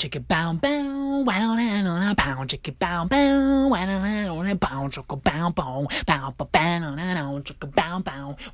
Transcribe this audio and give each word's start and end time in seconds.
chicka 0.00 0.18
bow 0.26 0.54
bow, 0.54 1.24
wow 1.28 1.54
na 1.54 2.14
bow 2.14 2.44
chicka 2.48 2.72
bow 2.72 3.04
bow, 3.04 3.68
wow 3.68 3.84
na 3.84 4.54
bow 4.54 4.88
chicka 4.88 5.16
bow 5.22 5.52
bow, 5.52 5.86
bow 6.06 6.32
bow 6.38 6.46
bow 6.50 6.94
na 6.96 7.36
bow 7.76 8.00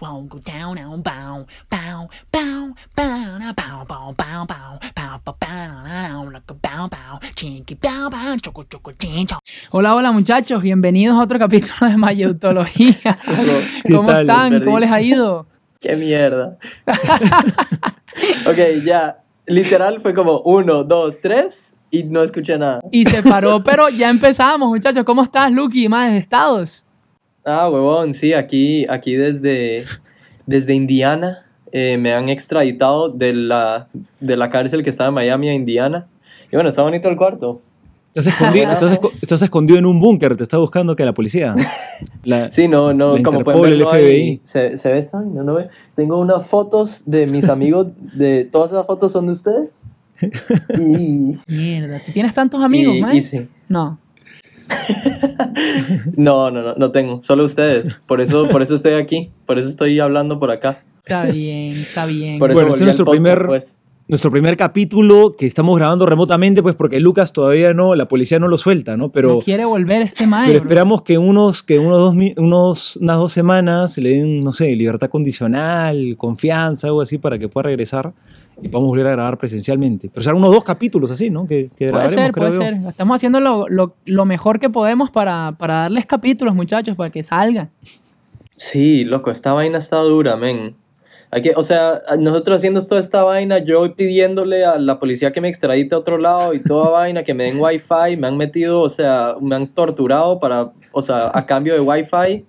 bow, 0.00 0.26
go 0.28 0.38
down 0.38 0.74
now 0.74 0.96
bow 0.96 1.46
bow 1.70 2.08
bow 2.32 2.74
bow 2.96 3.38
na 3.38 3.52
bow 3.52 3.84
bow 3.86 4.12
bow 4.18 4.44
bow, 4.44 4.78
bow 4.96 5.20
bow 5.24 5.36
bow 5.38 5.46
na 5.46 5.82
na 5.86 6.08
na 6.08 6.22
like 6.22 6.50
a 6.50 6.54
bow 6.54 6.88
bow, 6.88 7.20
bow 7.80 8.10
bow, 8.10 8.36
choco 8.42 8.64
choco 8.64 8.90
chincho. 8.98 9.38
Hola, 9.70 9.94
hola 9.94 10.10
muchachos, 10.10 10.60
bienvenidos 10.60 11.16
a 11.16 11.22
otro 11.22 11.38
capítulo 11.38 11.88
de 11.88 11.96
Mayutología. 11.96 13.20
¿Qué 13.84 13.94
¿Cómo 13.94 14.10
están? 14.10 14.64
¿Cómo 14.64 14.80
les 14.80 14.90
ha 14.90 15.00
ido? 15.00 15.46
¡Qué 15.80 15.94
mierda! 15.94 16.58
ok, 18.48 18.82
ya. 18.84 19.25
Literal 19.46 20.00
fue 20.00 20.12
como 20.14 20.40
uno, 20.40 20.84
dos, 20.84 21.20
tres 21.20 21.74
y 21.90 22.02
no 22.02 22.22
escuché 22.22 22.58
nada. 22.58 22.80
Y 22.90 23.04
se 23.04 23.22
paró, 23.22 23.62
pero 23.62 23.88
ya 23.88 24.10
empezamos, 24.10 24.68
muchachos. 24.68 25.04
¿Cómo 25.04 25.22
estás, 25.22 25.52
Lucky? 25.52 25.88
Más 25.88 26.12
estados. 26.12 26.84
Ah, 27.44 27.68
huevón, 27.70 28.12
sí, 28.12 28.32
aquí, 28.32 28.86
aquí 28.88 29.14
desde, 29.14 29.84
desde 30.46 30.74
Indiana 30.74 31.44
eh, 31.70 31.96
me 31.96 32.12
han 32.12 32.28
extraditado 32.28 33.08
de 33.08 33.32
la, 33.32 33.86
de 34.18 34.36
la 34.36 34.50
cárcel 34.50 34.82
que 34.82 34.90
estaba 34.90 35.08
en 35.08 35.14
Miami 35.14 35.48
a 35.48 35.54
Indiana. 35.54 36.06
Y 36.50 36.56
bueno, 36.56 36.68
está 36.68 36.82
bonito 36.82 37.08
el 37.08 37.16
cuarto. 37.16 37.60
Estás 38.16 38.26
escondido, 38.34 38.70
estás, 38.72 38.92
esco- 38.98 39.12
estás 39.20 39.42
escondido 39.42 39.78
en 39.78 39.84
un 39.86 40.00
búnker, 40.00 40.36
te 40.36 40.42
está 40.42 40.56
buscando 40.58 40.96
que 40.96 41.04
la 41.04 41.12
policía. 41.12 41.54
La- 42.24 42.50
Sí, 42.50 42.66
no, 42.66 42.92
no, 42.94 43.16
La 43.16 43.22
como 43.22 43.38
Interpol, 43.40 43.44
pueden 43.60 43.62
ver, 43.62 43.72
el 43.74 43.78
no 43.80 43.92
hay- 43.92 44.04
FBI. 44.04 44.40
¿Se, 44.44 44.76
¿Se 44.78 44.90
ve 44.90 44.98
esta? 44.98 45.20
No, 45.20 45.42
no 45.42 45.54
ve. 45.54 45.68
Tengo 45.94 46.18
unas 46.18 46.46
fotos 46.46 47.02
de 47.06 47.26
mis 47.26 47.48
amigos, 47.48 47.88
de 48.14 48.44
todas 48.50 48.72
esas 48.72 48.86
fotos 48.86 49.12
son 49.12 49.26
de 49.26 49.32
ustedes. 49.32 49.68
Y, 50.78 51.36
Mierda, 51.46 52.00
¿tú 52.04 52.10
tienes 52.12 52.32
tantos 52.32 52.62
amigos, 52.64 52.96
y- 52.96 53.00
man? 53.02 53.14
y 53.16 53.20
sí. 53.22 53.46
No. 53.68 53.98
No, 56.16 56.50
no, 56.50 56.62
no, 56.62 56.74
no 56.74 56.90
tengo, 56.90 57.22
solo 57.22 57.44
ustedes. 57.44 58.00
Por 58.06 58.20
eso, 58.20 58.48
por 58.48 58.62
eso 58.62 58.74
estoy 58.74 58.94
aquí, 58.94 59.30
por 59.46 59.58
eso 59.58 59.68
estoy 59.68 60.00
hablando 60.00 60.38
por 60.40 60.50
acá. 60.50 60.78
Está 61.04 61.24
bien, 61.26 61.72
está 61.76 62.06
bien. 62.06 62.38
Por 62.38 62.50
eso 62.50 62.54
Bueno, 62.56 62.70
este 62.72 62.82
es 62.82 62.86
nuestro 62.86 63.04
podcast, 63.04 63.22
primer- 63.22 63.46
pues. 63.46 63.76
Nuestro 64.08 64.30
primer 64.30 64.56
capítulo 64.56 65.34
que 65.36 65.46
estamos 65.46 65.76
grabando 65.76 66.06
remotamente, 66.06 66.62
pues 66.62 66.74
porque 66.76 67.00
Lucas 67.00 67.32
todavía 67.32 67.74
no, 67.74 67.94
la 67.96 68.06
policía 68.06 68.38
no 68.38 68.46
lo 68.48 68.56
suelta, 68.58 68.96
¿no? 68.96 69.08
Pero, 69.10 69.34
no 69.34 69.38
quiere 69.40 69.64
volver 69.64 70.02
este 70.02 70.26
man. 70.26 70.44
pero 70.46 70.58
esperamos 70.60 71.02
que 71.02 71.18
unos, 71.18 71.62
que 71.64 71.78
unos 71.80 71.98
dos, 71.98 72.14
unos, 72.36 72.96
unas 72.98 73.16
dos 73.16 73.32
semanas 73.32 73.98
le 73.98 74.10
den, 74.10 74.40
no 74.40 74.52
sé, 74.52 74.76
libertad 74.76 75.08
condicional, 75.08 76.14
confianza, 76.16 76.86
algo 76.86 77.00
así, 77.00 77.18
para 77.18 77.38
que 77.38 77.48
pueda 77.48 77.64
regresar 77.64 78.12
y 78.62 78.68
podamos 78.68 78.88
volver 78.90 79.08
a 79.08 79.10
grabar 79.10 79.38
presencialmente. 79.38 80.08
Pero 80.08 80.22
serán 80.22 80.36
unos 80.38 80.52
dos 80.52 80.62
capítulos 80.64 81.10
así, 81.10 81.28
¿no? 81.28 81.46
Que, 81.46 81.68
que 81.76 81.90
Puede 81.90 82.08
ser, 82.08 82.32
puede 82.32 82.52
yo. 82.52 82.56
ser. 82.58 82.74
Estamos 82.88 83.16
haciendo 83.16 83.40
lo, 83.40 83.68
lo- 83.68 83.94
lo 84.04 84.24
mejor 84.24 84.60
que 84.60 84.70
podemos 84.70 85.10
para, 85.10 85.56
para 85.58 85.74
darles 85.82 86.06
capítulos, 86.06 86.54
muchachos, 86.54 86.96
para 86.96 87.10
que 87.10 87.22
salgan. 87.24 87.70
Sí, 88.56 89.04
loco, 89.04 89.30
esta 89.30 89.52
vaina 89.52 89.78
está 89.78 89.98
dura, 89.98 90.36
men. 90.36 90.74
Hay 91.30 91.42
que, 91.42 91.52
o 91.56 91.62
sea, 91.62 92.00
nosotros 92.18 92.58
haciendo 92.58 92.84
toda 92.86 93.00
esta 93.00 93.22
vaina, 93.24 93.58
yo 93.58 93.94
pidiéndole 93.94 94.64
a 94.64 94.78
la 94.78 94.98
policía 95.00 95.32
que 95.32 95.40
me 95.40 95.48
extradite 95.48 95.94
a 95.94 95.98
otro 95.98 96.18
lado 96.18 96.54
y 96.54 96.62
toda 96.62 96.90
vaina, 96.90 97.24
que 97.24 97.34
me 97.34 97.44
den 97.44 97.60
wifi, 97.60 98.16
me 98.16 98.28
han 98.28 98.36
metido, 98.36 98.80
o 98.80 98.88
sea, 98.88 99.34
me 99.40 99.56
han 99.56 99.66
torturado 99.68 100.38
para, 100.38 100.70
o 100.92 101.02
sea, 101.02 101.30
a 101.34 101.44
cambio 101.46 101.74
de 101.74 101.80
wifi 101.80 102.44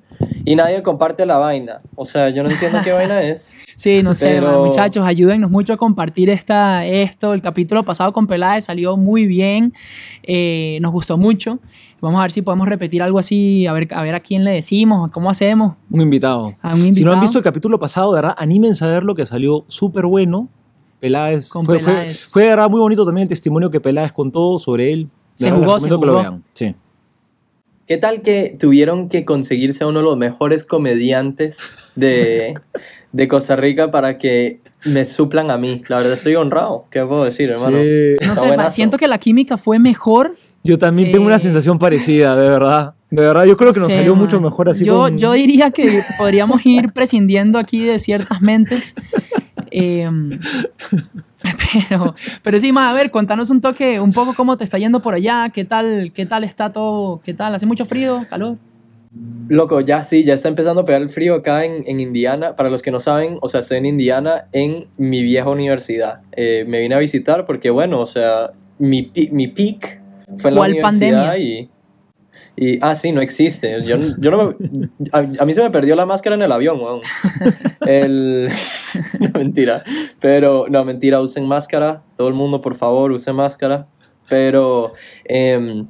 y 0.46 0.56
nadie 0.56 0.82
comparte 0.82 1.26
la 1.26 1.38
vaina. 1.38 1.82
O 1.96 2.06
sea, 2.06 2.30
yo 2.30 2.44
no 2.44 2.50
entiendo 2.50 2.80
qué 2.84 2.92
vaina 2.92 3.22
es. 3.24 3.54
Sí, 3.78 4.02
no 4.02 4.16
sé, 4.16 4.30
Pero- 4.40 4.66
muchachos, 4.66 5.06
ayúdennos 5.06 5.52
mucho 5.52 5.72
a 5.72 5.78
compartir 5.78 6.32
esta, 6.32 6.84
esto. 6.88 7.36
El 7.36 7.44
capítulo 7.44 7.84
pasado 7.84 8.12
con 8.12 8.26
Peláez 8.26 8.66
salió 8.66 8.98
muy 8.98 9.28
bien, 9.28 9.72
eh, 10.24 10.80
nos 10.82 10.92
gustó 10.92 11.16
mucho. 11.16 11.60
Vamos 12.00 12.20
a 12.20 12.24
ver 12.24 12.32
si 12.32 12.42
podemos 12.44 12.68
repetir 12.68 13.02
algo 13.02 13.18
así, 13.18 13.66
a 13.66 13.74
ver, 13.74 13.88
a 13.92 14.04
ver 14.04 14.14
a 14.16 14.20
quién 14.20 14.44
le 14.44 14.52
decimos, 14.52 15.10
cómo 15.12 15.30
hacemos. 15.32 15.74
Un 15.90 16.02
invitado. 16.02 16.54
A 16.62 16.76
un 16.76 16.94
Si 16.94 17.04
no 17.04 17.12
han 17.12 17.20
visto 17.22 17.40
el 17.40 17.44
capítulo 17.44 17.80
pasado, 17.80 18.12
de 18.14 18.18
verdad, 18.22 18.36
anímense 18.38 18.86
a 18.86 18.88
verlo, 18.88 19.16
que 19.16 19.26
salió 19.26 19.66
súper 19.68 20.06
bueno. 20.06 20.48
Peláez. 21.00 21.50
Con 21.50 21.66
fue, 21.66 21.80
fue- 21.80 21.94
Peláez. 21.94 22.32
Fue, 22.32 22.44
de 22.44 22.50
verdad 22.50 22.70
muy 22.70 22.80
bonito 22.80 23.06
también 23.06 23.24
el 23.24 23.30
testimonio 23.30 23.72
que 23.72 23.80
Peláez 23.80 24.12
contó 24.14 24.60
sobre 24.60 24.94
él. 24.94 25.04
De 25.06 25.10
Se 25.36 25.46
verdad, 25.52 25.58
jugó, 25.66 25.80
se 25.80 25.88
recomiendo 25.88 26.00
que 26.00 26.06
lo 26.06 26.12
jugó. 26.14 26.22
vean. 26.24 26.44
Sí. 26.54 26.76
¿Qué 27.88 27.98
tal 27.98 28.22
que 28.22 28.56
tuvieron 28.60 29.08
que 29.10 29.24
conseguirse 29.26 29.84
a 29.84 29.88
uno 29.88 30.00
de 30.00 30.06
los 30.06 30.18
mejores 30.18 30.66
comediantes 30.66 31.58
de, 31.96 32.54
de 33.12 33.28
Costa 33.28 33.56
Rica 33.56 33.92
para 33.92 34.18
que 34.18 34.60
me 34.86 35.06
suplan 35.06 35.50
a 35.52 35.58
mí? 35.58 35.82
La 35.88 35.98
verdad 35.98 36.14
estoy 36.14 36.36
honrado. 36.36 36.86
¿Qué 36.92 37.04
puedo 37.06 37.24
decir, 37.24 37.50
hermano? 37.50 37.78
Sí. 37.82 38.28
No 38.28 38.36
sé, 38.36 38.48
buenazo. 38.48 38.70
siento 38.76 38.98
que 38.98 39.08
la 39.08 39.18
química 39.20 39.58
fue 39.58 39.80
mejor. 39.80 40.36
Yo 40.64 40.78
también 40.78 41.12
tengo 41.12 41.24
Eh, 41.26 41.28
una 41.28 41.40
sensación 41.40 41.80
parecida, 41.80 42.36
de 42.36 42.50
verdad. 42.50 42.94
De 43.10 43.22
verdad, 43.22 43.46
yo 43.46 43.56
creo 43.56 43.72
que 43.74 43.80
nos 43.80 43.88
Sí, 43.90 43.96
salió 43.98 44.16
man. 44.16 44.26
mucho 44.26 44.42
mejor 44.42 44.68
así 44.70 44.84
yo, 44.84 44.96
con- 45.04 45.18
yo 45.18 45.32
diría 45.32 45.72
que 45.72 46.02
podríamos 46.18 46.66
ir 46.66 46.92
prescindiendo 46.92 47.58
aquí 47.58 47.86
de 47.86 48.00
ciertas 48.00 48.42
mentes. 48.42 48.94
Em, 49.72 50.40
pero, 51.90 52.16
pero 52.44 52.60
sí, 52.60 52.72
más 52.74 52.92
a 52.92 52.96
ver, 52.98 53.12
contanos 53.12 53.50
un 53.50 53.62
toque, 53.62 54.00
un 54.00 54.12
poco 54.14 54.34
cómo 54.34 54.58
te 54.58 54.64
está 54.64 54.78
yendo 54.78 55.02
por 55.02 55.14
allá, 55.14 55.50
qué 55.54 55.66
tal, 55.66 56.12
qué 56.14 56.26
tal 56.26 56.44
está 56.44 56.72
todo, 56.74 57.22
qué 57.24 57.34
tal, 57.34 57.56
hace 57.56 57.66
mucho 57.66 57.86
frío, 57.86 58.26
calor. 58.30 58.58
Loco, 59.50 59.80
ya 59.80 60.04
sí, 60.04 60.24
ya 60.26 60.34
está 60.34 60.50
empezando 60.50 60.82
a 60.82 60.86
pegar 60.86 61.02
el 61.02 61.10
frío 61.10 61.36
acá 61.36 61.64
en, 61.64 61.84
en 61.88 62.00
Indiana. 62.02 62.56
Para 62.56 62.70
los 62.70 62.82
que 62.82 62.92
no 62.92 63.00
saben, 63.00 63.38
o 63.42 63.48
sea, 63.50 63.62
estoy 63.62 63.78
en 63.78 63.86
Indiana 63.86 64.46
en 64.52 64.88
mi 64.98 65.24
vieja 65.24 65.50
universidad. 65.50 66.20
Eh, 66.36 66.66
me 66.68 66.82
vine 66.82 66.96
a 66.96 67.00
visitar 67.00 67.46
porque, 67.46 67.70
bueno, 67.70 68.02
o 68.02 68.06
sea, 68.08 68.52
mi, 68.80 69.04
pi- 69.04 69.30
mi 69.32 69.48
peak 69.48 70.02
fue 70.40 70.50
en 70.50 70.56
la 70.56 70.60
¿Cuál 70.60 70.72
universidad 70.72 70.82
pandemia? 70.82 71.38
y... 71.38 71.70
Y, 72.60 72.80
ah, 72.82 72.96
sí, 72.96 73.12
no 73.12 73.22
existe. 73.22 73.84
Yo, 73.84 73.98
no- 73.98 74.16
yo 74.18 74.32
no 74.32 74.56
me- 74.60 74.90
a, 75.12 75.20
a 75.44 75.46
mí 75.46 75.54
se 75.54 75.62
me 75.62 75.70
perdió 75.70 75.96
la 75.96 76.08
máscara 76.08 76.36
en 76.36 76.42
el 76.42 76.52
avión, 76.52 76.80
weón. 76.82 77.02
El, 77.86 78.50
no, 79.20 79.30
mentira. 79.40 79.84
Pero, 80.20 80.66
no, 80.68 80.84
mentira, 80.84 81.22
usen 81.22 81.46
máscara. 81.46 82.02
Todo 82.18 82.28
el 82.30 82.34
mundo, 82.34 82.60
por 82.62 82.74
favor, 82.76 83.12
usen 83.12 83.36
máscara. 83.36 83.86
Pero, 84.28 84.94
em, 85.26 85.86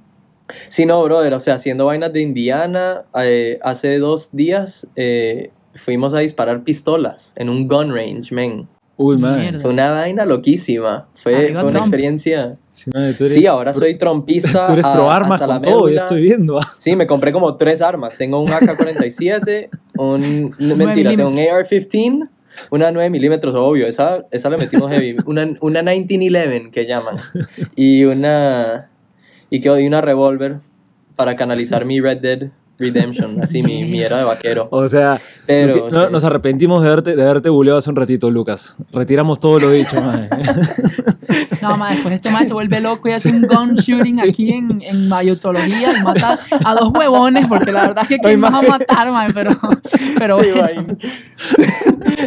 sí, 0.68 0.86
no, 0.86 1.02
brother, 1.04 1.34
o 1.36 1.40
sea, 1.40 1.54
haciendo 1.56 1.86
vainas 1.86 2.12
de 2.12 2.22
Indiana, 2.22 3.04
eh, 3.24 3.60
hace 3.64 3.98
dos 3.98 4.36
días 4.36 4.86
eh, 4.98 5.52
fuimos 5.74 6.14
a 6.14 6.20
disparar 6.20 6.64
pistolas 6.64 7.32
en 7.38 7.48
un 7.48 7.70
gun 7.70 7.96
range, 7.96 8.36
men. 8.36 8.68
Uy, 9.00 9.16
man. 9.18 9.40
Mierda. 9.40 9.60
Fue 9.62 9.70
una 9.72 9.92
vaina 9.92 10.26
loquísima. 10.26 11.06
Fue, 11.16 11.52
una 11.52 11.80
experiencia. 11.80 12.56
Sí, 12.72 12.90
man, 12.92 13.14
tú 13.16 13.26
eres- 13.26 13.34
Sí, 13.36 13.46
ahora 13.46 13.74
soy 13.76 13.96
trompista. 13.96 14.66
Tú 14.66 14.74
eres 14.74 14.86
a- 14.86 14.94
pro 14.94 15.12
armas 15.12 15.34
hasta 15.42 15.46
la 15.48 15.54
con 15.60 15.64
todo, 15.64 15.80
ya 15.82 15.86
médula. 15.86 16.02
estoy 16.02 16.22
viendo. 16.24 16.58
ah. 16.60 16.74
Sí, 16.80 16.96
me 16.96 17.06
compré 17.06 17.32
como 17.32 17.56
tres 17.58 17.82
armas. 17.84 18.18
Tengo 18.18 18.42
un 18.42 18.48
AK-47, 18.50 19.70
un... 19.98 20.20
mentira, 20.58 21.12
tengo 21.12 21.30
un 21.30 21.36
milímetros. 21.36 21.36
AR-15, 21.36 22.28
una 22.72 22.92
9 22.92 23.10
milímetros, 23.12 23.54
obvio. 23.56 23.86
Esa, 23.88 24.26
esa 24.32 24.50
le 24.50 24.58
metimos 24.58 24.90
heavy. 24.92 25.16
Una, 25.28 25.48
una 25.62 25.84
1911 25.84 26.72
que 26.72 26.86
llaman. 26.88 27.18
Y 27.76 28.04
una... 28.06 28.90
Y, 29.52 29.62
que, 29.62 29.80
y 29.80 29.86
una 29.88 30.02
revólver 30.02 30.58
para 31.16 31.36
canalizar 31.36 31.86
mi 31.86 32.02
Red 32.02 32.18
Dead 32.18 32.40
Redemption. 32.80 33.42
Así, 33.44 33.64
mi, 33.64 33.86
mi 33.86 34.02
era 34.02 34.18
de 34.20 34.24
vaquero. 34.24 34.68
O 34.72 34.88
sea, 34.90 35.20
Pero, 35.46 35.68
lo 35.76 35.86
que- 35.86 35.92
no- 35.92 36.06
sí. 36.06 36.12
nos 36.12 36.24
arrepentimos 36.24 36.84
de 36.84 36.90
haberte, 36.90 37.16
de 37.16 37.24
haberte 37.24 37.50
buleado 37.50 37.80
hace 37.80 37.90
un 37.90 37.96
ratito, 37.96 38.30
Lucas. 38.30 38.76
Retiramos 38.94 39.40
todo 39.40 39.60
lo 39.60 39.72
dicho, 39.72 40.00
man. 40.02 40.30
No, 41.62 41.76
más 41.76 41.94
después 41.96 42.14
este 42.16 42.30
man 42.30 42.48
se 42.48 42.54
vuelve 42.54 42.80
loco 42.80 43.10
y 43.10 43.12
hace 43.12 43.30
un 43.30 43.42
gun 43.42 43.76
shooting 43.76 44.14
Sí. 44.20 44.30
aquí 44.30 44.52
en, 44.54 44.82
en 44.82 45.10
mayotología 45.10 45.92
y 46.00 46.02
mata 46.04 46.40
a 46.64 46.76
dos 46.76 46.90
huevones, 46.94 47.48
porque 47.48 47.72
la 47.72 47.82
verdad 47.88 48.04
es 48.04 48.08
que 48.10 48.20
quién 48.20 48.40
vas 48.40 48.54
a 48.54 48.62
matar, 48.62 49.12
man, 49.12 49.30
pero, 49.34 49.52
pero 50.18 50.42
Sí, 50.42 50.50
bueno. 50.56 50.86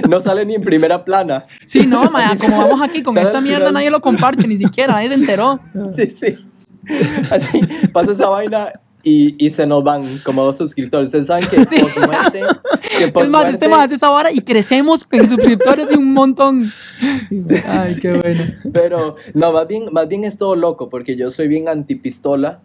no 0.09 0.21
sale 0.21 0.45
ni 0.45 0.57
en 0.57 0.63
primera 0.63 1.03
plana. 1.05 1.47
Sí, 1.65 1.87
no, 1.87 2.11
man, 2.11 2.37
como 2.39 2.59
vamos 2.59 2.83
aquí 2.83 3.03
con 3.03 3.17
esta 3.17 3.41
mierda, 3.41 3.59
final. 3.67 3.75
nadie 3.75 3.91
lo 3.91 4.01
comparte, 4.01 4.47
ni 4.47 4.57
siquiera, 4.59 4.93
nadie 4.95 5.09
se 5.09 5.15
enteró. 5.15 5.59
Sí, 5.97 6.11
sí. 6.11 6.37
Así, 7.31 7.61
pasa 7.93 8.13
esa 8.13 8.29
vaina 8.29 8.69
y, 9.03 9.45
y 9.45 9.51
se 9.51 9.67
nos 9.67 9.83
van 9.83 10.19
como 10.19 10.45
dos 10.45 10.57
suscriptores. 10.57 11.09
Ustedes 11.09 11.27
saben 11.27 11.47
que 11.49 11.65
Sí. 11.65 11.77
muerte, 12.07 12.41
que 12.99 13.21
Es 13.21 13.29
más, 13.29 13.49
este 13.49 13.69
man 13.69 13.81
hace 13.81 13.95
esa 13.95 14.11
vara 14.11 14.33
y 14.33 14.41
crecemos 14.41 15.07
en 15.11 15.29
suscriptores 15.29 15.93
y 15.93 15.97
un 15.97 16.13
montón. 16.13 16.71
Ay, 17.67 17.97
qué 18.01 18.13
bueno. 18.13 18.45
Pero 18.73 19.17
no, 19.35 19.53
más 19.53 19.67
bien, 19.67 19.89
más 19.93 20.09
bien 20.09 20.25
es 20.25 20.39
todo 20.39 20.57
loco 20.57 20.89
porque 20.89 21.17
yo 21.17 21.31
soy 21.31 21.49
bien 21.49 21.69
antipistola. 21.69 22.61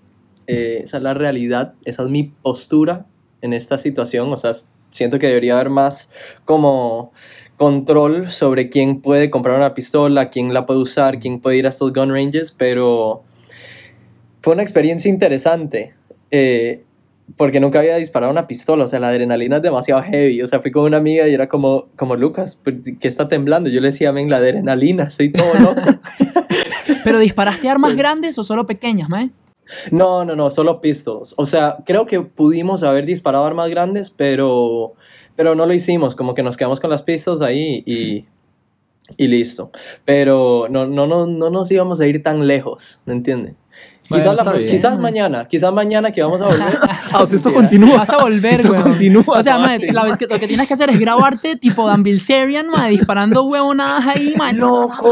Eh, 0.47 0.81
esa 0.83 0.97
es 0.97 1.03
la 1.03 1.13
realidad, 1.13 1.73
esa 1.85 2.03
es 2.03 2.09
mi 2.09 2.23
postura 2.23 3.05
en 3.41 3.53
esta 3.53 3.77
situación. 3.77 4.31
O 4.31 4.37
sea, 4.37 4.51
siento 4.91 5.19
que 5.19 5.27
debería 5.27 5.55
haber 5.55 5.69
más 5.69 6.11
como 6.45 7.11
control 7.57 8.31
sobre 8.31 8.69
quién 8.69 9.01
puede 9.01 9.29
comprar 9.29 9.55
una 9.57 9.73
pistola, 9.73 10.29
quién 10.29 10.53
la 10.53 10.65
puede 10.65 10.81
usar, 10.81 11.19
quién 11.19 11.39
puede 11.39 11.57
ir 11.57 11.65
a 11.65 11.69
estos 11.69 11.93
gun 11.93 12.11
ranges, 12.11 12.51
pero 12.51 13.23
fue 14.41 14.53
una 14.53 14.63
experiencia 14.63 15.09
interesante. 15.09 15.93
Eh, 16.37 16.83
porque 17.37 17.61
nunca 17.61 17.79
había 17.79 17.95
disparado 17.95 18.29
una 18.29 18.45
pistola, 18.45 18.83
o 18.83 18.87
sea, 18.87 18.99
la 18.99 19.07
adrenalina 19.07 19.57
es 19.57 19.61
demasiado 19.61 20.01
heavy, 20.03 20.41
o 20.41 20.47
sea, 20.47 20.59
fui 20.59 20.69
con 20.69 20.83
una 20.83 20.97
amiga 20.97 21.25
y 21.29 21.33
era 21.33 21.47
como, 21.47 21.87
como 21.95 22.17
Lucas, 22.17 22.57
¿qué 22.99 23.07
está 23.07 23.29
temblando? 23.29 23.69
Yo 23.69 23.79
le 23.79 23.87
decía, 23.87 24.11
ven, 24.11 24.29
la 24.29 24.37
adrenalina, 24.37 25.09
soy 25.09 25.31
todo 25.31 25.53
loco. 25.53 25.81
¿Pero 27.05 27.19
disparaste 27.19 27.69
armas 27.69 27.95
grandes 27.95 28.37
o 28.37 28.43
solo 28.43 28.67
pequeñas, 28.67 29.07
mae? 29.07 29.29
No, 29.91 30.25
no, 30.25 30.35
no, 30.35 30.49
solo 30.49 30.81
pistols. 30.81 31.33
O 31.37 31.45
sea, 31.45 31.77
creo 31.85 32.05
que 32.05 32.19
pudimos 32.19 32.83
haber 32.83 33.05
disparado 33.05 33.45
armas 33.45 33.69
grandes, 33.69 34.09
pero, 34.09 34.93
pero 35.37 35.55
no 35.55 35.65
lo 35.65 35.73
hicimos. 35.73 36.15
Como 36.15 36.35
que 36.35 36.43
nos 36.43 36.57
quedamos 36.57 36.81
con 36.81 36.89
las 36.89 37.01
pistols 37.01 37.41
ahí 37.41 37.81
y, 37.85 38.25
y 39.17 39.27
listo. 39.27 39.71
Pero 40.03 40.67
no, 40.69 40.85
no, 40.85 41.07
no, 41.07 41.25
no 41.25 41.49
nos 41.49 41.71
íbamos 41.71 41.99
a 42.01 42.07
ir 42.07 42.21
tan 42.21 42.45
lejos, 42.45 42.99
¿me 43.05 43.13
entiendes? 43.13 43.55
Bueno, 44.07 44.23
Quizás, 44.31 44.45
la- 44.45 44.71
quizás 44.71 44.99
mañana, 44.99 45.47
quizás 45.47 45.73
mañana 45.73 46.11
que 46.11 46.21
vamos 46.21 46.41
a 46.41 46.45
volver. 46.45 46.77
Ah, 47.11 47.23
o 47.23 47.27
sea, 47.27 47.37
esto 47.37 47.53
continúa. 47.53 47.97
Vas 47.99 48.09
a 48.09 48.17
volver, 48.17 48.53
Esto 48.55 48.71
weón. 48.73 48.83
continúa. 48.83 49.23
O 49.39 49.43
sea, 49.43 49.57
la 49.57 50.03
vez 50.03 50.17
que, 50.17 50.27
lo 50.27 50.37
que 50.37 50.47
tienes 50.47 50.67
que 50.67 50.73
hacer 50.73 50.89
es 50.89 50.99
grabarte 50.99 51.55
tipo 51.55 51.87
Dan 51.87 52.03
Bilzerian, 52.03 52.67
mae, 52.67 52.89
disparando 52.91 53.43
huevonadas 53.43 54.05
ahí, 54.05 54.33
mae. 54.37 54.53
¡Loco! 54.53 55.09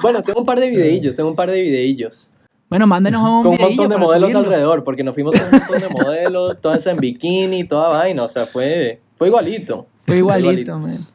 Bueno, 0.00 0.22
tengo 0.22 0.40
un 0.40 0.46
par 0.46 0.58
de 0.60 0.70
videillos, 0.70 1.14
tengo 1.14 1.28
un 1.28 1.36
par 1.36 1.50
de 1.50 1.60
videillos. 1.60 2.26
Bueno, 2.70 2.86
mándenos 2.86 3.20
un 3.22 3.42
Con 3.42 3.52
un 3.52 3.60
montón 3.60 3.88
de 3.90 3.96
modelos 3.98 4.30
subirlo. 4.30 4.38
alrededor, 4.48 4.82
porque 4.84 5.04
nos 5.04 5.12
fuimos 5.14 5.34
con 5.38 5.44
un 5.44 5.50
montón 5.60 5.80
de 5.80 5.88
modelos, 6.04 6.58
todas 6.62 6.86
en 6.86 6.96
bikini, 6.96 7.64
toda 7.64 7.88
vaina, 7.88 8.22
o 8.22 8.28
sea, 8.28 8.46
fue, 8.46 8.98
fue 9.18 9.28
igualito. 9.28 9.86
Fue 9.98 10.16
igualito, 10.18 10.78
man. 10.78 11.06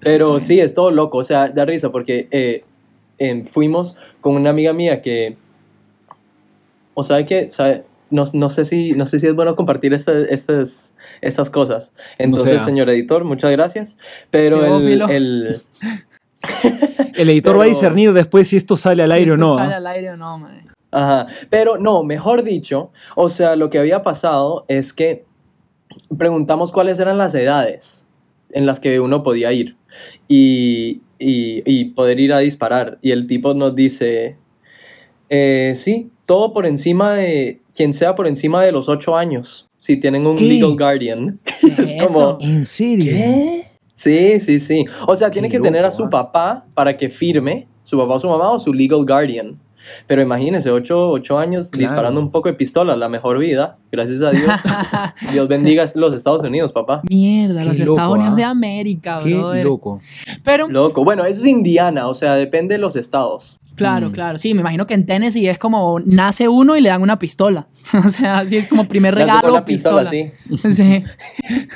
Pero 0.00 0.38
sí, 0.40 0.60
es 0.60 0.74
todo 0.74 0.90
loco, 0.90 1.18
o 1.18 1.24
sea, 1.24 1.48
da 1.48 1.64
risa, 1.64 1.90
porque 1.90 2.28
eh, 2.30 2.62
em, 3.18 3.46
fuimos 3.46 3.94
con 4.20 4.34
una 4.36 4.50
amiga 4.50 4.74
mía 4.74 5.00
que, 5.00 5.36
o 6.98 7.02
sabe 7.02 7.26
que, 7.26 7.50
sabe, 7.50 7.84
no, 8.10 8.24
no, 8.32 8.48
sé 8.50 8.64
si, 8.64 8.92
no 8.92 9.06
sé 9.06 9.18
si 9.20 9.26
es 9.26 9.34
bueno 9.34 9.54
compartir 9.54 9.92
esta- 9.94 10.18
estas, 10.18 10.94
estas 11.20 11.50
cosas. 11.50 11.92
Entonces, 12.18 12.52
sea. 12.52 12.64
señor 12.64 12.88
editor, 12.90 13.22
muchas 13.24 13.50
gracias. 13.52 13.96
Pero 14.30 14.64
el, 14.78 15.02
el, 15.10 15.56
El 17.14 17.30
editor 17.30 17.58
va 17.58 17.64
a 17.64 17.66
discernir 17.66 18.12
después 18.12 18.48
si 18.48 18.56
esto 18.56 18.76
sale 18.76 19.02
al 19.02 19.12
aire 19.12 19.32
o 19.32 19.36
no. 19.36 19.56
Sale 19.56 19.74
¿ah? 19.74 19.76
al 19.78 19.86
aire 19.86 20.10
o 20.10 20.16
no, 20.16 20.38
mae. 20.38 20.62
Ajá, 20.92 21.26
pero 21.50 21.76
no, 21.78 22.02
mejor 22.04 22.42
dicho, 22.44 22.90
o 23.16 23.28
sea, 23.28 23.56
lo 23.56 23.68
que 23.70 23.78
había 23.78 24.02
pasado 24.02 24.64
es 24.68 24.92
que 24.92 25.24
preguntamos 26.16 26.72
cuáles 26.72 26.98
eran 27.00 27.18
las 27.18 27.34
edades 27.34 28.04
en 28.52 28.64
las 28.66 28.80
que 28.80 29.00
uno 29.00 29.22
podía 29.22 29.52
ir 29.52 29.76
y, 30.28 31.00
y- 31.18 31.62
y 31.66 31.86
poder 31.86 32.20
ir 32.20 32.32
a 32.32 32.38
disparar. 32.38 32.98
Y 33.02 33.10
el 33.10 33.26
tipo 33.26 33.52
nos 33.54 33.74
dice, 33.74 34.36
eh, 35.28 35.72
sí, 35.76 36.10
todo 36.26 36.52
por 36.52 36.66
encima 36.66 37.14
de, 37.14 37.60
quien 37.74 37.94
sea 37.94 38.14
por 38.14 38.26
encima 38.26 38.62
de 38.62 38.72
los 38.72 38.88
8 38.88 39.16
años, 39.16 39.66
si 39.78 39.96
tienen 39.96 40.26
un 40.26 40.36
¿Qué? 40.36 40.44
legal 40.44 40.76
guardian. 40.76 41.38
¿Qué 41.60 41.66
Es 41.82 41.90
es 41.90 42.06
como- 42.06 42.18
eso? 42.18 42.38
¿En 42.40 42.64
serio? 42.64 43.12
¿Qué? 43.12 43.66
Sí, 43.94 44.40
sí, 44.40 44.58
sí. 44.60 44.84
O 45.06 45.16
sea, 45.16 45.30
tiene 45.30 45.48
que 45.48 45.58
tener 45.58 45.84
a 45.84 45.90
su 45.90 46.04
¿ah? 46.04 46.10
papá 46.10 46.64
para 46.74 46.98
que 46.98 47.08
firme, 47.08 47.66
su 47.84 47.96
papá 47.96 48.14
o 48.14 48.18
su 48.20 48.28
mamá 48.28 48.50
o 48.50 48.60
su 48.60 48.72
legal 48.74 49.06
guardian. 49.06 49.54
Pero 50.08 50.20
imagínense, 50.20 50.68
ocho, 50.70 51.10
ocho 51.10 51.38
años 51.38 51.70
Claro. 51.70 51.88
disparando 51.92 52.20
un 52.20 52.30
poco 52.32 52.48
de 52.48 52.54
pistola, 52.54 52.96
la 52.96 53.08
mejor 53.08 53.38
vida. 53.38 53.76
Gracias 53.92 54.20
a 54.20 54.32
Dios. 54.32 54.50
Dios 55.32 55.46
bendiga 55.48 55.84
los 55.94 56.12
Estados 56.12 56.42
Unidos, 56.42 56.72
papá. 56.72 57.02
Mierda, 57.08 57.60
Qué 57.62 57.68
los 57.68 57.78
loco, 57.78 57.92
Estados 57.92 58.14
Unidos 58.16 58.32
¿ah? 58.32 58.36
de 58.36 58.44
América, 58.44 59.20
Qué 59.22 59.34
brother. 59.34 59.64
loco. 59.64 60.00
Pero, 60.44 60.68
Loco. 60.68 61.04
Bueno, 61.04 61.24
eso 61.24 61.40
es 61.40 61.46
Indiana, 61.46 62.08
o 62.08 62.14
sea, 62.14 62.34
depende 62.34 62.74
de 62.74 62.78
los 62.80 62.96
estados. 62.96 63.56
Claro, 63.76 64.08
Mm. 64.08 64.12
claro, 64.12 64.38
sí, 64.38 64.54
me 64.54 64.60
imagino 64.60 64.86
que 64.86 64.94
en 64.94 65.06
Tennessee 65.06 65.46
es 65.48 65.58
como 65.58 66.00
nace 66.00 66.48
uno 66.48 66.76
y 66.76 66.80
le 66.80 66.88
dan 66.88 67.02
una 67.02 67.18
pistola. 67.18 67.68
o 68.04 68.08
sea, 68.08 68.38
así 68.40 68.56
es 68.56 68.66
como 68.66 68.88
primer 68.88 69.14
regalo, 69.14 69.52
la 69.52 69.64
pistola, 69.64 70.10
pistola. 70.10 70.10
sí. 70.10 70.72
Sí. 70.72 71.04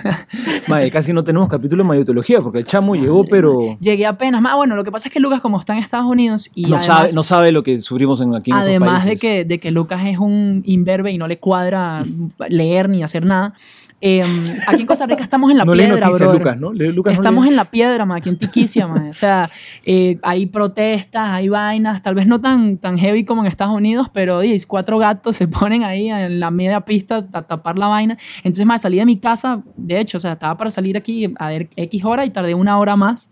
Madre, 0.66 0.90
casi 0.90 1.12
no 1.12 1.22
tenemos 1.24 1.48
capítulo 1.48 1.82
de 1.82 1.88
mayotología 1.88 2.40
porque 2.40 2.58
el 2.58 2.66
chamo 2.66 2.94
llegó, 2.94 3.24
pero 3.24 3.76
Llegué 3.80 4.06
apenas. 4.06 4.42
Ah, 4.46 4.56
bueno, 4.56 4.74
lo 4.76 4.84
que 4.84 4.90
pasa 4.92 5.08
es 5.08 5.12
que 5.14 5.20
Lucas, 5.20 5.40
como 5.40 5.58
está 5.60 5.72
en 5.74 5.80
Estados 5.80 6.06
Unidos 6.06 6.50
y 6.54 6.62
no, 6.62 6.76
además, 6.76 6.84
sabe, 6.84 7.12
no 7.12 7.22
sabe 7.22 7.52
lo 7.52 7.62
que 7.62 7.78
sufrimos 7.80 8.20
en, 8.20 8.34
aquí 8.34 8.50
en 8.50 8.56
además 8.56 9.04
de 9.04 9.16
que, 9.16 9.44
de 9.44 9.58
que 9.60 9.70
Lucas 9.70 10.02
es 10.06 10.18
un 10.18 10.62
imberbe 10.66 11.12
y 11.12 11.18
no 11.18 11.28
le 11.28 11.38
cuadra 11.38 12.04
leer 12.48 12.88
ni 12.88 13.02
hacer 13.02 13.24
nada, 13.24 13.54
eh, 14.00 14.24
aquí 14.66 14.80
en 14.82 14.86
Costa 14.86 15.06
Rica 15.06 15.22
estamos 15.22 15.50
en 15.50 15.58
la 15.58 15.64
no 15.64 15.72
piedra, 15.72 16.06
noticias, 16.06 16.18
brother. 16.20 16.38
Lucas, 16.38 16.56
¿no? 16.58 16.72
Lucas 16.72 17.12
no 17.12 17.16
Estamos 17.16 17.44
lee- 17.44 17.50
en 17.50 17.56
la 17.56 17.64
piedra, 17.70 18.04
ma, 18.06 18.16
aquí 18.16 18.28
en 18.30 18.38
Tiquicia. 18.38 18.86
O 18.86 19.14
sea, 19.14 19.50
eh, 19.84 20.18
hay 20.22 20.46
protestas, 20.46 21.28
hay 21.28 21.48
vainas, 21.48 22.02
tal 22.02 22.14
vez 22.14 22.26
no 22.26 22.40
tan, 22.40 22.78
tan 22.78 22.98
heavy 22.98 23.24
como 23.24 23.42
en 23.42 23.48
Estados 23.48 23.74
Unidos, 23.74 24.08
pero 24.12 24.38
oye, 24.38 24.56
cuatro 24.66 24.98
gatos 24.98 25.36
se 25.36 25.48
ponen 25.48 25.84
ahí 25.84 26.08
en 26.08 26.40
la 26.40 26.50
media 26.50 26.80
pista 26.80 27.24
a 27.32 27.42
tapar 27.42 27.78
la 27.78 27.88
vaina. 27.88 28.16
Entonces, 28.38 28.64
ma, 28.66 28.78
salí 28.78 28.96
de 28.96 29.06
mi 29.06 29.18
casa, 29.18 29.62
de 29.76 30.00
hecho, 30.00 30.16
o 30.16 30.20
sea, 30.20 30.32
estaba 30.32 30.56
para 30.56 30.70
salir 30.70 30.96
aquí 30.96 31.32
a 31.38 31.48
ver 31.48 31.68
X 31.76 32.04
hora 32.04 32.24
y 32.24 32.30
tardé 32.30 32.54
una 32.54 32.78
hora 32.78 32.96
más 32.96 33.30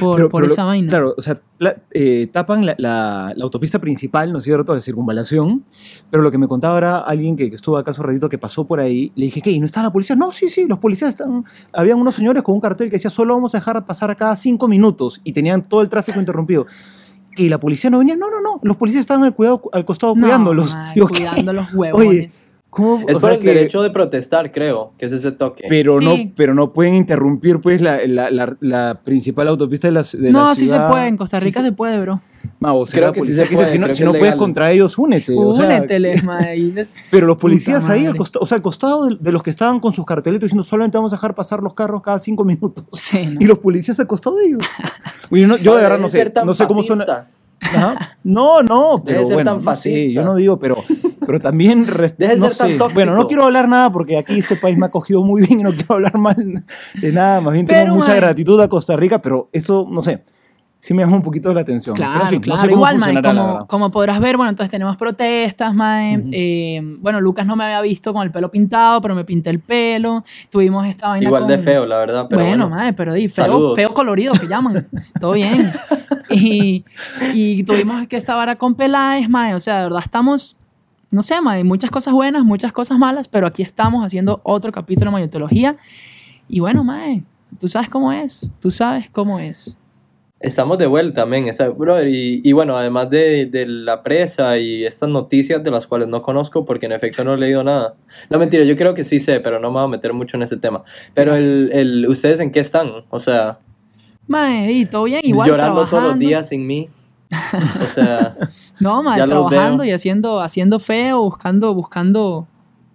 por, 0.00 0.16
Pero- 0.16 0.28
por 0.30 0.40
pero 0.40 0.46
lo- 0.48 0.52
esa 0.52 0.64
vaina. 0.64 0.88
Claro, 0.88 1.14
o 1.16 1.22
sea, 1.22 1.38
la- 1.58 1.76
eh, 1.92 2.28
tapan 2.32 2.66
la, 2.66 2.74
la- 2.78 3.32
la 3.36 3.44
autopista 3.44 3.78
principal, 3.78 4.32
¿no 4.32 4.38
es 4.38 4.44
cierto? 4.44 4.74
La 4.74 4.82
circunvalación. 4.82 5.62
Pero 6.10 6.22
lo 6.22 6.30
que 6.30 6.38
me 6.38 6.48
contaba 6.48 6.74
ahora 6.74 6.98
alguien 6.98 7.36
que, 7.36 7.48
que 7.50 7.56
estuvo 7.56 7.76
acá 7.76 7.92
hace 7.92 8.00
un 8.00 8.06
ratito 8.08 8.28
que 8.28 8.38
pasó 8.38 8.64
por 8.64 8.80
ahí, 8.80 9.12
le 9.14 9.26
dije, 9.26 9.40
¿qué? 9.40 9.50
¿Y 9.52 9.60
no 9.60 9.66
está 9.66 9.82
la 9.82 9.90
policía? 9.90 10.16
No, 10.16 10.32
sí, 10.32 10.48
sí, 10.48 10.66
los 10.66 10.78
policías 10.78 11.10
están. 11.10 11.44
Habían 11.72 11.98
unos 11.98 12.14
señores 12.16 12.42
con 12.42 12.54
un 12.56 12.60
cartel 12.60 12.88
que 12.90 12.96
decía, 12.96 13.10
solo 13.10 13.34
vamos 13.34 13.54
a 13.54 13.58
dejar 13.58 13.84
pasar 13.86 14.14
cada 14.16 14.36
cinco 14.36 14.66
minutos 14.68 15.20
y 15.24 15.32
tenían 15.32 15.62
todo 15.62 15.82
el 15.82 15.88
tráfico 15.88 16.18
interrumpido. 16.18 16.66
Y 17.38 17.48
la 17.50 17.58
policía 17.58 17.90
no 17.90 17.98
venía, 17.98 18.16
no, 18.16 18.30
no, 18.30 18.40
no, 18.40 18.60
los 18.62 18.76
policías 18.78 19.02
estaban 19.02 19.22
al, 19.22 19.34
cuidado, 19.34 19.60
al 19.72 19.84
costado 19.84 20.14
No, 20.14 20.22
cuidándolos. 20.22 20.72
ma, 20.72 20.92
Digo, 20.94 21.06
¿qué? 21.12 21.26
cuidando 21.26 21.52
los 21.52 21.72
huevones. 21.74 22.45
¿Cómo? 22.76 23.08
Es 23.08 23.16
O 23.16 23.20
por 23.20 23.30
sea 23.30 23.38
el 23.38 23.40
que- 23.40 23.54
derecho 23.54 23.82
de 23.82 23.90
protestar, 23.90 24.52
creo, 24.52 24.92
que 24.98 25.06
es 25.06 25.12
ese 25.12 25.32
toque. 25.32 25.64
Pero, 25.68 25.98
Sí. 25.98 26.04
no, 26.04 26.32
pero 26.36 26.52
no 26.54 26.72
pueden 26.72 26.94
interrumpir 26.94 27.58
pues 27.60 27.80
la, 27.80 28.06
la- 28.06 28.30
la- 28.30 28.54
la 28.60 29.00
principal 29.02 29.48
autopista 29.48 29.88
de 29.88 29.92
la, 29.92 30.02
de 30.02 30.30
la 30.30 30.38
no, 30.38 30.54
sí 30.54 30.66
se 30.66 30.72
ciudad. 30.74 30.90
puede, 30.90 31.08
en 31.08 31.16
Costa 31.16 31.38
Sí 31.40 31.46
Rica 31.46 31.60
se- 31.60 31.66
se 31.68 31.72
puede, 31.72 31.98
bro. 32.00 32.20
Ma, 32.60 32.72
o 32.74 32.86
sea, 32.86 32.98
Creo 33.00 33.08
la 33.08 33.12
que 33.12 33.20
sí 33.20 33.26
policía 33.26 33.46
se 33.46 33.54
puede, 33.56 33.70
si 33.72 33.78
no, 33.78 33.94
si 33.94 34.04
no 34.04 34.12
puedes 34.12 34.34
contra 34.36 34.70
ellos, 34.70 34.96
únete. 34.98 35.34
o 35.36 35.54
sea, 35.54 35.66
Úneteles, 35.66 36.22
pero 37.10 37.26
los 37.26 37.38
policías 37.38 37.82
Puta 37.82 37.94
ahí, 37.94 38.06
al 38.06 38.16
costa- 38.16 38.38
o 38.40 38.46
sea, 38.46 38.56
al 38.56 38.62
costado 38.62 39.06
de, 39.06 39.16
de 39.18 39.32
los 39.32 39.42
que 39.42 39.50
estaban 39.50 39.80
con 39.80 39.92
sus 39.94 40.04
cartelitos 40.06 40.42
diciendo 40.46 40.62
solamente 40.62 40.96
vamos 40.96 41.12
a 41.12 41.16
dejar 41.16 41.34
pasar 41.34 41.60
los 41.62 41.74
carros 41.74 42.02
cada 42.02 42.20
cinco 42.20 42.44
minutos. 42.44 42.84
Sí, 42.92 43.26
¿no? 43.26 43.40
Y 43.40 43.46
los 43.46 43.58
policías 43.58 43.98
al 44.00 44.06
costado 44.06 44.36
de 44.36 44.46
ellos. 44.46 44.62
Yo 45.30 45.46
no- 45.48 45.56
yo 45.56 45.74
de 45.76 45.82
verdad 45.82 45.98
no 45.98 46.08
sé, 46.08 46.32
no 46.44 46.54
sé 46.54 46.66
cómo 46.68 46.82
son. 46.84 47.02
Ajá. 47.60 48.16
No, 48.22 48.62
no, 48.62 49.02
pero 49.04 49.24
ser 49.24 49.34
bueno, 49.34 49.56
tan 49.56 49.64
no 49.64 49.74
sé, 49.74 50.12
yo 50.12 50.22
no 50.24 50.34
digo, 50.36 50.58
pero, 50.58 50.76
pero 51.26 51.40
también 51.40 51.86
res- 51.88 52.16
Deje 52.16 52.34
de 52.34 52.40
no 52.40 52.50
ser 52.50 52.78
tan. 52.78 52.94
Bueno, 52.94 53.14
no 53.14 53.26
quiero 53.26 53.44
hablar 53.44 53.68
nada 53.68 53.90
porque 53.90 54.16
aquí 54.18 54.38
este 54.38 54.56
país 54.56 54.76
me 54.76 54.86
ha 54.86 54.88
acogido 54.88 55.22
muy 55.22 55.42
bien 55.46 55.60
y 55.60 55.62
no 55.62 55.70
quiero 55.72 55.94
hablar 55.94 56.16
mal 56.18 56.36
de 57.00 57.12
nada, 57.12 57.40
más 57.40 57.52
bien 57.54 57.66
Pero, 57.66 57.84
tengo 57.84 57.96
mucha 57.96 58.14
gratitud 58.14 58.60
a 58.60 58.68
Costa 58.68 58.96
Rica, 58.96 59.20
pero 59.20 59.48
eso, 59.52 59.86
no 59.90 60.02
sé, 60.02 60.22
sí 60.86 60.94
me 60.94 61.02
llama 61.02 61.16
un 61.16 61.22
poquito 61.22 61.52
la 61.52 61.62
atención. 61.62 61.96
Pero, 61.96 62.08
Claro, 62.08 62.24
en 62.24 62.30
fin, 62.30 62.40
claro. 62.40 62.56
no 62.56 62.60
sé 62.60 62.68
cómo 62.68 62.76
Igual, 62.78 62.98
mae, 62.98 63.22
como, 63.22 63.66
como 63.66 63.90
podrás 63.90 64.20
ver, 64.20 64.36
bueno, 64.36 64.50
entonces 64.50 64.70
tenemos 64.70 64.96
protestas, 64.96 65.74
mae. 65.74 66.18
Ujú. 66.18 66.28
Eh, 66.32 66.80
bueno, 67.00 67.20
Lucas 67.20 67.44
no 67.46 67.56
me 67.56 67.64
había 67.64 67.80
visto 67.80 68.12
con 68.12 68.22
el 68.22 68.30
pelo 68.30 68.50
pintado, 68.50 69.00
pero 69.02 69.14
me 69.14 69.24
pinté 69.24 69.50
el 69.50 69.58
pelo. 69.60 70.24
Tuvimos 70.50 70.86
esta 70.86 71.08
vaina 71.08 71.26
Igual 71.26 71.46
de 71.46 71.56
con- 71.56 71.64
feo, 71.64 71.86
la 71.86 71.98
verdad. 71.98 72.26
Pero 72.28 72.40
bueno, 72.42 72.68
bueno, 72.68 72.76
mae, 72.76 72.92
pero 72.92 73.12
di, 73.14 73.28
feo, 73.28 73.46
Saludos. 73.46 73.76
feo 73.76 73.92
colorido 73.92 74.32
que 74.34 74.46
llaman. 74.46 74.86
Todo 75.20 75.32
bien. 75.32 75.72
Y, 76.28 76.84
y 77.34 77.62
tuvimos 77.62 78.08
que 78.08 78.16
estar 78.16 78.36
ahora 78.36 78.56
con 78.56 78.74
Peláez, 78.74 79.28
mae. 79.28 79.54
O 79.54 79.60
sea, 79.60 79.76
de 79.78 79.82
verdad 79.84 80.00
estamos, 80.02 80.56
no 81.12 81.22
sé, 81.22 81.40
mae, 81.40 81.62
muchas 81.62 81.90
cosas 81.90 82.12
buenas, 82.14 82.42
muchas 82.44 82.72
cosas 82.72 82.98
malas, 82.98 83.28
pero 83.28 83.46
aquí 83.46 83.62
estamos 83.62 84.04
haciendo 84.04 84.40
otro 84.42 84.72
capítulo 84.72 85.10
de 85.10 85.12
mayotología. 85.12 85.76
Y 86.48 86.58
bueno, 86.58 86.82
mae, 86.82 87.22
tú 87.60 87.68
sabes 87.68 87.88
cómo 87.88 88.10
es. 88.12 88.50
Tú 88.60 88.72
sabes 88.72 89.08
cómo 89.10 89.38
es. 89.38 89.76
Estamos 90.46 90.78
de 90.78 90.86
vuelta, 90.86 91.26
men. 91.26 91.50
Brother, 91.76 92.06
y, 92.06 92.40
y 92.44 92.52
bueno, 92.52 92.78
además 92.78 93.10
de, 93.10 93.46
de 93.46 93.66
la 93.66 94.02
presa 94.02 94.58
y 94.58 94.84
estas 94.84 95.08
noticias 95.08 95.62
de 95.64 95.70
las 95.72 95.86
cuales 95.86 96.06
no 96.06 96.22
conozco 96.22 96.64
porque 96.64 96.86
en 96.86 96.92
efecto 96.92 97.24
no 97.24 97.34
he 97.34 97.36
leído 97.36 97.64
nada. 97.64 97.94
No, 98.30 98.38
mentira, 98.38 98.64
yo 98.64 98.76
creo 98.76 98.94
que 98.94 99.02
sí 99.02 99.18
sé, 99.18 99.40
pero 99.40 99.58
no 99.58 99.70
me 99.70 99.80
voy 99.80 99.84
a 99.84 99.88
meter 99.88 100.12
mucho 100.12 100.36
en 100.36 100.44
ese 100.44 100.56
tema. 100.56 100.82
Pero 101.14 101.34
el, 101.34 101.70
el, 101.72 102.06
¿ustedes 102.08 102.38
en 102.38 102.52
qué 102.52 102.60
están? 102.60 102.92
O 103.10 103.18
sea, 103.18 103.58
Mae, 104.28 104.72
y 104.72 104.86
todo 104.86 105.04
bien, 105.04 105.20
igual 105.24 105.48
llorando 105.48 105.84
todos 105.86 106.02
los 106.02 106.18
días 106.18 106.48
sin 106.48 106.66
mí. 106.66 106.88
O 107.32 107.84
sea, 107.92 108.36
No, 108.80 109.02
mae, 109.02 109.20
trabajando 109.20 109.84
y 109.84 109.90
haciendo, 109.90 110.40
haciendo 110.40 110.78
feo, 110.78 111.22
buscando, 111.22 111.74
buscando. 111.74 112.46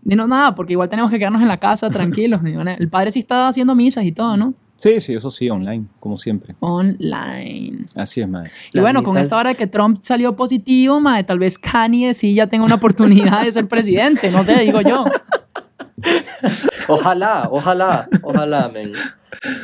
Y 0.05 0.15
no 0.15 0.27
nada, 0.27 0.55
porque 0.55 0.73
igual 0.73 0.89
tenemos 0.89 1.11
que 1.11 1.17
quedarnos 1.17 1.41
en 1.41 1.47
la 1.47 1.57
casa 1.57 1.89
tranquilos. 1.89 2.41
ni. 2.43 2.53
El 2.53 2.89
padre 2.89 3.11
sí 3.11 3.19
está 3.19 3.47
haciendo 3.47 3.75
misas 3.75 4.05
y 4.05 4.11
todo, 4.11 4.37
¿no? 4.37 4.53
Sí, 4.81 4.99
sí, 4.99 5.13
eso 5.13 5.29
sí, 5.29 5.47
online, 5.47 5.85
como 5.99 6.17
siempre. 6.17 6.55
Online. 6.59 7.85
Así 7.93 8.19
es, 8.19 8.27
madre. 8.27 8.49
Y 8.73 8.77
Las 8.77 8.83
bueno, 8.83 9.03
con 9.03 9.15
esta 9.17 9.37
hora 9.37 9.49
de 9.51 9.55
que 9.55 9.67
Trump 9.67 9.99
salió 10.01 10.35
positivo, 10.35 10.99
mae, 10.99 11.23
tal 11.23 11.37
vez 11.37 11.59
Kanye 11.59 12.15
sí 12.15 12.33
ya 12.33 12.47
tenga 12.47 12.65
una 12.65 12.75
oportunidad 12.75 13.43
de 13.43 13.51
ser 13.51 13.67
presidente. 13.67 14.31
No 14.31 14.43
sé, 14.43 14.59
digo 14.61 14.81
yo. 14.81 15.05
ojalá, 16.87 17.47
ojalá, 17.51 18.07
ojalá, 18.23 18.69
men. 18.69 18.91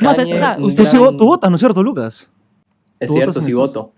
No, 0.00 0.10
o 0.10 0.14
sea, 0.14 0.56
un 0.56 0.64
usted 0.64 0.84
Tú, 0.84 0.90
sí 0.90 0.96
gran- 0.96 1.08
vo- 1.14 1.18
tú 1.18 1.24
votas, 1.24 1.50
¿no 1.50 1.56
es 1.56 1.60
cierto, 1.60 1.82
Lucas? 1.82 2.30
Es 3.00 3.10
cierto, 3.12 3.32
sí 3.42 3.48
estos. 3.48 3.54
voto. 3.74 3.90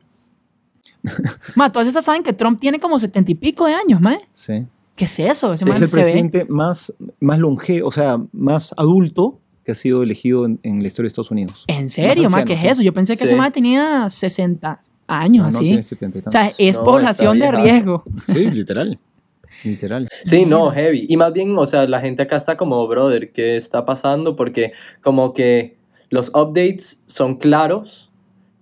Ma, 1.54 1.70
todas 1.72 1.88
esas 1.88 2.04
saben 2.04 2.22
que 2.22 2.32
Trump 2.32 2.60
tiene 2.60 2.78
como 2.80 3.00
setenta 3.00 3.30
y 3.30 3.34
pico 3.34 3.66
de 3.66 3.74
años, 3.74 4.00
mae. 4.00 4.20
Sí. 4.32 4.64
¿Qué 4.96 5.06
es 5.06 5.18
eso? 5.18 5.52
Ese 5.54 5.64
Es 5.64 5.80
el 5.82 5.88
se 5.88 5.96
ve. 5.96 6.02
presidente 6.02 6.46
más, 6.48 6.92
más 7.20 7.38
longe, 7.38 7.82
o 7.82 7.90
sea, 7.90 8.18
más 8.32 8.74
adulto 8.76 9.38
que 9.70 9.72
ha 9.72 9.76
sido 9.76 10.02
elegido 10.02 10.46
en, 10.46 10.58
en 10.64 10.82
la 10.82 10.88
historia 10.88 11.04
de 11.06 11.08
Estados 11.10 11.30
Unidos. 11.30 11.64
¿En 11.68 11.88
serio, 11.88 12.28
Más 12.28 12.44
¿Qué 12.44 12.54
es 12.54 12.60
sí. 12.60 12.66
eso? 12.66 12.82
Yo 12.82 12.92
pensé 12.92 13.16
que 13.16 13.24
Sí. 13.24 13.32
ese 13.32 13.36
man 13.36 13.52
tenía 13.52 14.10
60 14.10 14.80
años, 15.06 15.46
Ah, 15.46 15.50
no, 15.52 15.58
así. 15.58 15.66
tiene 15.66 15.82
70 15.84 16.18
y 16.18 16.22
o 16.26 16.30
sea, 16.30 16.52
es 16.58 16.76
No, 16.76 16.84
población 16.84 17.38
de 17.38 17.50
riesgo. 17.52 18.02
Sí, 18.26 18.50
literal. 18.50 18.98
Literal. 19.64 20.08
Sí, 20.24 20.46
no, 20.46 20.70
heavy. 20.70 21.04
Y 21.08 21.16
más 21.18 21.32
bien, 21.34 21.56
o 21.58 21.66
sea, 21.66 21.86
la 21.86 22.00
gente 22.00 22.22
acá 22.22 22.38
está 22.38 22.56
como, 22.56 22.86
brother, 22.88 23.30
¿qué 23.30 23.56
está 23.58 23.84
pasando? 23.84 24.34
Porque 24.34 24.72
como 25.02 25.34
que 25.34 25.76
los 26.08 26.30
updates 26.30 27.02
son 27.06 27.36
claros, 27.36 28.08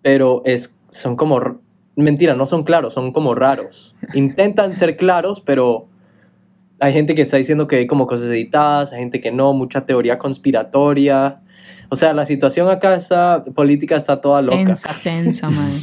pero 0.02 0.42
es, 0.44 0.74
son 0.90 1.14
como, 1.14 1.60
mentira, 1.94 2.34
no 2.34 2.46
son 2.46 2.64
claros, 2.64 2.94
son 2.94 3.12
como 3.12 3.34
raros. 3.36 3.94
Intentan 4.12 4.76
ser 4.76 4.96
claros, 4.96 5.40
pero 5.40 5.86
hay 6.80 6.92
gente 6.92 7.14
que 7.14 7.22
está 7.22 7.36
diciendo 7.36 7.66
que 7.66 7.76
hay 7.76 7.86
como 7.86 8.06
cosas 8.06 8.30
editadas, 8.30 8.92
hay 8.92 9.00
gente 9.00 9.20
que 9.20 9.32
no, 9.32 9.52
mucha 9.52 9.84
teoría 9.84 10.18
conspiratoria. 10.18 11.40
O 11.88 11.96
sea, 11.96 12.12
la 12.12 12.26
situación 12.26 12.68
acá 12.68 12.94
está, 12.94 13.44
política 13.54 13.96
está 13.96 14.20
toda 14.20 14.42
loca. 14.42 14.56
Tensa, 14.56 14.96
tensa, 15.02 15.50
madre. 15.50 15.74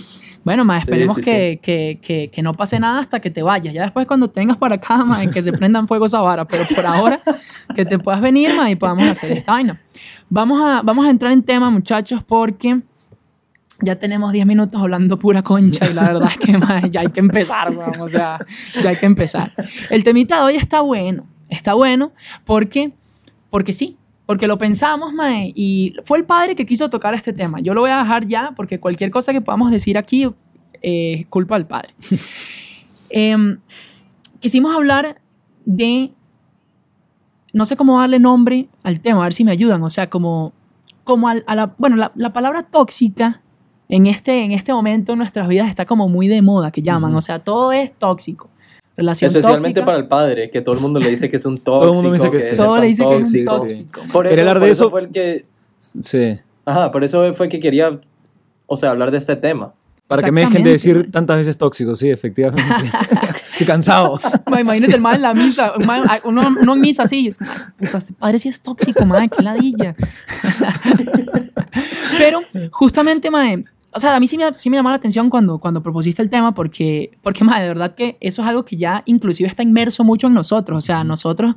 Bueno, 0.43 0.63
ma, 0.63 0.77
esperemos 0.77 1.15
sí, 1.15 1.23
que, 1.23 1.59
Que, 1.61 1.99
que, 2.01 2.29
que 2.31 2.41
no 2.43 2.53
pase 2.53 2.79
nada 2.79 2.99
hasta 2.99 3.19
que 3.19 3.31
te 3.31 3.41
vayas. 3.41 3.73
Ya 3.73 3.81
después 3.81 4.05
cuando 4.05 4.29
tengas 4.29 4.57
para 4.57 4.75
acá, 4.75 5.03
ma, 5.03 5.25
que 5.25 5.41
se 5.41 5.51
prendan 5.51 5.87
fuego 5.87 6.05
esa 6.05 6.21
vara. 6.21 6.45
Pero 6.45 6.65
por 6.73 6.85
ahora, 6.85 7.19
que 7.75 7.83
te 7.83 7.97
puedas 7.97 8.21
venir, 8.21 8.55
ma, 8.55 8.69
y 8.69 8.75
podamos 8.75 9.05
hacer 9.05 9.31
esta 9.31 9.53
vaina. 9.53 9.81
Vamos 10.29 10.63
a, 10.63 10.81
vamos 10.83 11.07
a 11.07 11.09
entrar 11.09 11.31
en 11.31 11.41
tema, 11.41 11.71
muchachos, 11.71 12.23
porque 12.23 12.79
ya 13.81 13.97
tenemos 13.97 14.31
10 14.31 14.45
minutos 14.45 14.79
hablando 14.81 15.19
pura 15.19 15.41
concha 15.43 15.85
y 15.89 15.93
la 15.93 16.03
verdad 16.03 16.29
es 16.31 16.37
que 16.37 16.57
ma, 16.57 16.81
ya 16.87 17.01
hay 17.01 17.07
que 17.09 17.19
empezar, 17.19 17.75
weón, 17.75 17.99
o 17.99 18.09
sea, 18.09 18.37
ya 18.81 18.89
hay 18.89 18.97
que 18.97 19.05
empezar. 19.05 19.53
El 19.89 20.03
temita 20.03 20.37
de 20.37 20.43
hoy 20.43 20.55
está 20.55 20.81
bueno, 20.81 21.25
está 21.49 21.73
bueno 21.73 22.11
porque, 22.45 22.91
porque 23.49 23.73
sí, 23.73 23.97
porque 24.25 24.47
lo 24.47 24.57
pensamos, 24.57 25.13
mae, 25.13 25.51
y 25.55 25.93
fue 26.03 26.17
el 26.17 26.25
padre 26.25 26.55
que 26.55 26.65
quiso 26.65 26.89
tocar 26.89 27.13
este 27.13 27.33
tema. 27.33 27.59
Yo 27.59 27.73
lo 27.73 27.81
voy 27.81 27.91
a 27.91 27.97
dejar 27.99 28.25
ya 28.25 28.53
porque 28.55 28.79
cualquier 28.79 29.11
cosa 29.11 29.33
que 29.33 29.41
podamos 29.41 29.69
decir 29.71 29.97
aquí 29.97 30.23
eh, 30.81 31.17
es 31.21 31.27
culpa 31.27 31.55
del 31.55 31.65
padre. 31.67 31.93
Em, 33.09 33.59
quisimos 34.39 34.75
hablar 34.75 35.15
de, 35.65 36.11
no 37.53 37.65
sé 37.65 37.77
cómo 37.77 37.99
darle 37.99 38.19
nombre 38.19 38.67
al 38.83 38.99
tema, 38.99 39.19
a 39.21 39.23
ver 39.25 39.33
si 39.33 39.43
me 39.43 39.51
ayudan, 39.51 39.83
o 39.83 39.89
sea, 39.89 40.09
como, 40.09 40.53
como 41.03 41.29
al- 41.29 41.43
a 41.47 41.55
la, 41.55 41.73
bueno, 41.77 41.95
la 42.15 42.33
palabra 42.33 42.63
tóxica 42.63 43.41
en 43.89 44.07
este, 44.07 44.43
en 44.43 44.51
este 44.51 44.73
momento 44.73 45.13
en 45.13 45.19
nuestras 45.19 45.47
vidas 45.47 45.69
está 45.69 45.85
como 45.85 46.07
muy 46.09 46.27
de 46.27 46.41
moda, 46.41 46.71
que 46.71 46.81
llaman, 46.81 47.15
o 47.15 47.21
sea, 47.21 47.39
todo 47.39 47.71
es 47.71 47.91
tóxico. 47.93 48.49
Relación 48.97 49.27
Especialmente 49.29 49.81
tóxica. 49.81 49.85
para 49.85 49.97
el 49.97 50.05
padre, 50.07 50.49
que 50.49 50.61
todo 50.61 50.73
el 50.75 50.81
mundo 50.81 50.99
le 50.99 51.09
dice 51.09 51.29
que 51.29 51.35
es 51.37 51.45
un 51.45 51.57
tóxico. 51.57 51.79
Todo 51.81 51.89
el 51.89 51.95
mundo 51.95 52.09
me 52.11 52.17
dice 52.17 52.31
que 52.31 52.37
es 52.37 52.45
sí. 52.45 52.51
el 52.51 52.57
todo 52.57 52.77
le 52.77 52.87
dice 52.87 53.03
que 53.03 53.17
es 53.17 53.33
un 53.33 53.45
tóxico, 53.45 54.01
sí. 54.03 54.11
Por 54.13 54.27
eso, 54.27 54.39
hablar 54.39 54.55
de 54.55 54.59
por 54.61 54.69
eso. 54.69 54.89
fue 54.89 55.01
el 55.01 55.09
que, 55.09 55.45
Sí. 56.01 56.39
ajá, 56.65 56.91
por 56.91 57.03
eso 57.03 57.33
fue 57.33 57.49
que 57.49 57.59
quería, 57.59 57.99
o 58.67 58.77
sea, 58.77 58.91
hablar 58.91 59.11
de 59.11 59.17
este 59.17 59.35
tema. 59.35 59.73
Para 60.07 60.21
que 60.21 60.31
me 60.31 60.41
dejen 60.45 60.63
de 60.63 60.69
decir 60.71 61.11
tantas 61.11 61.35
veces 61.37 61.57
tóxico, 61.57 61.95
sí, 61.95 62.09
efectivamente. 62.09 62.63
Estoy 63.51 63.65
cansado. 63.67 64.19
Ma, 64.49 64.61
imagínate 64.61 64.95
el 64.95 65.01
mal 65.01 65.15
en 65.15 65.21
la 65.23 65.33
misa. 65.33 65.73
uno, 66.23 66.41
uno 66.61 66.73
en 66.75 66.79
misa 66.81 67.03
así. 67.03 67.27
Es, 67.27 67.41
"Ma, 67.41 67.73
puta, 67.77 67.97
este 67.97 68.13
padre 68.13 68.37
sí 68.39 68.47
es 68.49 68.61
tóxico, 68.61 69.03
madre, 69.05 69.27
qué 69.35 69.41
ladilla. 69.43 69.95
Pero 72.17 72.41
justamente, 72.71 73.29
mae, 73.31 73.63
o 73.95 73.99
sea, 73.99 74.15
a 74.15 74.19
mí 74.19 74.27
sí 74.27 74.37
me, 74.37 74.53
sí 74.53 74.69
me 74.69 74.77
llamó 74.77 74.89
la 74.89 74.95
atención 74.97 75.29
cuando, 75.29 75.57
cuando 75.57 75.81
propusiste 75.81 76.21
el 76.21 76.29
tema 76.29 76.53
porque, 76.53 77.11
porque 77.23 77.43
mae, 77.43 77.61
de 77.63 77.67
verdad 77.69 77.95
que 77.95 78.17
eso 78.19 78.41
es 78.41 78.47
algo 78.47 78.65
que 78.65 78.75
ya 78.77 79.01
inclusive 79.05 79.47
está 79.49 79.63
inmerso 79.63 80.03
mucho 80.03 80.27
en 80.27 80.33
nosotros. 80.33 80.77
O 80.77 80.81
sea, 80.85 81.03
nosotros, 81.03 81.55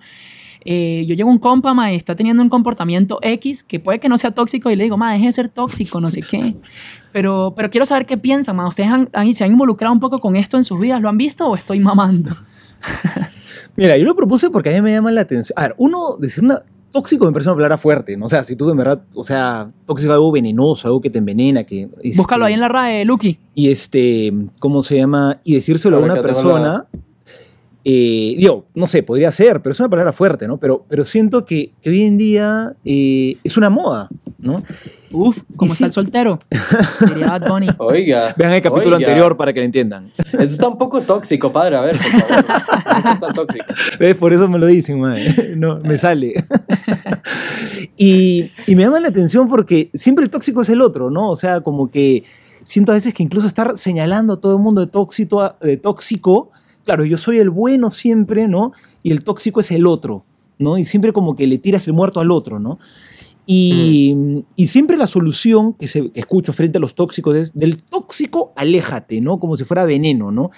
eh, 0.65 1.05
yo 1.07 1.15
llego 1.15 1.29
a 1.29 1.33
un 1.33 1.39
compa, 1.39 1.75
mae, 1.75 1.95
está 1.95 2.15
teniendo 2.17 2.43
un 2.43 2.49
comportamiento 2.49 3.19
X 3.23 3.65
que 3.65 3.81
puede 3.81 3.99
que 4.01 4.09
no 4.09 4.19
sea 4.19 4.31
tóxico 4.33 4.71
y 4.71 4.77
le 4.77 4.85
digo, 4.85 4.97
mae, 4.97 5.15
deje 5.15 5.27
de 5.27 5.33
ser 5.33 5.49
tóxico, 5.49 6.01
no 6.01 6.11
sé 6.11 6.23
qué. 6.23 6.55
Pero, 7.11 7.55
pero 7.57 7.71
quiero 7.71 7.87
saber 7.87 8.05
qué 8.05 8.19
piensan, 8.19 8.55
mae. 8.57 8.69
¿Ustedes 8.69 8.91
han- 8.91 9.09
han- 9.15 9.35
se 9.35 9.43
han 9.43 9.51
involucrado 9.51 9.93
un 9.95 9.99
poco 9.99 10.21
con 10.21 10.37
esto 10.37 10.59
en 10.59 10.65
sus 10.65 10.79
vidas? 10.79 11.01
¿Lo 11.01 11.09
han 11.09 11.17
visto 11.17 11.49
o 11.49 11.57
estoy 11.57 11.81
mamando? 11.81 12.33
Mira, 13.77 13.97
yo 13.97 14.05
lo 14.05 14.15
propuse 14.15 14.51
porque 14.51 14.71
a 14.71 14.73
mí 14.75 14.81
me 14.83 14.93
llama 14.93 15.11
la 15.11 15.23
atención. 15.23 15.55
A 15.59 15.63
ver, 15.63 15.75
uno, 15.79 16.17
decir 16.19 16.45
una. 16.45 16.61
Tóxico 16.93 17.27
me 17.27 17.33
parece 17.33 17.51
una 17.51 17.57
palabra 17.57 17.79
fuerte, 17.79 18.17
¿no? 18.17 18.27
O 18.27 18.31
sea, 18.31 18.45
si 18.45 18.57
tú 18.57 18.71
en 18.71 18.77
verdad, 18.77 19.03
o 19.15 19.25
sea, 19.25 19.71
tóxico 19.87 20.11
es 20.11 20.15
algo 20.15 20.33
venenoso, 20.33 20.89
algo 20.89 21.01
que 21.01 21.11
te 21.11 21.19
envenena, 21.19 21.65
que... 21.65 21.89
este, 22.03 22.17
Búscalo 22.17 22.47
ahí 22.47 22.55
en 22.55 22.61
la 22.61 22.69
RAE, 22.69 23.05
Lucky. 23.05 23.39
Y 23.55 23.71
este, 23.71 24.33
¿cómo 24.59 24.83
se 24.83 24.97
llama? 24.97 25.41
Y 25.45 25.55
decírselo 25.55 25.99
a 25.99 26.01
una 26.01 26.23
persona, 26.23 26.87
eh, 27.85 28.35
digo, 28.39 28.67
no 28.75 28.87
sé, 28.87 29.03
podría 29.03 29.33
ser, 29.33 29.61
pero 29.61 29.73
es 29.73 29.81
una 29.81 29.89
palabra 29.89 30.13
fuerte, 30.13 30.47
¿no? 30.47 30.59
Pero, 30.59 30.85
pero 30.89 31.05
siento 31.05 31.45
que, 31.45 31.71
que 31.83 31.91
hoy 31.91 32.03
en 32.03 32.19
día 32.19 32.75
eh, 32.85 33.37
es 33.45 33.57
una 33.57 33.71
moda, 33.71 34.09
¿no? 34.39 34.63
Uf, 35.11 35.43
como 35.57 35.73
está 35.73 35.85
sí. 35.85 35.89
el 35.89 35.93
soltero. 35.93 36.39
Diría 37.09 37.39
Bad 37.39 37.51
Bunny. 37.51 37.67
Oiga. 37.79 38.35
Vean 38.37 38.53
el 38.53 38.63
capítulo 38.63 38.97
oiga, 38.97 39.09
anterior 39.09 39.37
para 39.37 39.53
que 39.53 39.61
lo 39.61 39.67
entiendan. 39.67 40.13
Eso 40.17 40.43
está 40.43 40.69
un 40.69 40.79
poco 40.79 41.01
tóxico, 41.01 41.51
padre, 41.51 41.77
a 41.77 41.81
ver, 41.81 41.99
por 41.99 42.11
favor. 42.11 42.45
Eso 42.99 43.13
está 43.13 43.33
tóxico. 43.35 43.65
¿Ves? 43.99 44.17
Por 44.17 44.33
eso 44.33 44.49
me 44.49 44.59
lo 44.59 44.67
dicen, 44.67 45.01
madre. 45.01 45.35
No, 45.59 45.81
me 45.81 45.99
sale. 45.99 46.35
y, 47.97 48.51
y 48.67 48.77
me 48.77 48.85
llama 48.85 49.01
la 49.01 49.09
atención 49.09 49.49
porque 49.49 49.91
siempre 49.95 50.25
el 50.25 50.31
tóxico 50.31 50.63
es 50.63 50.69
el 50.69 50.81
otro, 50.81 51.11
¿no? 51.11 51.31
O 51.31 51.37
sea, 51.37 51.61
como 51.61 51.91
que 51.91 52.23
siento 52.63 52.93
a 52.93 52.95
veces 52.95 53.13
que 53.15 53.23
incluso 53.23 53.47
estar 53.47 53.77
señalando 53.77 54.35
a 54.35 54.37
todo 54.41 54.57
el 54.57 54.63
mundo 54.63 54.83
de 54.83 54.87
tóxico, 54.87 55.57
de 55.61 55.79
tóxico, 55.79 56.51
claro, 56.85 57.05
yo 57.05 57.19
soy 57.19 57.39
el 57.39 57.51
bueno 57.51 57.91
siempre, 57.91 58.47
¿no? 58.47 58.73
Y 59.03 59.11
el 59.11 59.25
tóxico 59.25 59.61
es 59.61 59.71
el 59.73 59.87
otro, 59.87 60.25
¿no? 60.59 60.79
Y 60.79 60.85
siempre 60.85 61.13
como 61.13 61.35
que 61.35 61.47
le 61.47 61.59
tiras 61.59 61.87
el 61.89 61.95
muerto 61.95 62.21
al 62.21 62.31
otro, 62.31 62.61
¿no? 62.61 62.79
Y, 63.51 64.45
y 64.57 64.69
siempre 64.69 64.99
la 64.99 65.07
solución 65.07 65.73
que, 65.73 65.89
se, 65.89 66.11
que 66.11 66.21
escucho 66.21 66.53
frente 66.53 66.77
a 66.77 66.83
los 66.83 66.95
tóxicos 66.95 67.35
es 67.35 67.55
del 67.55 67.83
tóxico, 67.83 68.53
aléjate, 68.57 69.23
¿no? 69.23 69.41
Como 69.41 69.57
si 69.57 69.65
fuera 69.65 69.87
veneno, 69.87 70.31
¿no? 70.31 70.51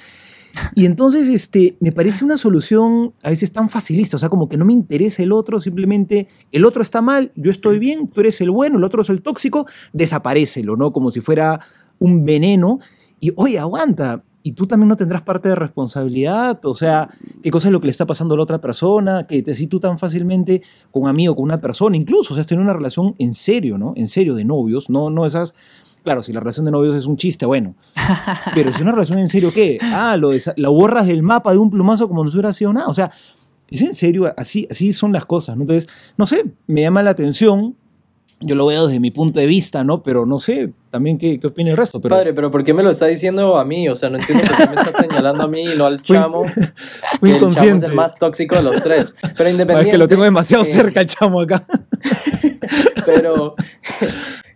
Y 0.74 0.86
entonces 0.86 1.28
este, 1.28 1.76
me 1.78 1.92
parece 1.92 2.24
una 2.24 2.36
solución 2.36 3.12
a 3.22 3.30
veces 3.30 3.52
tan 3.52 3.68
facilista, 3.68 4.16
o 4.16 4.18
sea, 4.18 4.28
como 4.28 4.48
que 4.48 4.56
no 4.56 4.64
me 4.64 4.72
interesa 4.72 5.22
el 5.22 5.30
otro, 5.30 5.60
simplemente 5.60 6.26
el 6.50 6.64
otro 6.64 6.82
está 6.82 7.00
mal, 7.00 7.30
yo 7.36 7.52
estoy 7.52 7.78
bien, 7.78 8.08
tú 8.08 8.22
eres 8.22 8.40
el 8.40 8.50
bueno, 8.50 8.78
el 8.78 8.82
otro 8.82 9.02
es 9.02 9.08
el 9.08 9.22
tóxico, 9.22 9.66
desaparecelo, 9.92 10.74
¿no? 10.76 10.92
Como 10.92 11.12
si 11.12 11.20
fuera 11.20 11.60
un 12.00 12.24
veneno. 12.24 12.80
Y 13.20 13.32
oye, 13.36 13.60
aguanta, 13.60 14.24
y 14.42 14.52
tú 14.52 14.66
también 14.66 14.88
no 14.88 14.96
tendrás 14.96 15.22
parte 15.22 15.48
de 15.48 15.54
responsabilidad, 15.54 16.64
o 16.64 16.74
sea, 16.74 17.10
qué 17.42 17.50
cosa 17.50 17.68
es 17.68 17.72
lo 17.72 17.80
que 17.80 17.86
le 17.86 17.90
está 17.90 18.06
pasando 18.06 18.34
a 18.34 18.36
la 18.38 18.42
otra 18.42 18.58
persona, 18.58 19.26
que 19.26 19.42
te 19.42 19.54
si 19.54 19.66
tú 19.66 19.80
tan 19.80 19.98
fácilmente 19.98 20.62
con 20.90 21.02
un 21.02 21.08
amigo, 21.08 21.34
con 21.36 21.44
una 21.44 21.60
persona, 21.60 21.96
incluso, 21.96 22.32
o 22.32 22.36
sea, 22.36 22.44
tener 22.44 22.62
una 22.62 22.72
relación 22.72 23.14
en 23.18 23.34
serio, 23.34 23.76
¿no? 23.76 23.92
En 23.96 24.08
serio, 24.08 24.34
de 24.34 24.44
novios, 24.44 24.88
no, 24.88 25.10
no 25.10 25.26
esas... 25.26 25.54
Claro, 26.02 26.22
si 26.22 26.32
la 26.32 26.40
relación 26.40 26.64
de 26.64 26.70
novios 26.70 26.96
es 26.96 27.04
un 27.04 27.18
chiste, 27.18 27.44
bueno. 27.44 27.74
Pero 28.54 28.72
si 28.72 28.80
una 28.80 28.92
relación 28.92 29.18
en 29.18 29.28
serio, 29.28 29.52
¿qué? 29.52 29.78
Ah, 29.82 30.16
lo 30.16 30.32
la 30.56 30.68
borras 30.70 31.06
del 31.06 31.22
mapa 31.22 31.52
de 31.52 31.58
un 31.58 31.70
plumazo 31.70 32.08
como 32.08 32.24
no 32.24 32.30
hubiera 32.30 32.54
sido 32.54 32.72
nada. 32.72 32.88
O 32.88 32.94
sea, 32.94 33.12
es 33.68 33.82
en 33.82 33.94
serio, 33.94 34.32
así, 34.38 34.66
así 34.70 34.94
son 34.94 35.12
las 35.12 35.26
cosas, 35.26 35.56
¿no? 35.58 35.64
Entonces, 35.64 35.90
no 36.16 36.26
sé, 36.26 36.46
me 36.66 36.80
llama 36.80 37.02
la 37.02 37.10
atención. 37.10 37.76
Yo 38.40 38.54
lo 38.54 38.66
veo 38.66 38.86
desde 38.86 39.00
mi 39.00 39.10
punto 39.10 39.38
de 39.38 39.46
vista, 39.46 39.84
¿no? 39.84 40.02
Pero 40.02 40.24
no 40.24 40.40
sé 40.40 40.70
también 40.90 41.18
qué, 41.18 41.38
qué 41.38 41.46
opina 41.46 41.70
el 41.70 41.76
resto. 41.76 42.00
Pero 42.00 42.16
Padre, 42.16 42.32
pero 42.32 42.50
¿por 42.50 42.64
qué 42.64 42.72
me 42.72 42.82
lo 42.82 42.90
está 42.90 43.06
diciendo 43.06 43.58
a 43.58 43.64
mí? 43.64 43.88
O 43.88 43.96
sea, 43.96 44.08
no 44.08 44.18
entiendo 44.18 44.44
por 44.44 44.56
qué 44.56 44.68
me 44.68 44.74
está 44.74 44.92
señalando 44.92 45.44
a 45.44 45.48
mí 45.48 45.62
y 45.62 45.76
no 45.76 45.84
al 45.84 46.02
chamo. 46.02 46.44
fui 47.20 47.30
que 47.38 47.44
El 47.44 47.54
chamo 47.54 47.76
es 47.76 47.82
el 47.82 47.94
más 47.94 48.16
tóxico 48.16 48.56
de 48.56 48.62
los 48.62 48.82
tres. 48.82 49.14
Pero 49.36 49.50
independiente. 49.50 49.90
es 49.90 49.94
que 49.94 49.98
lo 49.98 50.08
tengo 50.08 50.24
demasiado 50.24 50.64
eh, 50.64 50.66
cerca 50.66 51.02
el 51.02 51.06
chamo 51.06 51.40
acá. 51.40 51.64
Pero 53.06 53.56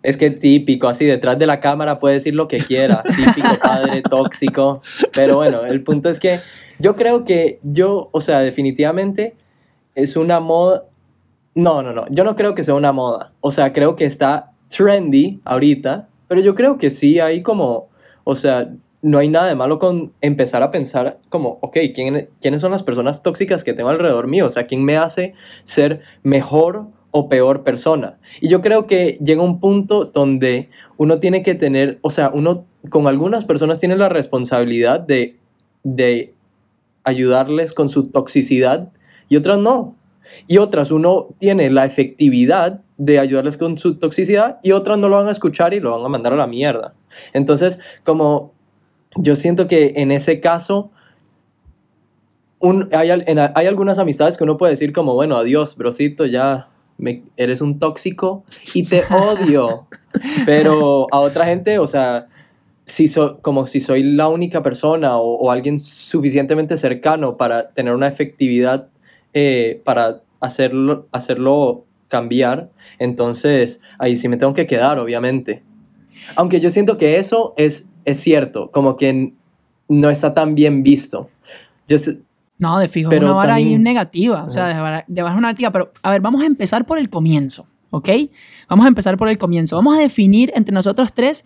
es 0.02 0.16
que 0.18 0.30
típico, 0.30 0.86
así 0.88 1.06
detrás 1.06 1.38
de 1.38 1.46
la 1.46 1.60
cámara 1.60 1.98
puede 1.98 2.16
decir 2.16 2.34
lo 2.34 2.46
que 2.46 2.58
quiera. 2.58 3.02
Típico 3.02 3.56
padre 3.62 4.02
tóxico. 4.02 4.82
Pero 5.12 5.36
bueno, 5.36 5.64
el 5.64 5.82
punto 5.82 6.10
es 6.10 6.18
que 6.18 6.40
yo 6.78 6.94
creo 6.94 7.24
que 7.24 7.58
yo, 7.62 8.10
o 8.12 8.20
sea, 8.20 8.40
definitivamente 8.40 9.34
es 9.94 10.16
una 10.16 10.40
moda. 10.40 10.84
No, 11.54 11.82
no, 11.82 11.92
no. 11.92 12.06
Yo 12.10 12.24
no 12.24 12.36
creo 12.36 12.54
que 12.54 12.64
sea 12.64 12.74
una 12.74 12.92
moda. 12.92 13.30
O 13.40 13.52
sea, 13.52 13.72
creo 13.72 13.96
que 13.96 14.04
está 14.04 14.52
trendy 14.68 15.40
ahorita. 15.44 16.08
Pero 16.28 16.40
yo 16.40 16.54
creo 16.54 16.78
que 16.78 16.90
sí 16.90 17.20
hay 17.20 17.42
como. 17.42 17.88
O 18.24 18.34
sea, 18.34 18.70
no 19.04 19.18
hay 19.18 19.28
nada 19.28 19.48
de 19.48 19.54
malo 19.54 19.78
con 19.78 20.12
empezar 20.22 20.62
a 20.62 20.70
pensar 20.70 21.18
como, 21.28 21.58
ok, 21.60 21.76
¿quién, 21.94 22.28
¿quiénes 22.40 22.62
son 22.62 22.70
las 22.70 22.82
personas 22.82 23.22
tóxicas 23.22 23.62
que 23.62 23.74
tengo 23.74 23.90
alrededor 23.90 24.28
mío? 24.28 24.46
O 24.46 24.50
sea, 24.50 24.66
¿quién 24.66 24.82
me 24.82 24.96
hace 24.96 25.34
ser 25.64 26.00
mejor 26.22 26.86
o 27.10 27.28
peor 27.28 27.64
persona? 27.64 28.14
Y 28.40 28.48
yo 28.48 28.62
creo 28.62 28.86
que 28.86 29.18
llega 29.22 29.42
un 29.42 29.60
punto 29.60 30.06
donde 30.06 30.70
uno 30.96 31.20
tiene 31.20 31.42
que 31.42 31.54
tener, 31.54 31.98
o 32.00 32.10
sea, 32.10 32.30
uno 32.32 32.64
con 32.88 33.06
algunas 33.06 33.44
personas 33.44 33.78
tiene 33.78 33.96
la 33.96 34.08
responsabilidad 34.08 35.00
de, 35.00 35.36
de 35.82 36.32
ayudarles 37.04 37.74
con 37.74 37.90
su 37.90 38.08
toxicidad 38.08 38.88
y 39.28 39.36
otras 39.36 39.58
no. 39.58 39.94
Y 40.46 40.58
otras 40.58 40.90
uno 40.90 41.28
tiene 41.38 41.70
la 41.70 41.84
efectividad 41.84 42.80
de 42.96 43.18
ayudarles 43.18 43.56
con 43.56 43.78
su 43.78 43.96
toxicidad 43.96 44.58
y 44.62 44.72
otras 44.72 44.98
no 44.98 45.08
lo 45.08 45.16
van 45.16 45.28
a 45.28 45.32
escuchar 45.32 45.74
y 45.74 45.80
lo 45.80 45.90
van 45.92 46.04
a 46.04 46.08
mandar 46.08 46.32
a 46.32 46.36
la 46.36 46.46
mierda. 46.46 46.94
Entonces, 47.32 47.78
como 48.04 48.52
yo 49.16 49.36
siento 49.36 49.66
que 49.68 49.94
en 49.96 50.10
ese 50.12 50.40
caso, 50.40 50.90
un, 52.60 52.88
hay, 52.92 53.10
en 53.10 53.38
hay 53.38 53.66
algunas 53.66 53.98
amistades 53.98 54.36
que 54.36 54.44
uno 54.44 54.56
puede 54.56 54.72
decir 54.72 54.92
como, 54.92 55.14
bueno, 55.14 55.36
adiós, 55.36 55.76
brocito, 55.76 56.24
ya 56.26 56.68
me- 56.98 57.22
eres 57.36 57.60
un 57.60 57.78
tóxico 57.78 58.44
y 58.74 58.84
te 58.84 59.02
odio. 59.10 59.86
Pero 60.46 61.06
a 61.12 61.18
otra 61.20 61.44
gente, 61.46 61.78
o 61.78 61.86
sea, 61.86 62.26
si 62.86 63.08
so- 63.08 63.38
como 63.42 63.66
si 63.66 63.80
soy 63.80 64.02
la 64.02 64.28
única 64.28 64.62
persona 64.62 65.16
o, 65.18 65.34
o 65.36 65.50
alguien 65.50 65.80
suficientemente 65.80 66.76
cercano 66.76 67.36
para 67.36 67.68
tener 67.70 67.92
una 67.94 68.08
efectividad 68.08 68.88
eh, 69.32 69.80
para 69.84 70.20
hacerlo, 70.44 71.06
hacerlo 71.12 71.84
cambiar, 72.08 72.68
entonces 72.98 73.80
ahí 73.98 74.16
sí 74.16 74.28
me 74.28 74.36
tengo 74.36 74.54
que 74.54 74.66
quedar, 74.66 74.98
obviamente. 74.98 75.62
Aunque 76.36 76.60
yo 76.60 76.70
siento 76.70 76.96
que 76.98 77.18
eso 77.18 77.54
es, 77.56 77.86
es 78.04 78.20
cierto, 78.20 78.70
como 78.70 78.96
que 78.96 79.32
no 79.88 80.10
está 80.10 80.32
tan 80.34 80.54
bien 80.54 80.82
visto. 80.82 81.28
Yo 81.88 81.98
sé- 81.98 82.18
No, 82.58 82.78
de 82.78 82.88
fijo, 82.88 83.10
Pero 83.10 83.26
una 83.26 83.34
vara 83.34 83.54
ahí 83.54 83.64
también- 83.64 83.82
negativa. 83.82 84.44
O 84.44 84.50
sea, 84.50 84.68
de 84.68 84.80
vara, 84.80 85.04
de 85.06 85.22
vara 85.22 85.34
una 85.36 85.48
negativa. 85.48 85.70
Pero, 85.72 85.90
a 86.02 86.10
ver, 86.12 86.20
vamos 86.20 86.42
a 86.42 86.46
empezar 86.46 86.86
por 86.86 86.98
el 86.98 87.10
comienzo, 87.10 87.66
¿ok? 87.90 88.08
Vamos 88.68 88.84
a 88.86 88.88
empezar 88.88 89.18
por 89.18 89.28
el 89.28 89.36
comienzo. 89.38 89.76
Vamos 89.76 89.98
a 89.98 90.00
definir 90.00 90.52
entre 90.54 90.72
nosotros 90.72 91.12
tres 91.12 91.44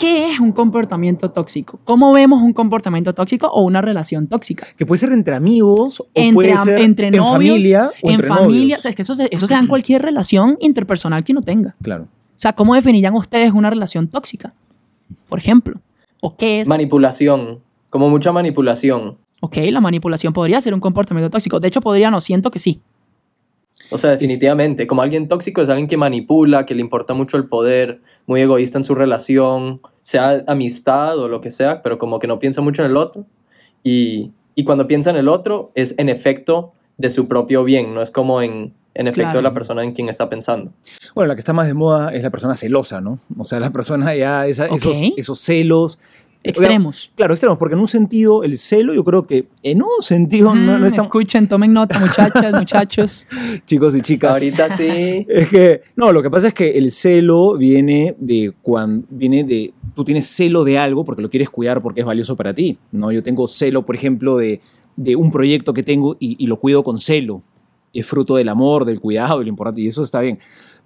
qué 0.00 0.32
es 0.32 0.40
un 0.40 0.52
comportamiento 0.52 1.30
tóxico. 1.30 1.78
¿Cómo 1.84 2.12
vemos 2.12 2.42
un 2.42 2.54
comportamiento 2.54 3.12
tóxico 3.12 3.48
o 3.48 3.62
una 3.62 3.82
relación 3.82 4.26
tóxica? 4.26 4.66
Que 4.76 4.86
puede 4.86 4.98
ser 4.98 5.12
entre 5.12 5.34
amigos 5.36 6.00
o 6.00 6.06
Entre, 6.14 6.34
puede 6.34 6.58
ser 6.58 6.80
entre 6.80 7.08
en 7.08 7.16
novios, 7.16 7.32
familia 7.32 7.90
o 8.02 8.08
en 8.08 8.14
entre 8.14 8.28
familia. 8.28 8.46
novios. 8.46 8.78
O 8.78 8.82
sea, 8.82 8.88
es 8.88 8.96
que 8.96 9.02
eso 9.02 9.14
se, 9.14 9.28
eso 9.30 9.46
se 9.46 9.54
da 9.54 9.60
en 9.60 9.66
cualquier 9.66 10.02
relación 10.02 10.56
interpersonal 10.60 11.22
que 11.22 11.32
uno 11.32 11.42
tenga. 11.42 11.74
Claro. 11.82 12.04
O 12.04 12.40
sea, 12.40 12.54
¿cómo 12.54 12.74
definirían 12.74 13.14
ustedes 13.14 13.52
una 13.52 13.68
relación 13.68 14.08
tóxica? 14.08 14.54
Por 15.28 15.38
ejemplo. 15.38 15.78
¿O 16.22 16.34
qué 16.34 16.62
es? 16.62 16.68
manipulación, 16.68 17.58
como 17.90 18.08
mucha 18.08 18.32
manipulación. 18.32 19.16
ok, 19.40 19.56
la 19.70 19.80
manipulación 19.80 20.32
podría 20.32 20.60
ser 20.60 20.72
un 20.72 20.80
comportamiento 20.80 21.30
tóxico. 21.30 21.60
De 21.60 21.68
hecho, 21.68 21.82
podría 21.82 22.10
no, 22.10 22.20
siento 22.22 22.50
que 22.50 22.58
sí. 22.58 22.80
O 23.90 23.98
sea, 23.98 24.10
definitivamente, 24.10 24.86
como 24.86 25.02
alguien 25.02 25.28
tóxico 25.28 25.62
es 25.62 25.68
alguien 25.68 25.88
que 25.88 25.96
manipula, 25.96 26.64
que 26.64 26.74
le 26.74 26.80
importa 26.80 27.12
mucho 27.12 27.36
el 27.36 27.46
poder, 27.46 28.00
muy 28.26 28.40
egoísta 28.40 28.78
en 28.78 28.84
su 28.84 28.94
relación, 28.94 29.80
sea 30.02 30.42
amistad 30.46 31.18
o 31.18 31.28
lo 31.28 31.40
que 31.40 31.50
sea, 31.50 31.82
pero 31.82 31.98
como 31.98 32.18
que 32.18 32.26
no 32.26 32.38
piensa 32.38 32.60
mucho 32.60 32.82
en 32.82 32.90
el 32.90 32.96
otro. 32.96 33.24
Y, 33.82 34.30
y 34.54 34.64
cuando 34.64 34.86
piensa 34.86 35.10
en 35.10 35.16
el 35.16 35.28
otro 35.28 35.70
es 35.74 35.94
en 35.98 36.08
efecto 36.08 36.72
de 36.98 37.10
su 37.10 37.28
propio 37.28 37.64
bien, 37.64 37.94
no 37.94 38.02
es 38.02 38.10
como 38.10 38.42
en, 38.42 38.72
en 38.94 39.06
efecto 39.06 39.22
Claro. 39.22 39.38
de 39.38 39.42
la 39.42 39.54
persona 39.54 39.82
en 39.84 39.92
quien 39.92 40.08
está 40.08 40.28
pensando. 40.28 40.70
Bueno, 41.14 41.28
la 41.28 41.34
que 41.34 41.40
está 41.40 41.52
más 41.52 41.66
de 41.66 41.74
moda 41.74 42.12
es 42.14 42.22
la 42.22 42.30
persona 42.30 42.56
celosa, 42.56 43.00
¿no? 43.00 43.18
O 43.38 43.44
sea, 43.44 43.58
la 43.60 43.70
persona 43.70 44.14
ya, 44.14 44.46
esa- 44.46 44.66
Ok. 44.66 44.76
esos, 44.76 44.96
esos 45.16 45.38
celos. 45.40 45.98
Extremos. 46.42 47.10
Claro, 47.16 47.34
extremos, 47.34 47.58
porque 47.58 47.74
en 47.74 47.80
un 47.80 47.88
sentido 47.88 48.44
el 48.44 48.56
celo, 48.56 48.94
yo 48.94 49.04
creo 49.04 49.26
que 49.26 49.46
en 49.62 49.82
un 49.82 50.02
sentido 50.02 50.54
no, 50.54 50.78
no 50.78 50.86
es 50.86 50.94
tan... 50.94 51.02
Escuchen, 51.04 51.48
tomen 51.48 51.72
nota, 51.72 51.98
muchachas, 51.98 52.54
muchachos. 52.54 53.26
Chicos 53.66 53.94
y 53.94 54.00
chicas. 54.00 54.32
Ahorita 54.32 54.76
sí. 54.76 55.26
Es 55.28 55.48
que, 55.48 55.82
no, 55.96 56.12
lo 56.12 56.22
que 56.22 56.30
pasa 56.30 56.48
es 56.48 56.54
que 56.54 56.78
el 56.78 56.92
celo 56.92 57.58
viene 57.58 58.14
de 58.18 58.52
cuando, 58.62 59.06
viene 59.10 59.44
de, 59.44 59.72
tú 59.94 60.04
tienes 60.04 60.26
celo 60.28 60.64
de 60.64 60.78
algo 60.78 61.04
porque 61.04 61.20
lo 61.20 61.28
quieres 61.28 61.50
cuidar 61.50 61.82
porque 61.82 62.00
es 62.00 62.06
valioso 62.06 62.36
para 62.36 62.54
ti, 62.54 62.78
¿no? 62.90 63.12
Yo 63.12 63.22
tengo 63.22 63.46
celo, 63.46 63.84
por 63.84 63.94
ejemplo, 63.94 64.38
de, 64.38 64.60
de 64.96 65.16
un 65.16 65.30
proyecto 65.30 65.74
que 65.74 65.82
tengo 65.82 66.16
y, 66.18 66.42
y 66.42 66.46
lo 66.46 66.56
cuido 66.56 66.82
con 66.82 67.00
celo. 67.00 67.42
Es 67.92 68.06
fruto 68.06 68.36
del 68.36 68.48
amor, 68.48 68.86
del 68.86 69.00
cuidado, 69.00 69.40
de 69.40 69.44
lo 69.44 69.50
importante, 69.50 69.82
y 69.82 69.88
eso 69.88 70.02
está 70.02 70.20
bien. 70.20 70.38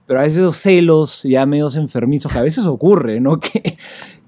Pero 0.06 0.20
a 0.20 0.22
veces 0.22 0.38
esos 0.38 0.56
celos 0.56 1.22
ya 1.22 1.46
medios 1.46 1.76
enfermizos, 1.76 2.30
que 2.32 2.38
a 2.38 2.42
veces 2.42 2.66
ocurre, 2.66 3.20
¿no? 3.20 3.40
Que, 3.52 3.78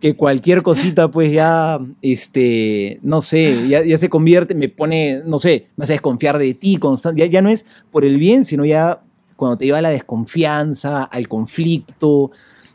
que 0.01 0.15
cualquier 0.15 0.63
cosita, 0.63 1.11
pues 1.11 1.33
ya, 1.33 1.81
este, 2.03 2.99
no 3.03 3.23
sé, 3.23 3.67
ya, 3.69 3.83
ya 3.83 3.97
se 3.97 4.11
convierte, 4.11 4.55
me 4.55 4.69
pone, 4.69 5.23
no 5.25 5.39
sé, 5.39 5.69
me 5.77 5.85
hace 5.85 5.95
desconfiar 5.95 6.39
de 6.39 6.53
ti. 6.55 6.79
Ya, 7.17 7.27
ya 7.27 7.43
no 7.43 7.49
es 7.49 7.65
por 7.91 8.05
el 8.05 8.19
bien, 8.19 8.45
sino 8.45 8.65
ya 8.65 9.01
cuando 9.37 9.57
te 9.57 9.65
lleva 9.65 9.79
a 9.79 9.83
la 9.83 9.91
desconfianza, 9.91 11.03
al 11.03 11.29
conflicto, 11.29 12.31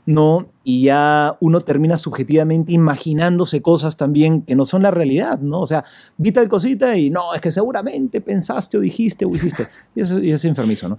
¿no? 0.05 0.47
Y 0.63 0.83
ya 0.83 1.35
uno 1.39 1.61
termina 1.61 1.97
subjetivamente 1.97 2.73
imaginándose 2.73 3.61
cosas 3.61 3.97
también 3.97 4.41
que 4.41 4.55
no 4.55 4.65
son 4.65 4.81
la 4.83 4.91
realidad, 4.91 5.39
¿no? 5.39 5.59
O 5.61 5.67
sea, 5.67 5.83
vi 6.17 6.31
tal 6.31 6.49
cosita 6.49 6.97
y 6.97 7.09
no, 7.09 7.33
es 7.33 7.41
que 7.41 7.51
seguramente 7.51 8.19
pensaste 8.21 8.77
o 8.77 8.81
dijiste 8.81 9.25
o 9.25 9.35
hiciste. 9.35 9.67
Y 9.95 10.01
eso, 10.01 10.19
y 10.19 10.31
es 10.31 10.43
enfermizo, 10.45 10.89
¿no? 10.89 10.97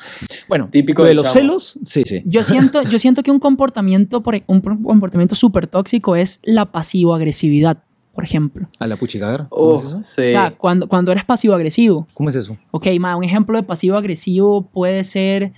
Bueno, 0.49 0.69
Típico 0.71 1.03
lo 1.03 1.09
de 1.09 1.15
los 1.15 1.33
celos, 1.33 1.79
sí, 1.85 2.03
sí. 2.07 2.23
Yo 2.25 2.45
siento, 2.45 2.83
yo 2.83 2.99
siento 2.99 3.23
que 3.23 3.31
un 3.31 3.38
comportamiento, 3.41 4.21
por- 4.21 4.37
e, 4.37 4.45
un 4.47 4.61
comportamiento 4.61 5.35
súper 5.35 5.67
tóxico 5.67 6.15
es 6.17 6.38
la 6.45 6.67
pasivo-agresividad, 6.67 7.79
por 8.15 8.25
ejemplo. 8.25 8.69
A 8.79 8.87
la 8.87 8.97
puchica, 8.97 9.29
a 9.29 9.33
ver, 9.33 9.47
¿cómo 9.49 9.75
Uf, 9.75 9.83
es 9.85 9.88
eso? 9.88 10.03
sí. 10.15 10.23
O 10.27 10.31
sea, 10.31 10.55
cuando, 10.57 10.88
cuando 10.88 11.11
eres 11.12 11.25
pasivo-agresivo. 11.25 12.07
¿Cómo 12.15 12.31
es 12.31 12.37
eso? 12.37 12.57
Ok, 12.71 12.87
ma, 13.01 13.17
un 13.17 13.25
ejemplo 13.25 13.57
de 13.57 13.62
pasivo-agresivo 13.65 14.62
puede 14.62 15.03
ser... 15.05 15.53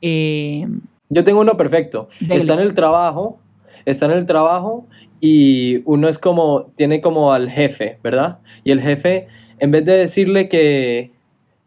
eh, 0.00 0.68
Yo 1.14 1.24
tengo 1.24 1.40
uno 1.40 1.56
perfecto. 1.56 2.08
Dele. 2.20 2.40
Está 2.40 2.54
en 2.54 2.60
el 2.60 2.74
trabajo, 2.74 3.38
está 3.84 4.06
en 4.06 4.12
el 4.12 4.26
trabajo 4.26 4.86
y 5.20 5.80
uno 5.84 6.08
es 6.08 6.18
como, 6.18 6.66
tiene 6.76 7.00
como 7.00 7.32
al 7.32 7.48
jefe, 7.50 7.98
¿verdad? 8.02 8.38
Y 8.64 8.72
el 8.72 8.80
jefe, 8.80 9.28
en 9.60 9.70
vez 9.70 9.84
de 9.84 9.92
decirle 9.96 10.48
que, 10.48 11.12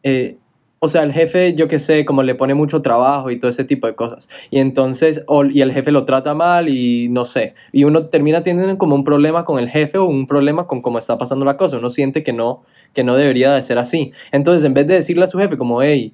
eh, 0.04 0.36
o 0.80 0.90
sea, 0.90 1.04
el 1.04 1.12
jefe, 1.14 1.56
yo 1.56 1.68
qué 1.68 1.80
sé, 1.80 2.06
como 2.06 2.22
le 2.24 2.36
pone 2.36 2.54
mucho 2.54 2.82
trabajo 2.84 3.32
y 3.32 3.40
todo 3.40 3.50
ese 3.50 3.64
tipo 3.64 3.88
de 3.88 3.96
cosas. 3.96 4.30
Y 4.52 4.60
entonces, 4.60 5.24
o- 5.28 5.46
y 5.46 5.62
el 5.62 5.72
jefe 5.72 5.92
lo 5.92 6.06
trata 6.06 6.34
mal 6.36 6.70
y 6.70 7.08
no 7.10 7.26
sé. 7.26 7.56
Y 7.72 7.84
uno 7.86 8.06
termina 8.08 8.44
teniendo 8.44 8.78
como 8.78 8.94
un 8.96 9.04
problema 9.04 9.44
con 9.44 9.58
el 9.60 9.70
jefe 9.70 9.98
o 9.98 10.06
un 10.06 10.28
problema 10.28 10.68
con 10.68 10.82
cómo 10.82 11.00
está 11.00 11.18
pasando 11.18 11.46
la 11.46 11.58
cosa. 11.58 11.78
Uno 11.78 11.90
siente 11.90 12.22
que 12.24 12.34
no, 12.34 12.64
que 12.94 13.04
no 13.04 13.16
debería 13.16 13.54
de 13.54 13.62
ser 13.64 13.80
así. 13.80 14.12
Entonces, 14.32 14.64
en 14.66 14.74
vez 14.76 14.86
de 14.86 14.96
decirle 14.96 15.24
a 15.26 15.28
su 15.28 15.40
jefe 15.40 15.58
como, 15.58 15.82
hey, 15.82 16.14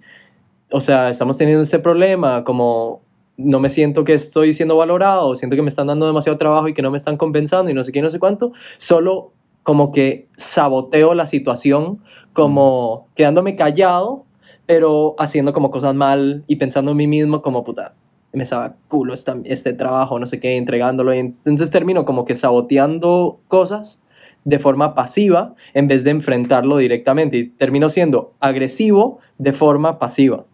o 0.72 0.80
sea, 0.80 1.10
estamos 1.10 1.38
teniendo 1.38 1.63
este 1.63 1.80
problema, 1.80 2.43
como 2.46 3.02
no 3.38 3.60
me 3.60 3.69
siento 3.69 4.04
que 4.04 4.13
estoy 4.13 4.54
siendo 4.54 4.78
valorado, 4.78 5.36
siento 5.36 5.56
que 5.56 5.62
me 5.62 5.69
están 5.69 5.88
dando 5.88 6.06
demasiado 6.06 6.38
trabajo 6.38 6.67
y 6.67 6.74
que 6.74 6.82
no 6.82 6.91
me 6.91 6.98
están 6.98 7.17
compensando 7.17 7.72
y 7.72 7.74
no 7.74 7.84
sé 7.84 7.91
qué, 7.91 8.02
no 8.02 8.10
sé 8.10 8.19
cuánto, 8.19 8.52
solo 8.78 9.32
como 9.63 9.91
que 9.91 10.28
saboteo 10.38 11.13
la 11.13 11.26
situación, 11.26 12.00
como 12.34 13.08
quedándome 13.15 13.56
callado, 13.56 14.26
pero 14.65 15.15
haciendo 15.17 15.54
como 15.54 15.72
cosas 15.72 15.96
mal 15.96 16.43
y 16.48 16.58
pensando 16.58 16.91
en 16.91 16.98
mí 16.98 17.08
mismo 17.08 17.41
como 17.41 17.63
puta, 17.63 17.93
me 18.34 18.46
sabe 18.46 18.74
culo 18.88 19.13
esta- 19.13 19.38
este 19.46 19.74
trabajo, 19.74 20.19
no 20.19 20.28
sé 20.28 20.39
qué, 20.39 20.58
entregándolo. 20.58 21.13
Y 21.13 21.19
entonces 21.19 21.69
termino 21.69 22.06
como 22.06 22.26
que 22.26 22.36
saboteando 22.36 23.39
cosas 23.48 24.02
de 24.43 24.60
forma 24.60 24.96
pasiva 24.96 25.54
en 25.74 25.88
vez 25.88 26.04
de 26.04 26.12
enfrentarlo 26.12 26.78
directamente 26.78 27.38
y 27.38 27.48
termino 27.50 27.89
siendo 27.89 28.34
agresivo 28.39 29.19
de 29.38 29.54
forma 29.54 30.00
pasiva. 30.00 30.46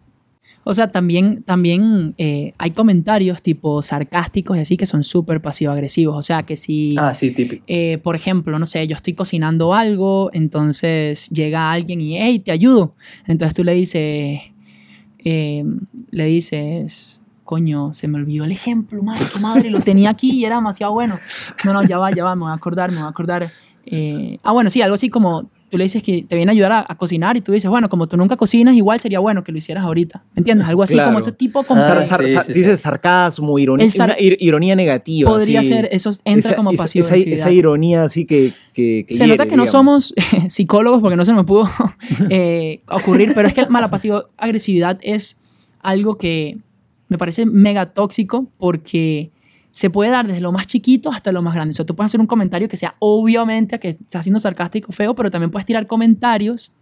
O 0.64 0.74
sea, 0.74 0.92
también, 0.92 1.42
también 1.42 2.14
eh, 2.18 2.52
hay 2.58 2.70
comentarios 2.72 3.40
tipo 3.42 3.82
sarcásticos 3.82 4.56
y 4.56 4.60
así 4.60 4.76
que 4.76 4.86
son 4.86 5.02
súper 5.02 5.40
pasivo-agresivos. 5.40 6.16
O 6.16 6.22
sea, 6.22 6.42
que 6.42 6.54
si, 6.56 6.96
Ah, 6.98 7.14
sí, 7.14 7.30
típico. 7.30 7.64
eh, 7.66 7.98
por 8.02 8.14
ejemplo, 8.14 8.58
no 8.58 8.66
sé, 8.66 8.86
yo 8.86 8.94
estoy 8.94 9.14
cocinando 9.14 9.72
algo, 9.74 10.30
entonces 10.34 11.28
llega 11.30 11.72
alguien 11.72 12.00
y, 12.02 12.18
hey, 12.18 12.38
te 12.40 12.52
ayudo. 12.52 12.94
Entonces 13.26 13.54
tú 13.56 13.64
le 13.64 13.72
dices, 13.74 14.40
eh, 15.24 15.64
le 16.10 16.24
dices, 16.26 17.22
coño, 17.44 17.92
se 17.94 18.06
me 18.06 18.18
olvidó 18.18 18.44
el 18.44 18.52
ejemplo, 18.52 19.02
madre, 19.02 19.24
tu 19.32 19.40
madre, 19.40 19.70
lo 19.70 19.80
tenía 19.80 20.10
aquí 20.10 20.30
y 20.30 20.44
era 20.44 20.56
demasiado 20.56 20.92
bueno. 20.92 21.18
No, 21.64 21.72
no, 21.72 21.82
ya 21.82 21.98
va, 21.98 22.10
ya 22.14 22.24
va, 22.24 22.34
me 22.36 22.42
voy 22.42 22.50
a 22.50 22.54
acordar, 22.54 22.90
me 22.90 22.98
voy 22.98 23.06
a 23.06 23.10
acordar. 23.10 23.50
Eh, 23.86 24.38
ah, 24.42 24.52
bueno, 24.52 24.70
sí, 24.70 24.82
algo 24.82 24.94
así 24.94 25.08
como 25.08 25.48
tú 25.70 25.78
le 25.78 25.84
dices 25.84 26.02
que 26.02 26.24
te 26.28 26.34
viene 26.36 26.50
a 26.50 26.52
ayudar 26.52 26.72
a, 26.72 26.84
a 26.88 26.94
cocinar 26.96 27.36
y 27.36 27.40
tú 27.40 27.52
dices, 27.52 27.70
bueno, 27.70 27.88
como 27.88 28.08
tú 28.08 28.16
nunca 28.16 28.36
cocinas, 28.36 28.74
igual 28.74 28.98
sería 29.00 29.20
bueno 29.20 29.44
que 29.44 29.52
lo 29.52 29.58
hicieras 29.58 29.84
ahorita. 29.84 30.22
¿Me 30.34 30.40
entiendes? 30.40 30.66
Algo 30.68 30.82
así 30.82 30.94
Claro. 30.94 31.08
como 31.10 31.20
ese 31.20 31.32
tipo 31.32 31.60
Ah, 31.60 31.64
como 31.66 31.82
Sar- 31.82 32.06
sar- 32.06 32.26
sí, 32.26 32.32
sar- 32.32 32.46
sí, 32.46 32.52
dices 32.52 32.80
sarcasmo, 32.80 33.58
ironía, 33.58 33.90
sar- 33.90 34.16
ironía 34.18 34.74
negativa. 34.74 35.30
podría 35.30 35.60
así. 35.60 35.68
ser, 35.68 35.88
eso 35.92 36.10
entra 36.24 36.50
Esa- 36.50 36.56
como 36.56 36.72
pasivo 36.72 37.06
esa, 37.06 37.16
esa 37.16 37.50
ironía 37.52 38.02
así 38.02 38.26
que, 38.26 38.52
que, 38.74 39.04
que 39.08 39.14
se 39.14 39.26
nota 39.28 39.46
que 39.46 39.56
no 39.56 39.66
somos 39.68 40.12
psicólogos 40.48 41.00
porque 41.00 41.16
no 41.16 41.24
se 41.24 41.32
me 41.32 41.44
pudo 41.44 41.70
eh, 42.30 42.80
ocurrir, 42.88 43.32
pero 43.34 43.46
es 43.48 43.54
que 43.54 43.62
la 43.70 43.88
pasivo-agresividad 43.90 44.98
es 45.02 45.36
algo 45.82 46.16
que 46.18 46.56
me 47.08 47.16
parece 47.18 47.46
mega 47.46 47.86
tóxico 47.86 48.46
porque 48.58 49.30
se 49.70 49.90
puede 49.90 50.10
dar 50.10 50.26
desde 50.26 50.40
lo 50.40 50.52
más 50.52 50.66
chiquito 50.66 51.10
hasta 51.12 51.32
lo 51.32 51.42
más 51.42 51.54
grande. 51.54 51.70
O 51.72 51.74
sea, 51.74 51.84
tú 51.86 51.94
puedes 51.94 52.10
hacer 52.10 52.20
un 52.20 52.26
comentario 52.26 52.68
que 52.68 52.76
sea 52.76 52.94
obviamente 52.98 53.78
que 53.78 53.90
está 53.90 54.22
siendo 54.22 54.40
sarcástico, 54.40 54.92
feo, 54.92 55.14
pero 55.14 55.30
también 55.30 55.50
puedes 55.50 55.66
tirar 55.66 55.86
comentarios. 55.86 56.72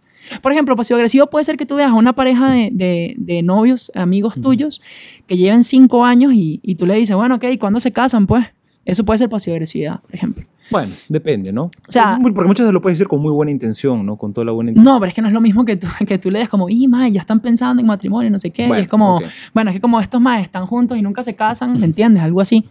Por 0.41 0.51
ejemplo, 0.51 0.75
pasivo-agresivo 0.75 1.27
puede 1.29 1.45
ser 1.45 1.55
que 1.55 1.65
tú 1.65 1.75
veas 1.75 1.91
a 1.91 1.93
una 1.93 2.13
pareja 2.13 2.51
de, 2.51 2.69
de- 2.73 3.15
de 3.17 3.41
novios, 3.41 3.91
amigos 3.95 4.33
tuyos, 4.41 4.81
que 5.27 5.37
lleven 5.37 5.63
cinco 5.63 6.03
años 6.05 6.33
y, 6.33 6.59
y 6.63 6.75
tú 6.75 6.85
le 6.85 6.95
dices, 6.95 7.15
bueno, 7.15 7.35
ok, 7.35 7.45
¿cuándo 7.59 7.79
se 7.79 7.91
casan? 7.91 8.27
Pues 8.27 8.45
eso 8.85 9.05
puede 9.05 9.19
ser 9.19 9.29
pasivo-agresividad, 9.29 10.01
por 10.01 10.13
ejemplo. 10.13 10.43
Bueno, 10.71 10.91
depende, 11.07 11.51
¿no? 11.51 11.63
O 11.63 11.71
sea- 11.91 12.19
porque 12.21 12.47
muchas 12.47 12.63
veces 12.65 12.73
lo 12.73 12.81
puedes 12.81 12.97
decir 12.97 13.07
con 13.07 13.21
muy 13.21 13.31
buena 13.31 13.51
intención, 13.51 14.05
¿no? 14.05 14.15
Con 14.17 14.33
toda 14.33 14.45
la 14.45 14.51
buena 14.51 14.71
intención. 14.71 14.93
No, 14.93 14.99
pero 14.99 15.09
es 15.09 15.15
que 15.15 15.21
no 15.21 15.27
es 15.27 15.33
lo 15.33 15.41
mismo 15.41 15.65
que 15.65 15.75
tú, 15.77 15.87
que 16.07 16.17
tú 16.17 16.29
le 16.31 16.39
des 16.39 16.49
como, 16.49 16.69
y 16.69 16.87
mae, 16.87 17.11
ya 17.11 17.21
están 17.21 17.39
pensando 17.39 17.81
en 17.81 17.87
matrimonio, 17.87 18.29
no 18.29 18.39
sé 18.39 18.51
qué. 18.51 18.65
y 18.65 18.67
Bueno, 18.67 18.83
es 18.83 18.87
como, 18.89 19.15
ok. 19.17 19.23
bueno, 19.53 19.69
es 19.71 19.75
que 19.75 19.81
como 19.81 19.99
estos 19.99 20.21
más 20.21 20.41
están 20.43 20.65
juntos 20.67 20.97
y 20.97 21.01
nunca 21.01 21.23
se 21.23 21.35
casan, 21.35 21.79
¿me 21.79 21.85
entiendes? 21.85 22.23
Algo 22.23 22.41
así. 22.41 22.65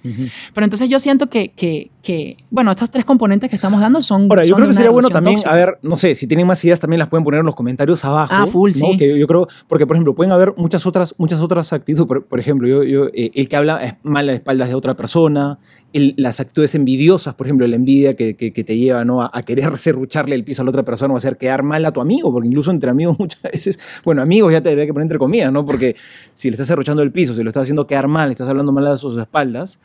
Pero 0.54 0.64
entonces 0.64 0.88
yo 0.88 1.00
siento 1.00 1.28
que, 1.28 1.48
que, 1.50 1.90
que, 2.02 2.36
bueno, 2.50 2.70
estos 2.70 2.90
tres 2.90 3.04
componentes 3.04 3.50
que 3.50 3.56
estamos 3.56 3.80
dando 3.80 4.00
son. 4.02 4.22
Ahora, 4.30 4.44
yo 4.44 4.50
son 4.50 4.56
creo 4.58 4.68
que 4.68 4.74
sería 4.74 4.90
bueno 4.90 5.10
también, 5.10 5.36
tóxica. 5.36 5.52
a 5.52 5.56
ver, 5.56 5.78
no 5.82 5.96
sé, 5.98 6.14
si 6.14 6.26
tienen 6.26 6.46
más 6.46 6.64
ideas 6.64 6.80
también 6.80 6.98
las 6.98 7.08
pueden 7.08 7.24
poner 7.24 7.40
en 7.40 7.46
los 7.46 7.54
comentarios 7.54 8.04
abajo. 8.04 8.32
Ah, 8.34 8.46
full, 8.46 8.70
¿no? 8.70 8.74
sí. 8.92 8.96
Que 8.96 9.18
yo 9.18 9.26
creo, 9.26 9.48
porque 9.68 9.86
por 9.86 9.96
ejemplo, 9.96 10.14
pueden 10.14 10.32
haber 10.32 10.54
muchas 10.56 10.86
otras, 10.86 11.14
muchas 11.18 11.40
otras 11.40 11.72
actitudes. 11.72 12.06
Por, 12.06 12.24
por 12.24 12.38
ejemplo, 12.40 12.66
yo, 12.68 12.82
yo, 12.84 13.06
eh, 13.12 13.30
el 13.34 13.48
que 13.48 13.56
habla 13.56 13.98
mal 14.02 14.28
a 14.28 14.32
espaldas 14.32 14.68
de 14.68 14.74
otra 14.74 14.94
persona, 14.94 15.58
el- 15.92 16.14
las 16.18 16.38
actitudes 16.40 16.74
envidiosas, 16.74 17.34
por 17.34 17.46
ejemplo, 17.46 17.66
la 17.66 17.76
envidia 17.76 18.14
que, 18.14 18.34
que- 18.34 18.52
que 18.52 18.64
te 18.64 18.76
lleva 18.76 19.04
¿no? 19.04 19.22
a, 19.22 19.30
a 19.32 19.42
querer 19.42 19.76
serrucharle 19.78 20.34
el 20.34 20.44
piso 20.44 20.62
a 20.62 20.64
la 20.64 20.70
otra 20.70 20.82
persona 20.82 21.14
o 21.14 21.16
hacer 21.16 21.36
quedar 21.38 21.62
mal 21.62 21.84
a 21.86 21.92
tu 21.92 22.00
amigo, 22.00 22.30
porque 22.32 22.48
incluso 22.48 22.70
entre 22.70 22.90
amigos 22.90 23.16
muchas 23.18 23.40
veces, 23.42 23.78
bueno, 24.04 24.20
amigos 24.22 24.52
ya 24.52 24.60
te 24.60 24.68
debería 24.68 24.86
que 24.86 24.92
poner 24.92 25.04
entre 25.04 25.18
comillas, 25.18 25.50
¿no? 25.52 25.64
Porque 25.64 25.96
si 26.34 26.48
le 26.50 26.54
estás 26.54 26.68
serruchando 26.68 27.02
el 27.02 27.10
piso, 27.12 27.34
si 27.34 27.42
lo 27.42 27.50
estás 27.50 27.62
haciendo 27.62 27.86
quedar 27.86 28.06
mal, 28.08 28.30
estás 28.30 28.48
hablando 28.48 28.70
mal 28.72 28.86
a 28.86 28.96
sus 28.98 29.16
espaldas, 29.18 29.78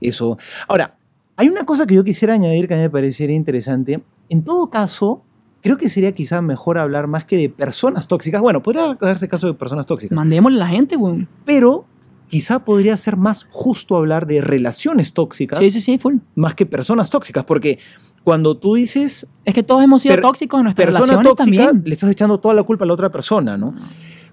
eso. 0.00 0.38
Ahora, 0.68 0.94
hay 1.36 1.48
una 1.48 1.64
cosa 1.64 1.86
que 1.86 1.94
yo 1.94 2.04
quisiera 2.04 2.34
añadir 2.34 2.68
que 2.68 2.74
a 2.74 2.76
mí 2.76 2.82
me 2.82 2.90
pareciera 2.90 3.32
interesante. 3.32 4.00
En 4.28 4.42
todo 4.42 4.68
caso, 4.68 5.22
creo 5.62 5.76
que 5.78 5.88
sería 5.88 6.12
quizá 6.12 6.42
mejor 6.42 6.76
hablar 6.78 7.06
más 7.06 7.24
que 7.24 7.36
de 7.36 7.48
personas 7.48 8.06
tóxicas. 8.08 8.40
Bueno, 8.42 8.62
podría 8.62 8.94
darse 9.00 9.26
caso 9.28 9.46
de 9.46 9.54
personas 9.54 9.86
tóxicas, 9.86 10.14
Mandémosle 10.16 10.58
a 10.60 10.64
la 10.64 10.68
gente, 10.70 10.96
güey. 10.96 11.26
pero 11.46 11.84
quizá 12.30 12.60
podría 12.60 12.96
ser 12.96 13.16
más 13.16 13.46
justo 13.50 13.96
hablar 13.96 14.26
de 14.26 14.40
relaciones 14.40 15.12
tóxicas 15.12 15.58
Sí, 15.58 15.70
sí, 15.70 15.80
sí, 15.80 15.98
full. 15.98 16.16
más 16.36 16.54
que 16.54 16.64
personas 16.64 17.10
tóxicas, 17.10 17.44
porque 17.44 17.78
cuando 18.24 18.56
tú 18.56 18.76
dices 18.76 19.26
Es 19.44 19.52
que 19.52 19.62
todos 19.62 19.82
hemos 19.82 20.02
sido 20.02 20.16
tóxicos 20.20 20.60
en 20.60 20.64
nuestras 20.64 20.86
persona 20.86 21.06
relaciones 21.06 21.30
tóxica, 21.36 21.64
también. 21.66 21.82
le 21.84 21.94
estás 21.94 22.10
echando 22.10 22.38
toda 22.38 22.54
la 22.54 22.62
culpa 22.62 22.84
a 22.84 22.86
la 22.86 22.94
otra 22.94 23.10
persona, 23.10 23.56
¿no? 23.56 23.74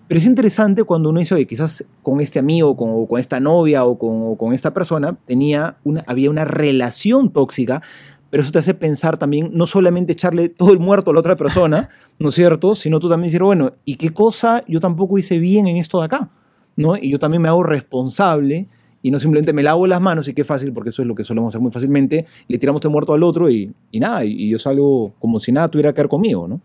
Pero 0.08 0.20
es 0.20 0.26
interesante 0.26 0.84
cuando 0.84 1.10
uno 1.10 1.20
dice, 1.20 1.36
oye, 1.36 1.46
quizás 1.46 1.84
con 2.02 2.22
este 2.22 2.40
amigo, 2.40 2.78
con, 2.78 2.92
o 2.94 3.08
con 3.08 3.20
esta 3.20 3.42
novia 3.42 3.84
o 3.84 3.98
con, 3.98 4.22
o 4.22 4.36
con 4.38 4.54
esta 4.54 4.74
persona 4.74 5.18
tenía 5.26 5.76
una, 5.84 6.04
había 6.08 6.30
una 6.30 6.46
relación 6.46 7.30
tóxica, 7.32 7.82
pero 8.30 8.44
eso 8.44 8.52
te 8.52 8.60
hace 8.60 8.74
pensar 8.74 9.18
también, 9.18 9.50
no 9.54 9.68
solamente 9.68 10.14
echarle 10.14 10.48
todo 10.48 10.72
el 10.72 10.80
muerto 10.80 11.12
a 11.12 11.14
la 11.14 11.20
otra 11.20 11.36
persona, 11.36 11.90
¿no 12.20 12.30
es 12.30 12.36
cierto? 12.36 12.76
Sino 12.76 13.00
tú 13.00 13.10
también 13.10 13.30
decir, 13.30 13.44
bueno, 13.44 13.74
¿y 13.84 13.96
qué 13.96 14.14
cosa 14.14 14.64
yo 14.68 14.80
tampoco 14.80 15.18
hice 15.18 15.40
bien 15.40 15.68
en 15.68 15.78
esto 15.78 16.00
de 16.00 16.06
acá? 16.06 16.30
¿No? 16.78 16.96
Y 16.96 17.10
yo 17.10 17.20
también 17.20 17.42
me 17.42 17.50
hago 17.50 17.64
responsable 17.64 18.68
y 19.04 19.12
no 19.12 19.20
simplemente 19.20 19.52
me 19.52 19.64
lavo 19.64 19.86
las 19.88 20.00
manos 20.00 20.28
y 20.28 20.34
qué 20.34 20.44
fácil, 20.44 20.72
porque 20.72 20.92
eso 20.92 21.02
es 21.02 21.08
lo 21.08 21.16
que 21.16 21.26
solemos 21.26 21.50
hacer 21.50 21.62
muy 21.62 21.72
fácilmente, 21.72 22.26
le 22.48 22.58
tiramos 22.58 22.84
el 22.86 22.92
muerto 22.92 23.14
al 23.14 23.24
otro 23.24 23.50
y, 23.50 23.72
y 23.92 24.00
nada, 24.00 24.24
y, 24.24 24.32
y 24.32 24.50
yo 24.50 24.60
salgo 24.60 25.12
como 25.20 25.40
si 25.40 25.52
nada 25.52 25.68
tuviera 25.68 25.94
que 25.94 26.02
ver 26.02 26.08
conmigo, 26.08 26.48
¿no? 26.48 26.62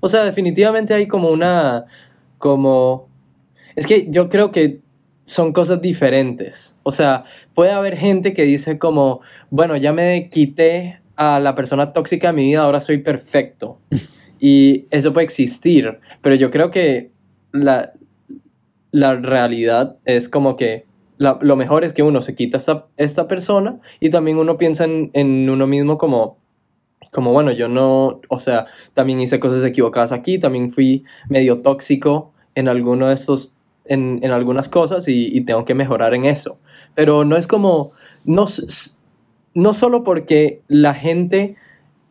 O 0.00 0.08
sea, 0.08 0.24
definitivamente 0.24 0.94
hay 0.94 1.06
como 1.06 1.30
una, 1.30 1.86
como, 2.38 3.08
es 3.74 3.86
que 3.86 4.06
yo 4.10 4.28
creo 4.28 4.52
que 4.52 4.80
son 5.24 5.52
cosas 5.52 5.82
diferentes. 5.82 6.74
O 6.82 6.92
sea, 6.92 7.24
puede 7.54 7.72
haber 7.72 7.96
gente 7.96 8.32
que 8.32 8.44
dice 8.44 8.78
como, 8.78 9.20
bueno, 9.50 9.76
ya 9.76 9.92
me 9.92 10.30
quité 10.30 11.00
a 11.16 11.40
la 11.40 11.54
persona 11.54 11.92
tóxica 11.92 12.28
de 12.28 12.32
mi 12.34 12.44
vida, 12.46 12.62
ahora 12.62 12.80
soy 12.80 12.98
perfecto. 12.98 13.78
Y 14.38 14.84
eso 14.90 15.14
puede 15.14 15.24
existir, 15.24 15.98
pero 16.20 16.34
yo 16.34 16.50
creo 16.50 16.70
que 16.70 17.08
la, 17.52 17.94
la 18.92 19.16
realidad 19.16 19.96
es 20.04 20.28
como 20.28 20.56
que 20.56 20.84
la- 21.18 21.38
lo 21.40 21.56
mejor 21.56 21.84
es 21.84 21.92
que 21.92 22.02
uno 22.02 22.20
se 22.20 22.34
quita 22.34 22.58
esta, 22.58 22.86
esta 22.96 23.26
persona 23.28 23.78
y 24.00 24.10
también 24.10 24.38
uno 24.38 24.58
piensa 24.58 24.84
en, 24.84 25.10
en 25.14 25.48
uno 25.48 25.66
mismo 25.66 25.96
como, 25.98 26.36
como, 27.12 27.32
bueno, 27.32 27.52
yo 27.52 27.68
no, 27.68 28.20
o 28.28 28.38
sea, 28.38 28.66
también 28.94 29.20
hice 29.20 29.40
cosas 29.40 29.64
equivocadas 29.64 30.12
aquí, 30.12 30.38
también 30.38 30.72
fui 30.72 31.04
medio 31.28 31.60
tóxico 31.60 32.32
en 32.54 32.68
alguno 32.68 33.08
de 33.08 33.14
estos, 33.14 33.54
en, 33.86 34.20
en 34.22 34.30
algunas 34.32 34.68
cosas 34.68 35.08
y, 35.08 35.28
y 35.36 35.40
tengo 35.42 35.64
que 35.64 35.74
mejorar 35.74 36.14
en 36.14 36.26
eso. 36.26 36.58
Pero 36.94 37.24
no 37.24 37.36
es 37.36 37.46
como, 37.46 37.92
no, 38.24 38.46
no 39.54 39.74
solo 39.74 40.04
porque 40.04 40.60
la 40.68 40.94
gente 40.94 41.56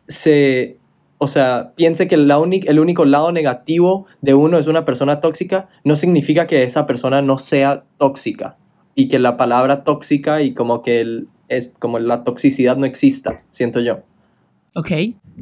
se, 0.07 0.77
o 1.25 1.27
sea, 1.27 1.71
piense 1.75 2.07
que 2.07 2.15
el 2.15 2.79
único 2.79 3.03
lado 3.03 3.31
negativo 3.31 4.05
de 4.21 4.35
uno 4.35 4.59
es 4.59 4.67
una 4.67 4.85
persona 4.85 5.21
tóxica, 5.21 5.67
no 5.83 5.95
significa 5.95 6.45
que 6.45 6.63
esa 6.63 6.85
persona 6.85 7.21
no 7.23 7.39
sea 7.39 7.83
tóxica 7.97 8.55
y 8.93 9.09
que 9.09 9.17
la 9.17 9.35
palabra 9.35 9.83
tóxica 9.83 10.43
y 10.43 10.53
como 10.53 10.83
que 10.83 11.01
el, 11.01 11.27
es 11.49 11.73
como 11.79 11.97
la 11.97 12.23
toxicidad 12.23 12.77
no 12.77 12.85
exista, 12.85 13.41
siento 13.51 13.79
yo. 13.79 13.99
Ok. 14.75 14.87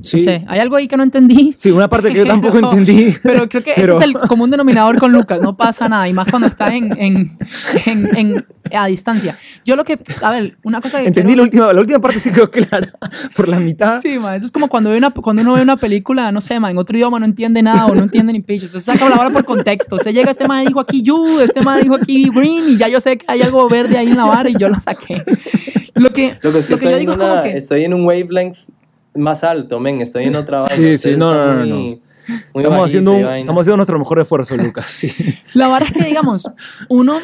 Sí. 0.04 0.18
No 0.18 0.24
sé, 0.24 0.44
hay 0.48 0.60
algo 0.60 0.76
ahí 0.76 0.88
que 0.88 0.98
no 0.98 1.04
entendí. 1.04 1.56
Sí, 1.60 1.70
una 1.70 1.88
parte 1.88 2.12
que 2.12 2.18
yo 2.20 2.26
tampoco 2.34 2.56
Pero- 2.56 2.72
entendí. 2.72 3.14
Pero 3.22 3.48
creo 3.48 3.64
que 3.64 3.74
Pero- 3.76 3.94
ese 4.00 4.06
es 4.06 4.16
el 4.16 4.20
común 4.28 4.50
denominador 4.50 4.98
con 5.00 5.12
Lucas. 5.12 5.40
No 5.42 5.56
pasa 5.56 5.88
nada. 5.88 6.08
Y 6.08 6.14
más 6.14 6.28
cuando 6.28 6.48
está 6.48 6.76
en, 6.76 6.92
en, 7.00 7.38
en, 7.86 8.18
en- 8.18 8.46
a 8.76 8.88
distancia. 8.88 9.38
Yo 9.66 9.76
lo 9.76 9.84
que. 9.86 10.00
A 10.24 10.32
ver, 10.32 10.58
una 10.64 10.82
cosa 10.82 11.00
que. 11.00 11.08
Entendí 11.10 11.34
quiero- 11.34 11.38
la 11.38 11.44
última, 11.44 11.74
la 11.74 11.80
última 11.82 12.00
parte 12.00 12.20
sí 12.20 12.32
quedó 12.32 12.50
clara. 12.50 12.92
Por 13.36 13.48
la 13.48 13.60
mitad. 13.60 14.02
Sí, 14.02 14.18
ma, 14.18 14.36
eso 14.36 14.48
es 14.48 14.52
como 14.52 14.68
cuando, 14.68 14.90
ve 14.90 14.98
una, 14.98 15.12
cuando 15.12 15.44
uno 15.44 15.54
ve 15.54 15.62
una 15.62 15.78
película, 15.78 16.32
no 16.32 16.42
sé, 16.42 16.60
ma, 16.60 16.72
en 16.72 16.78
otro 16.80 16.98
idioma 16.98 17.20
no 17.20 17.26
entiende 17.26 17.62
nada 17.62 17.86
o 17.86 17.94
no 17.94 18.02
entiende 18.04 18.34
ni 18.34 18.42
picho. 18.42 18.66
Se 18.68 18.80
saca 18.80 19.08
la 19.10 19.16
vara 19.16 19.30
por 19.30 19.46
contexto. 19.46 20.00
Se 20.00 20.12
llega, 20.12 20.32
este 20.32 20.48
man 20.48 20.66
dijo 20.66 20.80
aquí 20.80 21.04
you, 21.04 21.40
este 21.40 21.62
man 21.62 21.82
dijo 21.84 21.96
aquí 21.96 22.30
green 22.34 22.64
y 22.70 22.78
ya 22.78 22.88
yo 22.88 23.00
sé 23.00 23.18
que 23.20 23.26
hay 23.28 23.42
algo 23.44 23.68
verde 23.70 23.98
ahí 23.98 24.08
en 24.08 24.18
la 24.18 24.26
vara 24.26 24.50
y 24.50 24.56
yo 24.58 24.70
lo 24.70 24.80
saqué. 24.82 25.22
Lo 25.96 26.12
que, 26.12 26.36
Lo 26.42 26.52
que, 26.52 26.58
es 26.60 26.66
que 26.66 26.74
lo 26.74 26.80
que 26.80 26.86
yo 26.92 26.98
digo 26.98 27.12
es 27.12 27.18
una- 27.20 27.30
como 27.30 27.44
que... 27.44 27.58
estoy 27.58 27.84
en 27.84 27.94
un 27.94 28.06
wavelength 28.06 28.58
más 29.16 29.44
alto, 29.44 29.80
men, 29.80 30.02
estoy 30.02 30.26
en 30.26 30.36
otra 30.36 30.60
vaina. 30.62 30.76
Sí, 30.76 30.98
sí, 30.98 31.16
no, 31.18 31.32
están 31.34 31.60
no, 31.60 31.66
no, 31.66 31.76
muy- 31.76 32.02
muy 32.54 32.64
Estamos 32.64 32.70
bajito 32.70 32.84
haciendo, 32.86 33.12
un- 33.14 33.36
estamos 33.38 33.62
haciendo 33.62 33.78
nuestro 33.78 34.00
mejor 34.00 34.20
esfuerzo, 34.20 34.56
Lucas. 34.56 34.90
Sí. 34.90 35.12
La 35.54 35.68
verdad 35.70 35.90
es 35.92 35.98
que, 35.98 36.06
digamos, 36.08 36.50
uno, 36.90 37.18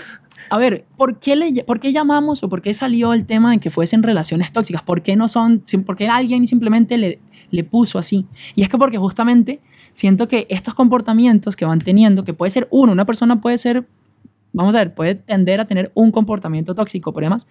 a 0.49 0.57
ver, 0.57 0.83
¿por 0.97 1.19
qué, 1.19 1.35
le, 1.35 1.63
¿por 1.63 1.79
qué 1.79 1.93
llamamos 1.93 2.43
o 2.43 2.49
por 2.49 2.61
qué 2.61 2.73
salió 2.73 3.13
el 3.13 3.25
tema 3.25 3.51
de 3.51 3.59
que 3.59 3.69
fuesen 3.69 4.03
relaciones 4.03 4.51
tóxicas? 4.51 4.81
¿Por 4.83 5.01
qué 5.01 5.15
no 5.15 5.29
son, 5.29 5.63
por 5.85 5.95
qué 5.95 6.09
alguien 6.09 6.45
simplemente 6.47 6.97
le, 6.97 7.19
le 7.51 7.63
puso 7.63 7.97
así? 7.99 8.25
Y 8.55 8.63
es 8.63 8.69
que 8.69 8.77
porque 8.77 8.97
justamente 8.97 9.59
siento 9.93 10.27
que 10.27 10.47
estos 10.49 10.73
comportamientos 10.73 11.55
que 11.55 11.65
van 11.65 11.79
teniendo, 11.79 12.23
que 12.25 12.33
puede 12.33 12.51
ser 12.51 12.67
uno, 12.71 12.91
una 12.91 13.05
persona 13.05 13.39
puede 13.41 13.57
ser, 13.57 13.85
vamos 14.53 14.75
a 14.75 14.79
ver, 14.79 14.93
puede 14.93 15.15
tender 15.15 15.59
a 15.61 15.65
tener 15.65 15.91
un 15.93 16.11
comportamiento 16.11 16.75
tóxico, 16.75 17.13
pero 17.13 17.27
además 17.27 17.47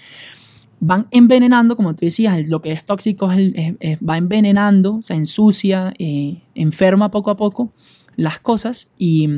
van 0.81 1.07
envenenando, 1.11 1.77
como 1.77 1.95
tú 1.95 2.05
decías, 2.07 2.49
lo 2.49 2.61
que 2.63 2.73
es 2.73 2.85
tóxico 2.85 3.31
es 3.33 3.39
el- 3.39 3.55
es- 3.57 3.75
es- 3.81 3.99
va 3.99 4.17
envenenando, 4.17 5.01
se 5.03 5.15
ensucia, 5.15 5.93
eh, 5.99 6.37
enferma 6.55 7.11
poco 7.11 7.31
a 7.31 7.37
poco 7.37 7.73
las 8.17 8.39
cosas 8.41 8.89
y, 8.99 9.29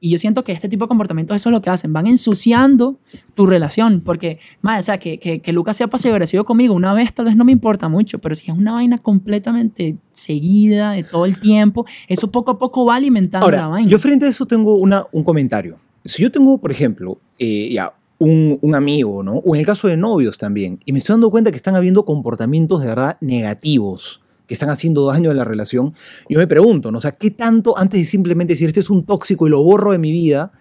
y 0.00 0.10
yo 0.10 0.18
siento 0.18 0.42
que 0.42 0.50
este 0.52 0.68
tipo 0.68 0.84
de 0.84 0.88
comportamientos 0.88 1.36
eso 1.36 1.48
es 1.48 1.52
lo 1.52 1.62
que 1.62 1.70
hacen, 1.70 1.92
van 1.92 2.06
ensuciando 2.08 2.96
tu 3.34 3.46
relación, 3.46 4.00
porque, 4.04 4.38
más, 4.60 4.80
o 4.80 4.82
sea, 4.82 4.98
que, 4.98 5.18
que, 5.18 5.38
que 5.40 5.52
Lucas 5.52 5.76
sea 5.76 5.86
pasivo 5.86 6.14
agresivo 6.14 6.44
conmigo 6.44 6.74
una 6.74 6.92
vez 6.92 7.12
tal 7.14 7.26
vez 7.26 7.36
no 7.36 7.44
me 7.44 7.52
importa 7.52 7.88
mucho, 7.88 8.18
pero 8.18 8.34
si 8.34 8.50
es 8.50 8.56
una 8.56 8.72
vaina 8.72 8.98
completamente 8.98 9.96
seguida 10.12 10.92
de 10.92 11.04
todo 11.04 11.24
el 11.24 11.38
tiempo, 11.40 11.86
eso 12.08 12.30
poco 12.30 12.50
a 12.52 12.58
poco 12.58 12.84
va 12.84 12.96
alimentando 12.96 13.46
la 13.50 13.68
vaina. 13.68 13.88
yo 13.88 13.98
frente 13.98 14.26
a 14.26 14.28
eso 14.28 14.46
tengo 14.46 14.76
una, 14.76 15.04
un 15.12 15.22
comentario. 15.24 15.78
Si 16.04 16.22
yo 16.22 16.32
tengo, 16.32 16.58
por 16.58 16.72
ejemplo, 16.72 17.18
eh, 17.38 17.70
ya, 17.72 17.92
un, 18.22 18.74
amigo, 18.74 19.22
¿no? 19.22 19.36
O 19.38 19.54
en 19.54 19.60
el 19.60 19.66
caso 19.66 19.88
de 19.88 19.96
novios 19.96 20.38
también, 20.38 20.80
y 20.84 20.92
me 20.92 20.98
estoy 20.98 21.14
dando 21.14 21.30
cuenta 21.30 21.50
que 21.50 21.56
están 21.56 21.76
habiendo 21.76 22.04
comportamientos 22.04 22.80
de 22.80 22.86
verdad 22.88 23.16
negativos, 23.20 24.20
que 24.46 24.54
están 24.54 24.70
haciendo 24.70 25.06
daño 25.06 25.30
a 25.30 25.34
la 25.34 25.44
relación, 25.44 25.94
yo 26.28 26.38
me 26.38 26.46
pregunto, 26.46 26.90
¿no? 26.90 26.98
O 26.98 27.00
sea, 27.00 27.12
¿qué 27.12 27.30
tanto, 27.30 27.76
antes 27.78 28.00
de 28.00 28.04
simplemente 28.04 28.54
decir, 28.54 28.68
este 28.68 28.80
es 28.80 28.90
un 28.90 29.04
tóxico 29.04 29.46
y 29.46 29.50
lo 29.50 29.62
borro 29.62 29.92
de 29.92 29.98
mi 29.98 30.10
vida, 30.12 30.52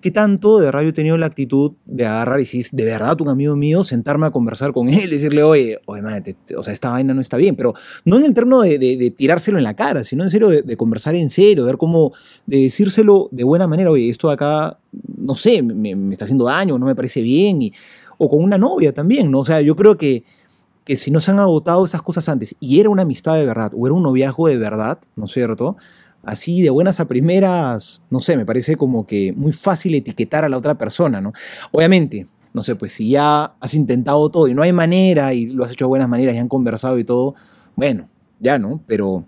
¿qué 0.00 0.10
tanto 0.10 0.58
de 0.58 0.64
verdad 0.66 0.82
yo 0.82 0.88
he 0.88 0.92
tenido 0.92 1.16
la 1.16 1.26
actitud 1.26 1.72
de 1.86 2.04
agarrar 2.06 2.40
y 2.40 2.46
si 2.46 2.58
es 2.60 2.74
de 2.74 2.84
verdad 2.84 3.20
un 3.20 3.28
amigo 3.28 3.54
mío, 3.54 3.84
sentarme 3.84 4.26
a 4.26 4.30
conversar 4.32 4.72
con 4.72 4.88
él, 4.88 5.08
decirle, 5.10 5.42
oye, 5.44 5.78
oye, 5.86 6.02
man, 6.02 6.22
te- 6.24 6.34
te- 6.34 6.56
o 6.56 6.62
sea, 6.64 6.72
esta 6.72 6.90
vaina 6.90 7.14
no 7.14 7.20
está 7.20 7.36
bien, 7.36 7.54
pero 7.56 7.74
no 8.04 8.16
en 8.18 8.24
el 8.24 8.34
término 8.34 8.62
de, 8.62 8.78
de- 8.78 8.96
de 8.96 9.10
tirárselo 9.12 9.58
en 9.58 9.64
la 9.64 9.74
cara, 9.74 10.02
sino 10.04 10.24
en 10.24 10.30
serio 10.30 10.48
de, 10.48 10.62
de 10.62 10.76
conversar 10.76 11.14
en 11.14 11.30
serio, 11.30 11.64
ver 11.64 11.76
cómo, 11.78 12.12
de 12.46 12.62
decírselo 12.62 13.28
de 13.30 13.44
buena 13.44 13.66
manera, 13.68 13.90
oye, 13.92 14.10
esto 14.10 14.28
de 14.28 14.34
acá, 14.34 14.76
no 15.22 15.34
sé, 15.34 15.62
me, 15.62 15.94
me 15.94 16.12
está 16.12 16.24
haciendo 16.24 16.46
daño, 16.46 16.78
no 16.78 16.86
me 16.86 16.94
parece 16.94 17.22
bien, 17.22 17.62
y, 17.62 17.72
o 18.18 18.28
con 18.28 18.42
una 18.42 18.58
novia 18.58 18.92
también, 18.92 19.30
¿no? 19.30 19.40
O 19.40 19.44
sea, 19.44 19.60
yo 19.60 19.74
creo 19.76 19.96
que, 19.96 20.24
que 20.84 20.96
si 20.96 21.10
no 21.10 21.20
se 21.20 21.30
han 21.30 21.38
agotado 21.38 21.84
esas 21.84 22.02
cosas 22.02 22.28
antes 22.28 22.54
y 22.60 22.80
era 22.80 22.90
una 22.90 23.02
amistad 23.02 23.34
de 23.36 23.46
verdad 23.46 23.72
o 23.74 23.86
era 23.86 23.94
un 23.94 24.02
noviazgo 24.02 24.48
de 24.48 24.56
verdad, 24.56 24.98
¿no 25.16 25.24
es 25.24 25.32
cierto? 25.32 25.76
Así 26.24 26.62
de 26.62 26.70
buenas 26.70 27.00
a 27.00 27.06
primeras, 27.06 28.02
no 28.10 28.20
sé, 28.20 28.36
me 28.36 28.46
parece 28.46 28.76
como 28.76 29.06
que 29.06 29.32
muy 29.32 29.52
fácil 29.52 29.94
etiquetar 29.94 30.44
a 30.44 30.48
la 30.48 30.56
otra 30.56 30.76
persona, 30.76 31.20
¿no? 31.20 31.32
Obviamente, 31.72 32.26
no 32.52 32.62
sé, 32.62 32.76
pues 32.76 32.92
si 32.92 33.10
ya 33.10 33.54
has 33.58 33.74
intentado 33.74 34.28
todo 34.28 34.46
y 34.46 34.54
no 34.54 34.62
hay 34.62 34.72
manera 34.72 35.34
y 35.34 35.46
lo 35.46 35.64
has 35.64 35.72
hecho 35.72 35.86
de 35.86 35.88
buenas 35.88 36.08
maneras 36.08 36.34
y 36.34 36.38
han 36.38 36.48
conversado 36.48 36.98
y 36.98 37.04
todo, 37.04 37.34
bueno, 37.74 38.08
ya, 38.38 38.58
¿no? 38.58 38.80
Pero... 38.86 39.24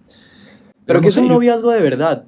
Pero 0.87 1.00
que 1.00 1.07
no 1.07 1.09
es 1.09 1.14
sé, 1.14 1.20
un 1.20 1.28
noviazgo 1.28 1.70
de 1.70 1.80
verdad. 1.80 2.24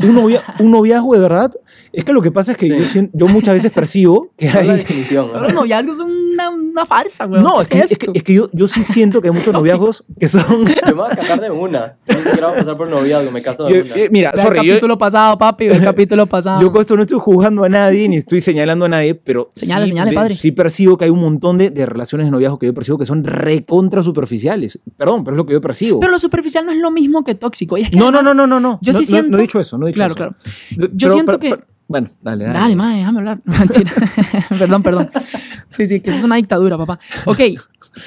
Un, 0.00 0.14
novia- 0.14 0.42
un 0.58 0.70
noviazgo 0.70 1.14
de 1.14 1.20
verdad, 1.20 1.52
es 1.92 2.04
que 2.04 2.12
lo 2.12 2.20
que 2.22 2.30
pasa 2.30 2.52
es 2.52 2.58
que 2.58 2.84
Sí. 2.86 3.00
yo, 3.02 3.08
yo 3.12 3.28
muchas 3.28 3.54
veces 3.54 3.70
percibo 3.72 4.30
que 4.36 4.46
es 4.46 4.54
hay... 4.54 4.84
los 5.10 5.54
noviazgos 5.54 5.96
son 5.98 6.10
una, 6.10 6.50
una 6.76 6.86
farsa, 6.86 7.26
weón. 7.26 7.42
No, 7.42 7.56
¿Qué 7.58 7.62
es 7.62 7.68
que, 7.70 7.78
es 7.80 7.98
que, 7.98 8.10
es 8.14 8.22
que 8.22 8.34
yo, 8.34 8.48
yo 8.52 8.68
sí 8.68 8.82
siento 8.82 9.20
que 9.22 9.28
hay 9.28 9.34
muchos 9.34 9.52
noviazgos 9.54 10.04
que 10.20 10.28
son... 10.28 10.44
Yo 10.66 10.86
me 10.86 10.92
voy 10.92 11.10
a 11.10 11.16
casar 11.16 11.40
de 11.40 11.50
una. 11.50 11.96
Ni 12.08 12.14
siquiera 12.16 12.48
voy 12.48 12.56
a 12.56 12.58
pasar 12.60 12.76
por 12.76 12.88
noviazgo, 12.90 13.30
me 13.30 13.42
caso 13.42 13.64
de 13.64 13.74
Yo- 13.74 13.84
una. 13.84 13.94
eh, 13.96 14.08
mira, 14.10 14.32
Ve 14.34 14.42
sorry, 14.42 14.58
el 14.60 14.64
yo, 14.66 14.72
capítulo 14.74 14.98
pasado, 14.98 15.38
papi, 15.38 15.68
ve 15.68 15.74
el 15.76 15.82
capítulo 15.84 16.26
pasado. 16.26 16.60
yo 16.60 16.70
con 16.70 16.80
esto 16.82 16.96
no 16.96 17.02
estoy 17.02 17.18
juzgando 17.18 17.64
a 17.64 17.68
nadie 17.68 18.08
ni 18.08 18.16
estoy 18.16 18.40
señalando 18.40 18.84
a 18.84 18.88
nadie, 18.88 19.14
pero 19.14 19.50
Señale, 19.54 19.84
sí, 19.86 19.90
señale, 19.90 20.10
ve- 20.10 20.16
padre. 20.16 20.34
sí 20.34 20.52
percibo 20.52 20.96
que 20.96 21.04
hay 21.06 21.10
un 21.10 21.20
montón 21.20 21.58
de, 21.58 21.70
de 21.70 21.86
relaciones 21.86 22.26
de 22.26 22.30
noviazgo 22.30 22.58
que 22.58 22.66
yo 22.66 22.74
percibo 22.74 22.98
que 22.98 23.06
son 23.06 23.24
recontra 23.24 24.02
superficiales. 24.02 24.78
Perdón, 24.96 25.24
pero 25.24 25.34
es 25.34 25.38
lo 25.38 25.46
que 25.46 25.52
yo 25.54 25.60
percibo. 25.60 26.00
Pero 26.00 26.12
lo 26.12 26.18
superficial 26.18 26.64
no 26.66 26.72
es 26.72 26.78
lo 26.78 26.90
mismo 26.90 27.24
que 27.24 27.34
tóxico. 27.34 27.78
Y 27.78 27.82
es 27.82 27.90
que 27.90 27.96
no, 27.96 28.10
no, 28.10 28.18
además- 28.18 28.34
no, 28.36 28.46
no, 28.46 28.60
no, 28.60 28.60
no. 28.60 28.78
yo 28.82 28.92
no, 28.92 28.98
sí 28.98 29.04
no- 29.04 29.08
siento- 29.10 29.30
No, 29.30 29.38
he 29.38 29.42
dicho 29.42 29.60
eso, 29.60 29.78
no 29.78 29.86
he 29.86 29.88
dicho 29.88 29.96
Claro, 29.96 30.12
eso. 30.12 30.16
claro. 30.16 30.34
Pero- 30.76 30.88
Yo 30.94 31.08
siento 31.10 31.38
que- 31.38 31.56
bueno, 31.88 32.10
dale, 32.20 32.44
dale. 32.44 32.58
Dale, 32.58 32.76
madre, 32.76 32.98
déjame 32.98 33.18
hablar. 33.18 33.38
Perdón, 34.58 34.82
perdón. 34.82 35.10
Sí, 35.68 35.86
sí, 35.86 36.00
que 36.00 36.10
eso 36.10 36.18
es 36.18 36.24
una 36.24 36.36
dictadura, 36.36 36.76
papá. 36.76 36.98
Ok, 37.26 37.40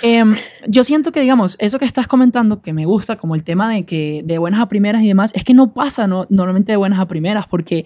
em, 0.02 0.36
yo 0.68 0.84
siento 0.84 1.12
que, 1.12 1.22
digamos, 1.22 1.56
eso 1.60 1.80
que 1.80 1.86
estás 1.86 2.08
comentando, 2.08 2.62
que 2.62 2.74
me 2.74 2.86
gusta, 2.86 3.16
como 3.16 3.36
el 3.36 3.44
tema 3.44 3.70
de 3.70 3.84
que 3.86 4.22
de 4.26 4.38
buenas 4.38 4.60
a 4.60 4.68
primeras 4.68 5.02
y 5.04 5.08
demás, 5.08 5.32
es 5.34 5.44
que 5.44 5.54
no 5.54 5.74
pasa 5.74 6.08
no, 6.08 6.26
normalmente 6.30 6.74
de 6.74 6.78
buenas 6.78 7.00
a 7.00 7.08
primeras, 7.08 7.48
porque 7.48 7.86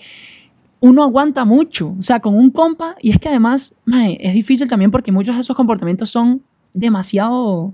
uno 0.80 1.04
aguanta 1.04 1.46
mucho, 1.46 1.96
o 2.00 2.04
sea, 2.04 2.20
con 2.20 2.36
un 2.36 2.50
compa, 2.50 2.96
y 3.02 3.12
es 3.12 3.20
que 3.20 3.30
además, 3.30 3.76
mae, 3.86 4.18
es 4.20 4.34
difícil 4.34 4.68
también 4.68 4.92
porque 4.92 5.12
muchos 5.12 5.36
de 5.36 5.42
esos 5.42 5.56
comportamientos 5.56 6.10
son 6.10 6.42
demasiado 6.74 7.74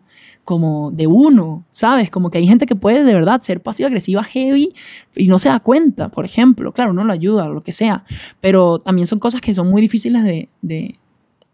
como 0.50 0.90
de 0.90 1.06
uno, 1.06 1.64
¿sabes? 1.72 2.10
Como 2.10 2.32
que 2.32 2.40
hay 2.40 2.48
gente 2.48 2.66
que 2.66 2.74
puede 2.74 3.04
de 3.04 3.14
verdad 3.14 3.40
ser 3.44 3.62
pasiva-agresiva 3.62 4.24
heavy 4.24 4.74
y 5.16 5.28
no 5.28 5.38
se 5.38 5.48
da 5.48 5.60
cuenta, 5.60 6.10
por 6.10 6.26
ejemplo. 6.26 6.72
Claro, 6.72 6.90
uno 6.90 7.04
lo 7.04 7.14
ayuda 7.14 7.46
o 7.46 7.54
lo 7.54 7.62
que 7.62 7.72
sea, 7.72 8.04
pero 8.42 8.80
también 8.80 9.08
son 9.08 9.20
cosas 9.20 9.42
que 9.42 9.54
son 9.54 9.70
muy 9.70 9.80
difíciles 9.80 10.24
de, 10.24 10.50
de 10.64 10.96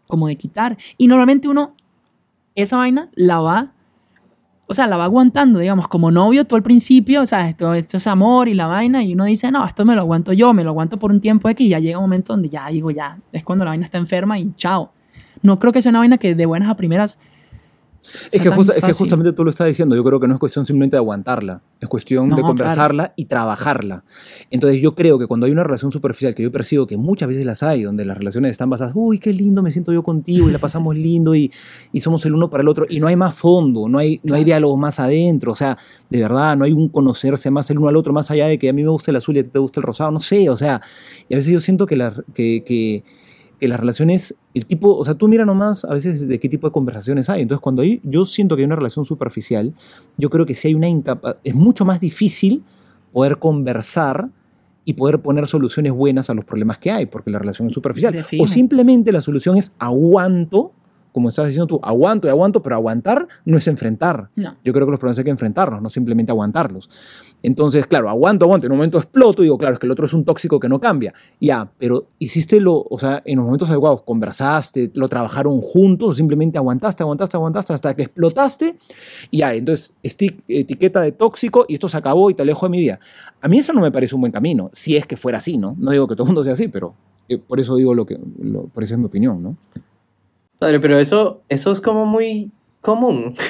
como 0.06 0.28
de 0.28 0.36
quitar. 0.36 0.78
Y 0.96 1.08
normalmente 1.08 1.46
uno, 1.46 1.72
esa 2.54 2.78
vaina 2.78 3.10
la 3.16 3.40
va, 3.40 3.72
o 4.66 4.74
sea, 4.74 4.86
la 4.86 4.96
va 4.96 5.04
aguantando, 5.04 5.58
digamos, 5.58 5.88
como 5.88 6.10
novio 6.10 6.46
tú 6.46 6.56
al 6.56 6.62
principio, 6.62 7.26
sea, 7.26 7.50
esto, 7.50 7.74
esto 7.74 7.98
es 7.98 8.06
amor 8.06 8.48
y 8.48 8.54
la 8.54 8.66
vaina, 8.66 9.04
y 9.04 9.12
uno 9.12 9.24
dice, 9.24 9.52
no, 9.52 9.66
esto 9.66 9.84
me 9.84 9.94
lo 9.94 10.00
aguanto 10.00 10.32
yo, 10.32 10.54
me 10.54 10.64
lo 10.64 10.70
aguanto 10.70 10.98
por 10.98 11.10
un 11.10 11.20
tiempo 11.20 11.50
X, 11.50 11.66
y 11.66 11.68
ya 11.68 11.80
llega 11.80 11.98
un 11.98 12.04
momento 12.04 12.32
donde 12.32 12.48
ya 12.48 12.66
digo, 12.68 12.90
ya, 12.90 13.18
es 13.30 13.44
cuando 13.44 13.66
la 13.66 13.72
vaina 13.72 13.84
está 13.84 13.98
enferma 13.98 14.38
y 14.38 14.54
chao. 14.56 14.90
No 15.42 15.58
creo 15.58 15.74
que 15.74 15.82
sea 15.82 15.90
una 15.90 15.98
vaina 15.98 16.16
que 16.16 16.34
de 16.34 16.46
buenas 16.46 16.70
a 16.70 16.76
primeras... 16.78 17.18
Es 18.32 18.40
que, 18.40 18.48
justa- 18.50 18.74
es 18.74 18.82
que 18.82 18.92
justamente 18.92 19.32
tú 19.32 19.44
lo 19.44 19.50
estás 19.50 19.66
diciendo. 19.66 19.94
Yo 19.96 20.04
creo 20.04 20.18
que 20.20 20.28
no 20.28 20.34
es 20.34 20.40
cuestión 20.40 20.64
simplemente 20.66 20.96
de 20.96 20.98
aguantarla. 20.98 21.60
Es 21.80 21.88
cuestión 21.88 22.28
No, 22.28 22.36
de 22.36 22.42
claro. 22.42 22.48
conversarla 22.48 23.12
y 23.16 23.26
trabajarla. 23.26 24.04
Entonces 24.50 24.80
yo 24.80 24.94
creo 24.94 25.18
que 25.18 25.26
cuando 25.26 25.46
hay 25.46 25.52
una 25.52 25.64
relación 25.64 25.92
superficial, 25.92 26.34
que 26.34 26.42
yo 26.42 26.50
percibo 26.52 26.86
que 26.86 26.96
muchas 26.96 27.28
veces 27.28 27.44
las 27.44 27.62
hay, 27.62 27.82
donde 27.82 28.04
las 28.04 28.16
relaciones 28.16 28.52
están 28.52 28.70
basadas, 28.70 28.92
uy, 28.94 29.18
qué 29.18 29.32
lindo 29.32 29.62
me 29.62 29.70
siento 29.70 29.92
yo 29.92 30.02
contigo 30.02 30.48
y 30.48 30.52
la 30.52 30.58
pasamos 30.58 30.96
lindo 30.96 31.34
y, 31.34 31.50
y 31.92 32.00
somos 32.00 32.24
el 32.24 32.34
uno 32.34 32.48
para 32.48 32.62
el 32.62 32.68
otro 32.68 32.86
y 32.88 33.00
no 33.00 33.06
hay 33.08 33.16
más 33.16 33.34
fondo, 33.34 33.88
no 33.88 33.98
hay, 33.98 34.20
no 34.22 34.34
hay 34.34 34.44
diálogo 34.44 34.76
más 34.76 34.98
adentro. 35.00 35.52
O 35.52 35.56
sea, 35.56 35.76
de 36.08 36.20
verdad, 36.20 36.56
no 36.56 36.64
hay 36.64 36.72
un 36.72 36.88
conocerse 36.88 37.50
más 37.50 37.68
el 37.70 37.78
uno 37.78 37.88
al 37.88 37.96
otro, 37.96 38.12
más 38.12 38.30
allá 38.30 38.46
de 38.46 38.58
que 38.58 38.68
a 38.68 38.72
mí 38.72 38.82
me 38.82 38.88
gusta 38.90 39.10
el 39.10 39.16
azul 39.16 39.36
y 39.36 39.40
a 39.40 39.44
ti 39.44 39.50
te 39.50 39.58
gusta 39.58 39.80
el 39.80 39.84
rosado. 39.84 40.10
No 40.10 40.20
sé, 40.20 40.48
o 40.48 40.56
sea, 40.56 40.80
y 41.28 41.34
a 41.34 41.36
veces 41.36 41.52
yo 41.52 41.60
siento 41.60 41.86
que, 41.86 41.96
la, 41.96 42.14
que, 42.34 42.62
que, 42.66 43.02
que 43.60 43.68
las 43.68 43.80
relaciones, 43.80 44.34
el 44.54 44.66
tipo, 44.66 44.96
o 44.96 45.04
sea, 45.04 45.14
tú 45.14 45.28
mira 45.28 45.44
nomás 45.44 45.84
a 45.84 45.94
veces 45.94 46.28
de 46.28 46.38
qué 46.38 46.48
tipo 46.48 46.66
de 46.66 46.72
conversaciones 46.72 47.30
hay. 47.30 47.42
Entonces, 47.42 47.62
cuando 47.62 47.82
hay, 47.82 48.00
yo 48.04 48.26
siento 48.26 48.54
que 48.56 48.62
hay 48.62 48.66
una 48.66 48.76
relación 48.76 49.04
superficial, 49.04 49.72
yo 50.16 50.30
creo 50.30 50.44
que 50.44 50.54
si 50.54 50.68
hay 50.68 50.74
una 50.74 50.88
incapa 50.88 51.36
es 51.42 51.54
mucho 51.54 51.84
más 51.84 52.00
difícil 52.00 52.62
poder 53.12 53.38
conversar 53.38 54.28
y 54.84 54.92
poder 54.92 55.20
poner 55.20 55.46
soluciones 55.48 55.92
buenas 55.92 56.30
a 56.30 56.34
los 56.34 56.44
problemas 56.44 56.78
que 56.78 56.90
hay, 56.90 57.06
porque 57.06 57.30
la 57.30 57.38
relación 57.38 57.68
es 57.68 57.74
superficial. 57.74 58.24
O 58.38 58.46
simplemente 58.46 59.10
la 59.10 59.20
solución 59.20 59.56
es 59.56 59.72
aguanto, 59.78 60.72
como 61.16 61.30
estás 61.30 61.46
diciendo 61.46 61.66
tú, 61.66 61.80
aguanto 61.82 62.26
y 62.26 62.30
aguanto, 62.30 62.62
pero 62.62 62.74
aguantar 62.76 63.26
no 63.46 63.56
es 63.56 63.66
enfrentar. 63.68 64.28
No. 64.36 64.54
Yo 64.62 64.74
creo 64.74 64.84
que 64.86 64.90
los 64.90 65.00
problemas 65.00 65.16
hay 65.16 65.24
que 65.24 65.30
enfrentarlos, 65.30 65.80
no 65.80 65.88
simplemente 65.88 66.30
aguantarlos. 66.30 66.90
Entonces, 67.42 67.86
claro, 67.86 68.10
aguanto, 68.10 68.44
aguanto, 68.44 68.66
en 68.66 68.72
un 68.72 68.78
momento 68.78 68.98
exploto 68.98 69.40
y 69.42 69.46
digo, 69.46 69.56
claro, 69.56 69.74
es 69.74 69.80
que 69.80 69.86
el 69.86 69.92
otro 69.92 70.04
es 70.04 70.12
un 70.12 70.24
tóxico 70.26 70.60
que 70.60 70.68
no 70.68 70.78
cambia. 70.78 71.14
Ya, 71.40 71.68
pero 71.78 72.06
hiciste 72.18 72.60
lo, 72.60 72.84
o 72.90 72.98
sea, 72.98 73.22
en 73.24 73.36
los 73.36 73.46
momentos 73.46 73.70
adecuados, 73.70 74.02
conversaste, 74.02 74.90
lo 74.94 75.08
trabajaron 75.08 75.60
juntos, 75.62 76.08
o 76.08 76.12
simplemente 76.12 76.58
aguantaste, 76.58 77.02
aguantaste, 77.02 77.36
aguantaste 77.38 77.72
hasta 77.72 77.94
que 77.94 78.02
explotaste 78.02 78.76
y 79.30 79.38
ya, 79.38 79.54
entonces, 79.54 79.94
etiqueta 80.48 81.00
de 81.00 81.12
tóxico 81.12 81.64
y 81.68 81.74
esto 81.74 81.88
se 81.88 81.96
acabó 81.96 82.28
y 82.30 82.34
te 82.34 82.42
alejo 82.42 82.66
de 82.66 82.70
mi 82.70 82.80
vida. 82.80 82.98
A 83.40 83.48
mí 83.48 83.58
eso 83.58 83.72
no 83.72 83.80
me 83.80 83.90
parece 83.90 84.14
un 84.14 84.20
buen 84.20 84.32
camino, 84.32 84.68
si 84.72 84.96
es 84.96 85.06
que 85.06 85.16
fuera 85.16 85.38
así, 85.38 85.56
¿no? 85.56 85.74
No 85.78 85.92
digo 85.92 86.06
que 86.06 86.14
todo 86.14 86.24
el 86.24 86.28
mundo 86.28 86.44
sea 86.44 86.52
así, 86.54 86.68
pero 86.68 86.94
eh, 87.28 87.38
por 87.38 87.58
eso 87.60 87.76
digo 87.76 87.94
lo 87.94 88.04
que, 88.06 88.18
lo- 88.42 88.64
por 88.64 88.82
eso 88.84 88.94
es 88.94 88.98
mi 88.98 89.06
opinión, 89.06 89.42
¿no? 89.42 89.56
Padre, 90.58 90.80
pero 90.80 90.98
eso, 90.98 91.40
eso 91.48 91.72
es 91.72 91.80
como 91.80 92.06
muy 92.06 92.50
común. 92.80 93.36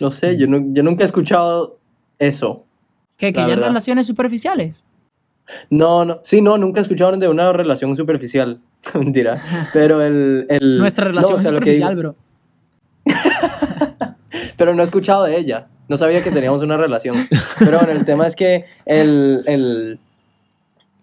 No 0.00 0.10
sé, 0.10 0.36
yo, 0.36 0.48
nu- 0.48 0.72
yo 0.74 0.82
nunca 0.82 1.04
he 1.04 1.06
escuchado 1.06 1.76
eso. 2.18 2.64
Que, 3.16 3.32
que 3.32 3.38
La 3.40 3.46
ya 3.46 3.52
en 3.52 3.58
verdad. 3.60 3.68
relaciones 3.68 4.06
superficiales. 4.08 4.74
No, 5.70 6.04
no, 6.04 6.18
sí, 6.24 6.40
no, 6.40 6.58
nunca 6.58 6.80
he 6.80 6.82
escuchado 6.82 7.16
de 7.16 7.28
una 7.28 7.52
relación 7.52 7.94
superficial. 7.94 8.58
Mentira. 8.94 9.40
Pero 9.72 10.02
el. 10.02 10.46
el 10.48 10.78
Nuestra 10.80 11.04
no, 11.04 11.10
relación 11.10 11.38
o 11.38 11.38
sea, 11.38 11.50
es 11.50 11.54
lo 11.54 11.60
que 11.60 11.74
superficial, 11.74 11.94
bro. 11.96 12.16
Pero 14.56 14.74
no 14.74 14.82
he 14.82 14.84
escuchado 14.84 15.24
de 15.24 15.38
ella. 15.38 15.66
No 15.88 15.96
sabía 15.98 16.22
que 16.24 16.30
teníamos 16.32 16.62
una 16.62 16.76
relación. 16.76 17.16
Pero 17.58 17.78
bueno, 17.78 17.92
el 17.92 18.04
tema 18.04 18.26
es 18.26 18.34
que 18.34 18.64
el, 18.86 19.42
el- 19.46 19.98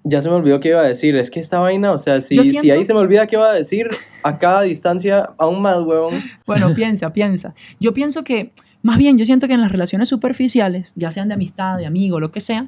Ya 0.04 0.22
se 0.22 0.30
me 0.30 0.36
olvidó 0.36 0.60
qué 0.60 0.70
iba 0.70 0.80
a 0.82 0.88
decir. 0.88 1.16
Es 1.16 1.30
que 1.30 1.40
esta 1.40 1.60
vaina, 1.60 1.92
o 1.92 1.98
sea, 1.98 2.22
si, 2.22 2.36
si 2.62 2.72
ahí 2.72 2.86
se 2.86 2.94
me 2.94 3.00
olvida 3.00 3.28
qué 3.28 3.36
iba 3.36 3.50
a 3.50 3.54
decir, 3.54 3.88
a 4.24 4.40
cada 4.40 4.62
distancia, 4.64 5.30
aún 5.38 5.62
más, 5.62 5.80
huevón. 5.82 6.16
Bueno, 6.48 6.74
piensa, 6.74 7.14
piensa. 7.14 7.54
Yo 7.80 7.94
pienso 7.94 8.24
que, 8.24 8.52
más 8.82 8.98
bien, 8.98 9.18
yo 9.18 9.26
siento 9.26 9.48
que 9.48 9.54
en 9.54 9.62
las 9.62 9.72
relaciones 9.72 10.10
superficiales, 10.10 10.92
ya 10.96 11.12
sean 11.12 11.28
de 11.28 11.36
amistad, 11.36 11.78
de 11.78 11.86
amigo, 11.86 12.20
lo 12.20 12.32
que 12.32 12.42
sea, 12.42 12.66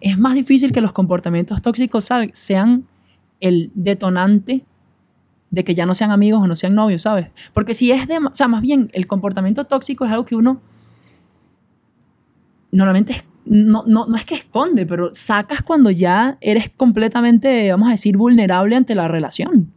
es 0.00 0.18
más 0.18 0.34
difícil 0.34 0.72
que 0.72 0.80
los 0.80 0.92
comportamientos 0.92 1.60
tóxicos 1.62 2.08
sean 2.32 2.84
el 3.40 3.70
detonante 3.74 4.62
de 5.50 5.64
que 5.64 5.74
ya 5.74 5.84
no 5.86 5.94
sean 5.94 6.10
amigos 6.10 6.42
o 6.42 6.46
no 6.46 6.56
sean 6.56 6.74
novios, 6.74 7.02
¿sabes? 7.02 7.28
Porque 7.52 7.74
si 7.74 7.92
es 7.92 8.08
de, 8.08 8.18
o 8.18 8.34
sea, 8.34 8.48
más 8.48 8.62
bien 8.62 8.90
el 8.94 9.06
comportamiento 9.06 9.64
tóxico 9.64 10.04
es 10.06 10.10
algo 10.10 10.24
que 10.24 10.34
uno 10.34 10.60
normalmente 12.72 13.12
es- 13.12 13.24
no, 13.46 13.84
no, 13.86 14.06
no 14.06 14.16
es 14.16 14.24
que 14.24 14.34
esconde, 14.34 14.86
pero 14.86 15.10
sacas 15.14 15.62
cuando 15.62 15.90
ya 15.90 16.36
eres 16.40 16.70
completamente, 16.76 17.70
vamos 17.70 17.88
a 17.88 17.92
decir, 17.92 18.16
vulnerable 18.16 18.76
ante 18.76 18.94
la 18.94 19.08
relación, 19.08 19.70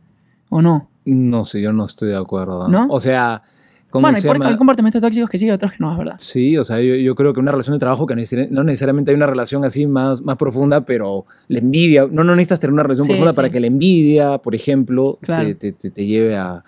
¿o 0.50 0.62
no? 0.62 0.88
No 1.06 1.46
sé, 1.46 1.62
yo 1.62 1.72
no 1.74 1.86
estoy 1.86 2.10
de 2.10 2.18
acuerdo. 2.18 2.68
¿No? 2.68 2.88
O 2.90 3.00
sea, 3.02 3.42
¿cómo 3.90 4.04
Bueno, 4.04 4.16
hay, 4.18 4.22
se 4.22 4.28
llama? 4.28 4.48
hay 4.48 4.58
comportamientos 4.58 5.02
tóxicos 5.02 5.30
que 5.30 5.38
sí 5.38 5.46
y 5.48 5.52
otros 5.52 5.72
que 5.72 5.78
no, 5.80 5.92
es 5.92 5.98
verdad. 5.98 6.16
Sí, 6.20 6.58
o 6.58 6.66
sea, 6.66 6.80
yo, 6.82 6.96
yo 6.96 7.16
creo 7.16 7.34
que 7.34 7.40
una 7.40 7.52
relación 7.52 7.76
de 7.76 7.80
trabajo 7.80 8.06
que 8.06 8.16
no 8.52 8.64
necesariamente 8.64 9.12
hay 9.12 9.16
una 9.16 9.28
relación 9.28 9.64
así 9.64 9.88
más, 9.88 10.22
más 10.22 10.36
profunda, 10.38 10.82
pero 10.82 11.26
la 11.48 11.60
envidia, 11.60 12.08
no, 12.12 12.24
no 12.24 12.36
necesitas 12.36 12.60
tener 12.60 12.74
una 12.74 12.84
relación 12.84 13.06
Sí, 13.06 13.12
profunda 13.14 13.32
sí. 13.32 13.36
para 13.38 13.50
que 13.50 13.60
la 13.60 13.68
envidia, 13.68 14.38
por 14.38 14.54
ejemplo, 14.56 15.18
Claro. 15.22 15.46
te, 15.48 15.56
te- 15.56 15.72
te- 15.72 15.90
te 15.92 16.06
lleve 16.06 16.36
a, 16.36 16.64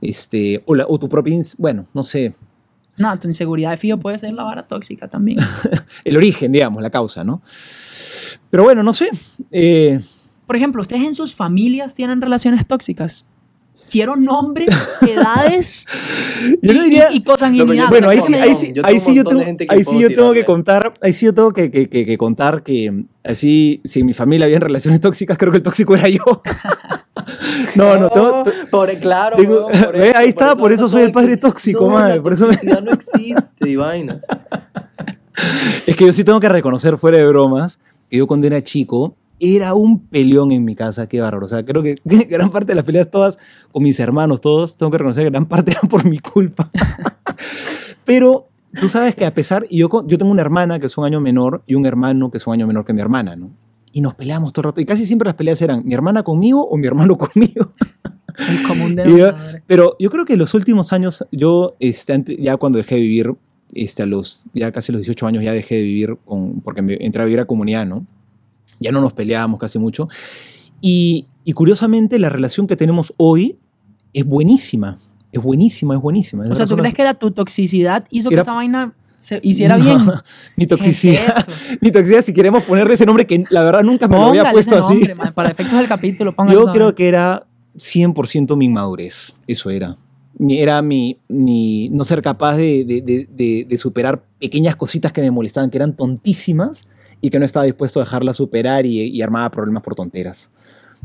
este, 0.00 0.62
o, 0.66 0.74
la- 0.74 0.86
o 0.88 0.98
tu 0.98 1.08
propia, 1.08 1.38
bueno, 1.58 1.86
no 1.94 2.04
sé, 2.04 2.34
No, 2.96 3.18
tu 3.18 3.28
inseguridad 3.28 3.70
de 3.72 3.76
fío 3.76 3.98
puede 3.98 4.18
ser 4.18 4.32
la 4.34 4.44
vara 4.44 4.62
tóxica 4.66 5.08
también. 5.08 5.38
el 6.04 6.16
origen, 6.16 6.52
digamos, 6.52 6.82
la 6.82 6.90
causa, 6.90 7.24
¿no? 7.24 7.42
Pero 8.50 8.62
bueno, 8.64 8.82
no 8.82 8.94
sé. 8.94 9.10
eh, 9.50 10.00
Por 10.46 10.56
ejemplo, 10.56 10.80
¿ustedes 10.82 11.02
en 11.02 11.14
sus 11.14 11.34
familias 11.34 11.94
tienen 11.94 12.20
relaciones 12.22 12.66
tóxicas? 12.66 13.26
Quiero 13.90 14.16
nombres, 14.16 14.68
edades 15.02 15.86
yo 16.62 16.72
y, 16.72 16.74
no 16.76 16.82
diría... 16.84 17.08
y- 17.12 17.16
y 17.18 17.22
consanguinidad. 17.22 17.88
Bueno, 17.90 18.08
ahí 18.08 18.20
sí, 18.22 18.34
ahí 18.34 18.54
sí, 18.54 18.72
yo 18.72 18.82
ahí 18.84 18.98
sí 18.98 19.14
yo 19.14 19.24
tengo, 19.24 19.40
que 19.56 19.66
ahí 19.68 19.84
puedo 19.84 19.98
sí 19.98 20.02
yo 20.02 20.08
tengo 20.08 20.28
que 20.32 20.40
tirarle. 20.40 20.44
contar, 20.44 20.94
ahí 21.00 21.12
sí 21.12 21.26
yo 21.26 21.34
tengo 21.34 21.52
que, 21.52 21.70
que- 21.70 21.88
que- 21.88 22.04
que 22.06 22.18
contar 22.18 22.62
que 22.62 23.04
así, 23.22 23.80
si 23.84 24.00
en 24.00 24.06
mi 24.06 24.14
familia 24.14 24.46
habían 24.46 24.62
relaciones 24.62 25.00
tóxicas, 25.00 25.38
creo 25.38 25.52
que 25.52 25.58
el 25.58 25.62
tóxico 25.62 25.94
era 25.94 26.08
yo. 26.08 26.18
no, 27.74 27.96
no, 27.98 28.08
tengo- 28.10 28.44
por, 28.70 28.90
claro, 28.98 29.36
Digo, 29.36 29.66
huevón, 29.66 29.72
por 29.84 29.92
ve, 29.98 30.08
eso, 30.10 30.18
ahí 30.18 30.28
está, 30.28 30.56
por 30.56 30.72
eso 30.72 30.82
no 30.82 30.88
soy 30.88 31.02
el 31.02 31.12
padre 31.12 31.36
tóxico, 31.36 31.88
madre, 31.88 32.16
la 32.16 32.22
por 32.22 32.32
eso 32.32 32.48
me- 32.48 32.80
no 32.82 32.92
existe, 32.92 33.68
y 33.70 33.76
vaina. 33.76 34.20
Es 35.86 35.96
que 35.96 36.06
yo 36.06 36.12
sí 36.12 36.24
tengo 36.24 36.40
que 36.40 36.48
reconocer, 36.48 36.96
fuera 36.98 37.18
de 37.18 37.26
bromas, 37.26 37.80
que 38.10 38.16
yo 38.18 38.26
cuando 38.26 38.46
era 38.46 38.62
chico 38.62 39.16
era 39.40 39.74
un 39.74 40.00
peleón 40.06 40.52
en 40.52 40.64
mi 40.64 40.74
casa, 40.76 41.06
qué 41.08 41.20
bárbaro. 41.20 41.46
O 41.46 41.48
sea, 41.48 41.64
creo 41.64 41.82
que 41.82 41.96
gran 42.28 42.50
parte 42.50 42.68
de 42.68 42.74
las 42.76 42.84
peleas 42.84 43.10
todas 43.10 43.38
con 43.72 43.82
mis 43.82 43.98
hermanos, 44.00 44.40
todos, 44.40 44.76
tengo 44.76 44.90
que 44.92 44.98
reconocer 44.98 45.24
que 45.24 45.30
gran 45.30 45.46
parte 45.46 45.72
eran 45.72 45.88
por 45.88 46.04
mi 46.04 46.18
culpa. 46.18 46.70
Pero 48.04 48.48
tú 48.80 48.88
sabes 48.88 49.14
que 49.14 49.24
a 49.24 49.34
pesar, 49.34 49.66
y 49.68 49.78
yo, 49.78 49.88
yo 50.06 50.18
tengo 50.18 50.30
una 50.30 50.42
hermana 50.42 50.78
que 50.78 50.86
es 50.86 50.96
un 50.98 51.04
año 51.04 51.20
menor 51.20 51.62
y 51.66 51.74
un 51.74 51.86
hermano 51.86 52.30
que 52.30 52.38
es 52.38 52.46
un 52.46 52.54
año 52.54 52.66
menor 52.66 52.84
que 52.84 52.92
mi 52.92 53.00
hermana, 53.00 53.36
¿no? 53.36 53.50
Y 53.92 54.00
nos 54.00 54.14
peleamos 54.14 54.52
todo 54.52 54.62
el 54.62 54.64
rato. 54.72 54.80
Y 54.80 54.86
casi 54.86 55.06
siempre 55.06 55.26
las 55.26 55.36
peleas 55.36 55.60
eran 55.62 55.84
mi 55.86 55.94
hermana 55.94 56.22
conmigo 56.22 56.66
o 56.66 56.76
mi 56.76 56.86
hermano 56.86 57.16
conmigo. 57.18 57.72
El 58.48 58.66
común 58.66 58.96
Y 59.06 59.18
yo- 59.18 59.32
pero 59.66 59.96
yo 60.00 60.10
creo 60.10 60.24
que 60.24 60.32
en 60.32 60.40
los 60.40 60.54
últimos 60.54 60.92
años, 60.92 61.24
yo 61.30 61.76
este, 61.78 62.24
ya 62.40 62.56
cuando 62.56 62.78
dejé 62.78 62.96
de 62.96 63.00
vivir, 63.02 63.32
este, 63.72 64.02
a 64.02 64.06
los, 64.06 64.46
ya 64.52 64.72
casi 64.72 64.90
los 64.92 65.00
18 65.00 65.26
años 65.26 65.44
ya 65.44 65.52
dejé 65.52 65.76
de 65.76 65.82
vivir, 65.82 66.16
con, 66.24 66.60
porque 66.60 66.82
me 66.82 66.96
entré 67.00 67.22
a 67.22 67.24
vivir 67.26 67.40
a 67.40 67.44
comunidad, 67.44 67.86
¿no? 67.86 68.04
Ya 68.84 68.92
no 68.92 69.00
nos 69.00 69.12
peleábamos 69.12 69.58
casi 69.58 69.78
mucho. 69.78 70.08
Y, 70.80 71.26
y 71.44 71.52
curiosamente 71.52 72.18
la 72.18 72.28
relación 72.28 72.66
que 72.66 72.76
tenemos 72.76 73.12
hoy 73.16 73.56
es 74.12 74.24
buenísima. 74.24 74.98
Es 75.32 75.42
buenísima, 75.42 75.94
es 75.96 76.00
buenísima. 76.00 76.44
O 76.48 76.54
sea, 76.54 76.66
¿tú 76.66 76.76
crees 76.76 76.94
que 76.94 77.02
la, 77.02 77.14
tu 77.14 77.30
toxicidad 77.32 78.06
hizo 78.10 78.28
que 78.28 78.34
Era- 78.36 78.42
esa 78.42 78.52
vaina 78.52 78.92
se 79.18 79.40
hiciera 79.42 79.76
No, 79.78 79.84
bien? 79.84 79.98
Mi 79.98 80.04
¿Qué 80.56 80.62
es 80.64 80.68
toxicidad, 80.68 81.38
eso? 81.38 81.76
mi 81.80 81.90
toxicidad, 81.90 82.22
si 82.22 82.32
queremos 82.32 82.62
ponerle 82.64 82.94
ese 82.94 83.06
nombre 83.06 83.26
que 83.26 83.44
la 83.50 83.64
verdad 83.64 83.82
nunca 83.82 84.06
me 84.06 84.16
lo 84.16 84.24
había 84.26 84.52
puesto 84.52 84.76
ese 84.76 84.84
así. 84.84 84.94
nombre, 84.94 85.14
man, 85.16 85.32
para 85.34 85.50
efectos 85.50 85.78
del 85.78 85.88
capítulo, 85.88 86.34
Yo 86.50 86.66
creo 86.66 86.94
que 86.94 87.08
era 87.08 87.46
100% 87.76 88.56
mi 88.56 88.66
inmadurez. 88.66 89.34
Eso 89.46 89.70
era. 89.70 89.96
Era 90.48 90.82
mi, 90.82 91.16
mi 91.28 91.88
no 91.90 92.04
ser 92.04 92.20
capaz 92.20 92.56
de- 92.56 92.84
de- 92.84 93.00
de- 93.30 93.64
de 93.68 93.78
superar 93.78 94.22
pequeñas 94.40 94.76
cositas 94.76 95.12
que 95.12 95.20
me 95.20 95.30
molestaban, 95.30 95.70
que 95.70 95.78
eran 95.78 95.94
tontísimas 95.96 96.86
y 97.24 97.30
que 97.30 97.38
no 97.38 97.46
estaba 97.46 97.64
dispuesto 97.64 98.00
a 98.00 98.04
dejarlas 98.04 98.36
superar 98.36 98.84
y, 98.86 99.00
y 99.02 99.22
armaba 99.22 99.50
problemas 99.50 99.82
por 99.82 99.94
tonteras. 99.94 100.50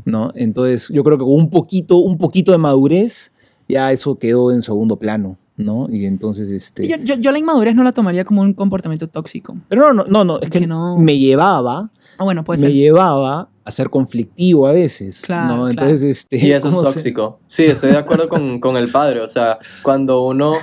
¿no? 0.05 0.31
Entonces, 0.35 0.89
yo 0.93 1.03
creo 1.03 1.17
que 1.17 1.23
con 1.23 1.33
un 1.33 1.49
poquito, 1.49 1.97
un 1.97 2.17
poquito 2.17 2.51
de 2.51 2.57
madurez, 2.57 3.31
ya 3.67 3.91
eso 3.91 4.17
quedó 4.17 4.51
en 4.51 4.61
segundo 4.63 4.95
plano. 4.97 5.37
¿no? 5.57 5.87
Y 5.91 6.05
entonces, 6.05 6.49
este. 6.51 6.87
Yo, 6.87 6.95
yo- 7.03 7.15
yo 7.15 7.31
la 7.33 7.37
inmadurez 7.39 7.75
no 7.75 7.83
la 7.83 7.91
tomaría 7.91 8.23
como 8.23 8.41
un 8.41 8.53
comportamiento 8.53 9.07
tóxico. 9.09 9.57
Pero 9.67 9.91
no, 9.93 10.05
no, 10.05 10.09
no, 10.09 10.23
no, 10.23 10.39
es 10.39 10.49
que 10.49 10.59
Que 10.61 10.67
no- 10.67 10.97
me 10.97 11.17
llevaba, 11.19 11.89
Ah, 12.17 12.23
bueno, 12.23 12.45
puede 12.45 12.61
me 12.61 12.67
ser. 12.67 12.71
llevaba 12.73 13.49
a 13.65 13.71
ser 13.73 13.89
conflictivo 13.89 14.67
a 14.67 14.71
veces. 14.71 15.21
Claro, 15.21 15.47
¿no? 15.47 15.53
claro. 15.65 15.69
Entonces, 15.71 16.03
este. 16.03 16.37
Y 16.47 16.51
eso 16.53 16.69
¿cómo 16.69 16.83
es 16.83 16.89
se- 16.89 16.95
tóxico. 16.95 17.39
Sí, 17.49 17.65
estoy 17.65 17.91
de 17.91 17.97
acuerdo 17.97 18.29
con, 18.29 18.59
con 18.61 18.77
el 18.77 18.89
padre. 18.89 19.19
O 19.19 19.27
sea, 19.27 19.57
cuando 19.83 20.23
uno, 20.25 20.53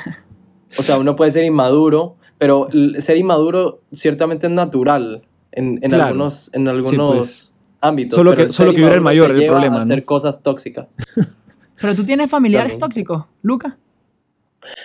o 0.78 0.82
sea, 0.82 0.98
uno 0.98 1.14
puede 1.14 1.30
ser 1.30 1.44
inmaduro, 1.44 2.16
pero 2.38 2.68
ser 3.00 3.18
inmaduro 3.18 3.80
ciertamente 3.92 4.46
es 4.46 4.52
natural 4.54 5.22
en, 5.56 5.78
en 5.82 5.90
Claro. 5.90 6.04
algunos, 6.04 6.50
en 6.54 6.68
algunos 6.68 7.14
pues. 7.16 7.52
ámbitos. 7.80 8.14
Solo 8.16 8.34
que- 8.34 8.52
solo 8.52 8.72
que 8.72 8.80
yo 8.82 8.86
era 8.86 8.94
el 8.96 9.00
mayor, 9.00 9.32
el 9.32 9.46
problema, 9.48 9.76
a 9.76 9.78
¿no? 9.80 9.84
hacer 9.84 10.04
cosas 10.04 10.42
tóxicas. 10.42 10.86
Pero 11.80 11.94
tú 11.96 12.04
tienes 12.04 12.30
familiares 12.30 12.72
También. 12.72 12.80
tóxicos, 12.80 13.24
Luca. 13.42 13.76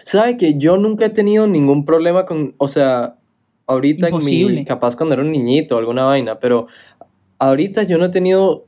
¿Sabe 0.04 0.38
que 0.38 0.58
yo 0.58 0.78
nunca 0.78 1.06
he 1.06 1.10
tenido 1.10 1.48
ningún 1.48 1.86
problema 1.86 2.26
con, 2.26 2.54
o 2.58 2.68
sea, 2.68 3.16
ahorita 3.68 4.10
en 4.10 4.16
mi, 4.18 4.66
capaz 4.66 4.96
cuando 4.96 5.14
era 5.14 5.24
un 5.24 5.32
niñito 5.32 5.78
alguna 5.78 6.04
vaina, 6.04 6.36
pero 6.40 6.68
ahorita 7.40 7.84
yo 7.84 7.98
no 7.98 8.06
he 8.06 8.10
tenido, 8.10 8.66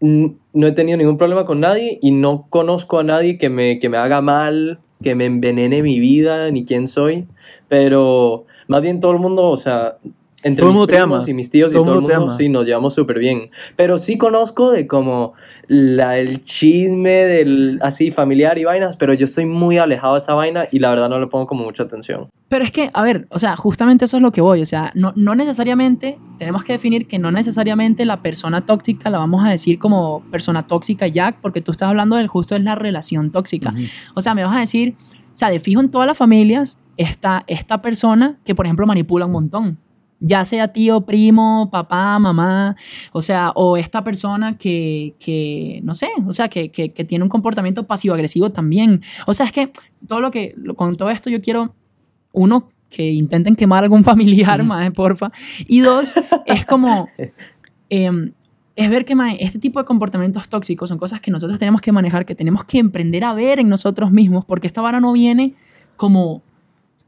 no 0.00 0.66
he 0.66 0.72
tenido 0.72 0.98
ningún 0.98 1.18
problema 1.18 1.46
con 1.46 1.60
nadie 1.60 1.98
y 2.02 2.10
no 2.12 2.46
conozco 2.50 2.98
a 2.98 3.04
nadie 3.04 3.38
que 3.38 3.48
me, 3.48 3.80
que 3.80 3.88
me 3.88 3.96
haga 3.96 4.20
mal, 4.20 4.78
que 5.02 5.14
me 5.14 5.24
envenene 5.26 5.82
mi 5.82 5.98
vida, 5.98 6.50
ni 6.50 6.64
quién 6.64 6.86
soy, 6.86 7.26
pero 7.68 8.44
más 8.68 8.82
bien 8.82 9.00
todo 9.00 9.12
el 9.12 9.18
mundo, 9.18 9.48
o 9.48 9.56
sea, 9.56 9.96
entre 10.42 10.60
Todo 10.62 10.70
el 10.70 10.72
mis 10.72 10.78
mundo 10.80 10.86
te 10.86 10.98
primos 10.98 11.18
ama. 11.20 11.30
y 11.30 11.34
mis 11.34 11.50
tíos 11.50 11.72
Todo 11.72 11.82
y 11.82 11.84
todo 11.84 11.94
el 11.96 12.00
mundo 12.02 12.16
ama. 12.16 12.36
sí, 12.36 12.48
nos 12.48 12.64
llevamos 12.66 12.94
súper 12.94 13.18
bien, 13.18 13.50
pero 13.76 13.98
sí 13.98 14.18
conozco 14.18 14.70
de 14.72 14.86
como 14.86 15.34
la, 15.68 16.18
el 16.18 16.42
chisme 16.42 17.10
del 17.10 17.78
así 17.82 18.10
familiar 18.10 18.58
y 18.58 18.64
vainas, 18.64 18.96
pero 18.96 19.14
yo 19.14 19.24
estoy 19.26 19.46
muy 19.46 19.78
alejado 19.78 20.14
de 20.14 20.18
esa 20.18 20.34
vaina 20.34 20.66
y 20.72 20.80
la 20.80 20.90
verdad 20.90 21.08
no 21.08 21.18
le 21.20 21.28
pongo 21.28 21.46
como 21.46 21.64
mucha 21.64 21.84
atención. 21.84 22.28
Pero 22.48 22.64
es 22.64 22.72
que, 22.72 22.90
a 22.92 23.02
ver, 23.02 23.26
o 23.30 23.38
sea, 23.38 23.56
justamente 23.56 24.04
eso 24.04 24.16
es 24.18 24.22
lo 24.22 24.32
que 24.32 24.40
voy. 24.42 24.60
O 24.60 24.66
sea, 24.66 24.90
no, 24.94 25.12
no 25.16 25.34
necesariamente, 25.34 26.18
tenemos 26.38 26.64
que 26.64 26.72
definir 26.74 27.06
que 27.06 27.18
no 27.18 27.30
necesariamente 27.30 28.04
la 28.04 28.20
persona 28.20 28.66
tóxica 28.66 29.08
la 29.08 29.18
vamos 29.18 29.44
a 29.46 29.48
decir 29.50 29.78
como 29.78 30.22
persona 30.30 30.66
tóxica 30.66 31.06
ya, 31.06 31.36
porque 31.40 31.60
tú 31.62 31.70
estás 31.72 31.88
hablando 31.88 32.16
del 32.16 32.26
justo 32.26 32.54
es 32.56 32.62
la 32.62 32.74
relación 32.74 33.30
tóxica. 33.30 33.70
Ujú. 33.70 33.82
O 34.14 34.22
sea, 34.22 34.34
me 34.34 34.44
vas 34.44 34.56
a 34.56 34.60
decir, 34.60 34.94
o 35.32 35.36
sea, 35.36 35.48
de 35.48 35.60
fijo 35.60 35.80
en 35.80 35.90
todas 35.90 36.06
las 36.06 36.18
familias 36.18 36.82
está 36.98 37.44
esta 37.46 37.80
persona 37.80 38.34
que, 38.44 38.54
por 38.54 38.66
ejemplo, 38.66 38.86
manipula 38.86 39.24
un 39.26 39.32
montón. 39.32 39.78
Ya 40.24 40.44
sea 40.44 40.68
tío, 40.68 41.00
primo, 41.00 41.68
papá, 41.72 42.16
mamá, 42.20 42.76
o 43.10 43.22
sea, 43.22 43.50
o 43.56 43.76
esta 43.76 44.04
persona 44.04 44.56
que, 44.56 45.14
que 45.18 45.80
no 45.82 45.96
sé, 45.96 46.08
o 46.26 46.32
sea, 46.32 46.48
que, 46.48 46.70
que, 46.70 46.92
que 46.92 47.04
tiene 47.04 47.24
un 47.24 47.28
comportamiento 47.28 47.86
pasivo-agresivo 47.88 48.50
también. 48.50 49.02
O 49.26 49.34
sea, 49.34 49.46
es 49.46 49.52
que 49.52 49.72
todo 50.06 50.20
lo 50.20 50.30
que, 50.30 50.54
con 50.76 50.94
todo 50.94 51.10
esto 51.10 51.28
yo 51.28 51.42
quiero, 51.42 51.74
uno, 52.32 52.68
que 52.88 53.10
intenten 53.10 53.56
quemar 53.56 53.82
algún 53.82 54.04
familiar, 54.12 54.62
mae, 54.62 54.92
porfa. 54.92 55.32
Y 55.66 55.80
dos, 55.80 56.14
es 56.46 56.64
como, 56.66 57.08
em, 57.90 58.32
es 58.76 58.90
ver 58.90 59.04
que 59.04 59.14
este 59.40 59.58
tipo 59.58 59.80
de 59.80 59.84
comportamientos 59.86 60.48
tóxicos 60.48 60.88
son 60.88 60.98
cosas 60.98 61.20
que 61.20 61.30
nosotros 61.30 61.58
tenemos 61.58 61.80
que 61.80 61.90
manejar, 61.90 62.24
que 62.24 62.34
tenemos 62.34 62.64
que 62.64 62.78
emprender 62.78 63.24
a 63.24 63.34
ver 63.34 63.58
en 63.58 63.68
nosotros 63.68 64.12
mismos, 64.12 64.44
porque 64.44 64.66
esta 64.66 64.80
vara 64.80 65.00
no 65.00 65.12
viene 65.12 65.54
como, 65.96 66.42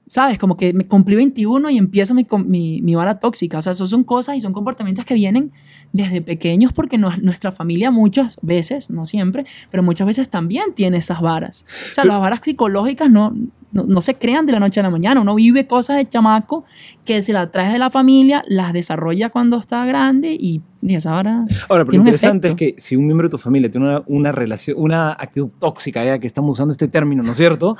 ¿sabes? 0.07 0.39
Como 0.39 0.57
que 0.57 0.73
me 0.73 0.87
cumplí 0.87 1.17
21 1.17 1.71
y 1.71 1.79
empieza 1.79 2.15
mi, 2.15 2.27
mi, 2.47 2.83
mi 2.83 2.95
vara 2.95 3.19
tóxica. 3.21 3.59
O 3.59 3.63
sea, 3.63 3.73
eso 3.73 3.87
son 3.87 4.05
cosas 4.05 4.37
y 4.37 4.41
son 4.41 4.53
comportamientos 4.53 5.05
que 5.05 5.15
vienen 5.15 5.53
desde 5.93 6.21
pequeños 6.21 6.73
porque 6.73 6.99
nos- 6.99 7.23
nuestra 7.23 7.53
familia 7.53 7.91
muchas 7.91 8.37
veces, 8.43 8.91
no 8.91 9.07
siempre, 9.07 9.47
pero 9.71 9.83
muchas 9.83 10.07
veces 10.07 10.29
también 10.29 10.75
tiene 10.75 10.99
esas 10.99 11.21
varas. 11.21 11.65
O 11.91 11.95
sea, 11.95 12.03
Pero- 12.03 12.15
las 12.15 12.21
varas 12.21 12.41
psicológicas 12.45 13.11
no, 13.11 13.35
no, 13.73 13.85
no 13.85 14.03
se 14.03 14.15
crean 14.17 14.45
de 14.47 14.53
la 14.53 14.61
noche 14.61 14.81
a 14.81 14.83
la 14.83 14.91
mañana. 14.91 15.21
Uno 15.21 15.35
vive 15.37 15.67
cosas 15.67 15.97
de 15.97 16.09
chamaco 16.09 16.65
que 17.05 17.23
se 17.23 17.33
las 17.33 17.51
trae 17.53 17.73
de 17.73 17.79
la 17.79 17.91
familia, 17.91 18.45
las 18.49 18.73
desarrolla 18.73 19.31
cuando 19.31 19.59
está 19.59 19.85
grande 19.87 20.37
y, 20.39 20.61
y 20.87 20.95
esa 20.97 21.13
vara... 21.13 21.45
Ahora, 21.69 21.85
pero 21.85 21.93
lo 21.93 21.95
interesante 21.97 22.49
es 22.49 22.55
que 22.55 22.75
si 22.79 22.95
un 22.95 23.07
miembro 23.07 23.29
de 23.29 23.31
tu 23.33 23.39
familia 23.39 23.71
tiene 23.71 23.87
una, 23.87 24.03
una 24.07 24.33
relación, 24.33 24.77
una 24.79 25.13
actitud 25.13 25.49
tóxica, 25.59 26.05
ya 26.05 26.19
que 26.19 26.27
estamos 26.27 26.51
usando 26.53 26.73
este 26.73 26.89
término, 26.89 27.23
¿no 27.23 27.31
es 27.31 27.37
cierto? 27.39 27.77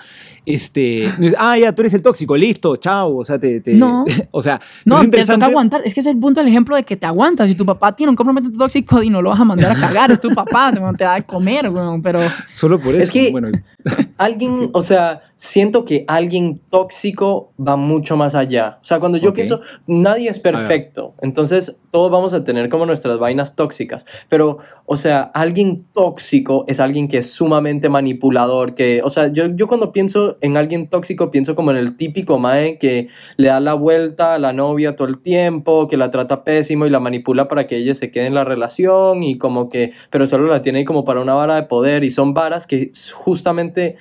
Este, 0.47 1.11
dices, 1.19 1.37
ah, 1.39 1.59
ya, 1.59 1.73
tú 1.73 1.83
eres 1.83 1.95
el 1.95 2.03
tóxico, 2.03 2.37
listo, 2.37 2.77
chao, 2.77 3.17
o 3.17 3.25
sea, 3.25 3.39
te... 3.39 3.61
te- 3.61 3.75
No. 3.75 4.05
o 4.31 4.43
sea, 4.43 4.61
No, 4.85 5.01
es 5.03 5.11
te 5.11 5.25
toca 5.27 5.47
aguantar. 5.47 5.83
Es 5.85 5.93
que 5.95 6.01
ese 6.01 6.09
es 6.11 6.15
el 6.15 6.21
punto 6.21 6.41
del 6.41 6.49
ejemplo 6.49 6.77
de 6.77 6.85
que 6.85 6.97
te 6.97 7.07
aguantas. 7.07 7.49
Si 7.49 7.55
tu 7.55 7.67
papá 7.67 7.95
tiene 7.95 8.11
un 8.11 8.17
comportamiento 8.17 8.57
tóxico 8.59 9.03
y 9.03 9.11
no 9.11 9.21
lo 9.21 9.31
vas 9.31 9.41
a 9.41 9.45
mandar 9.45 9.73
a 9.73 9.75
cagar, 9.81 10.11
es 10.11 10.21
tu 10.21 10.31
papá, 10.35 10.73
te, 10.97 11.05
da 11.05 11.15
de 11.17 11.25
comer, 11.25 11.69
weón, 11.69 12.01
pero... 12.03 12.21
Solo 12.53 12.81
por 12.81 12.95
eso, 12.95 13.05
Es 13.05 13.11
que- 13.11 13.31
bueno, 13.31 13.49
Alguien, 14.17 14.71
o 14.73 14.83
sea, 14.83 15.21
siento 15.37 15.85
que 15.85 16.05
alguien 16.09 16.59
tóxico 16.71 17.53
va 17.61 17.77
mucho 17.77 18.17
más 18.17 18.35
allá. 18.35 18.79
O 18.83 18.85
sea, 18.87 18.99
cuando 18.99 19.19
yo 19.19 19.31
Ok. 19.31 19.35
pienso, 19.37 19.61
nadie 19.87 20.31
es 20.31 20.39
perfecto. 20.39 21.15
Entonces, 21.21 21.77
todos 21.91 22.11
vamos 22.11 22.33
a 22.33 22.45
tener 22.45 22.69
como 22.71 22.87
nuestras 22.95 23.19
vainas 23.19 23.57
tóxicas. 23.57 24.07
Pero, 24.29 24.59
o 24.87 24.97
sea, 24.97 25.23
alguien 25.35 25.85
tóxico 25.93 26.65
es 26.69 26.81
alguien 26.81 27.09
que 27.09 27.19
es 27.19 27.31
sumamente 27.31 27.89
manipulador. 27.89 28.75
Que, 28.75 29.03
o 29.03 29.11
sea, 29.11 29.29
yo, 29.29 29.47
yo 29.55 29.67
cuando 29.67 29.93
pienso 29.93 30.39
en 30.41 30.57
alguien 30.57 30.89
tóxico, 30.89 31.31
pienso 31.31 31.55
como 31.55 31.71
en 31.71 31.77
el 31.77 31.97
típico 31.97 32.39
mae 32.39 32.79
que 32.79 33.09
le 33.37 33.49
da 33.49 33.61
la 33.61 33.75
vuelta 33.75 34.35
a 34.35 34.39
la 34.39 34.53
novia 34.53 34.97
todo 34.97 35.09
el 35.09 35.19
tiempo, 35.19 35.89
que 35.89 35.97
la 35.97 36.11
trata 36.11 36.45
pésimo 36.45 36.87
y 36.87 36.91
la 36.91 37.01
manipula 37.01 37.49
para 37.49 37.67
que 37.67 37.77
ella 37.77 37.95
se 37.95 38.11
quede 38.11 38.27
en 38.27 38.35
la 38.35 38.45
relación 38.45 39.23
y 39.23 39.39
como 39.39 39.69
que, 39.69 39.93
pero 40.11 40.27
solo 40.27 40.47
la 40.47 40.63
tiene 40.63 40.81
ahí 40.81 40.85
como 40.85 41.05
para 41.05 41.21
una 41.21 41.35
vara 41.35 41.57
de 41.57 41.65
poder 41.65 42.05
y 42.05 42.11
son 42.11 42.35
varas 42.35 42.67
que 42.67 42.91
justamente 43.13 43.97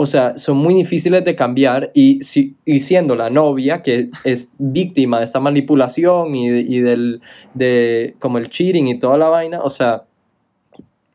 o 0.00 0.06
sea, 0.06 0.38
son 0.38 0.58
muy 0.58 0.74
difíciles 0.74 1.24
de 1.24 1.34
cambiar 1.34 1.90
y, 1.92 2.22
si, 2.22 2.54
y 2.64 2.78
siendo 2.78 3.16
la 3.16 3.30
novia 3.30 3.82
que 3.82 4.10
es 4.22 4.52
víctima 4.56 5.18
de 5.18 5.24
esta 5.24 5.40
manipulación 5.40 6.36
y, 6.36 6.48
de, 6.48 6.60
y 6.60 6.80
del, 6.80 7.20
de 7.54 8.14
como 8.20 8.38
el 8.38 8.48
cheating 8.48 8.86
y 8.86 9.00
toda 9.00 9.18
la 9.18 9.28
vaina, 9.28 9.60
o 9.60 9.70
sea, 9.70 10.04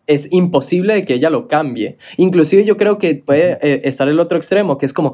es 0.05 0.27
imposible 0.33 0.95
de 0.95 1.05
que 1.05 1.13
ella 1.13 1.29
lo 1.29 1.47
cambie. 1.47 1.97
Inclusive 2.17 2.65
yo 2.65 2.75
creo 2.75 2.97
que 2.97 3.15
puede 3.15 3.57
eh, 3.61 3.81
estar 3.85 4.09
el 4.09 4.19
otro 4.19 4.37
extremo, 4.37 4.77
que 4.77 4.85
es 4.85 4.91
como, 4.91 5.13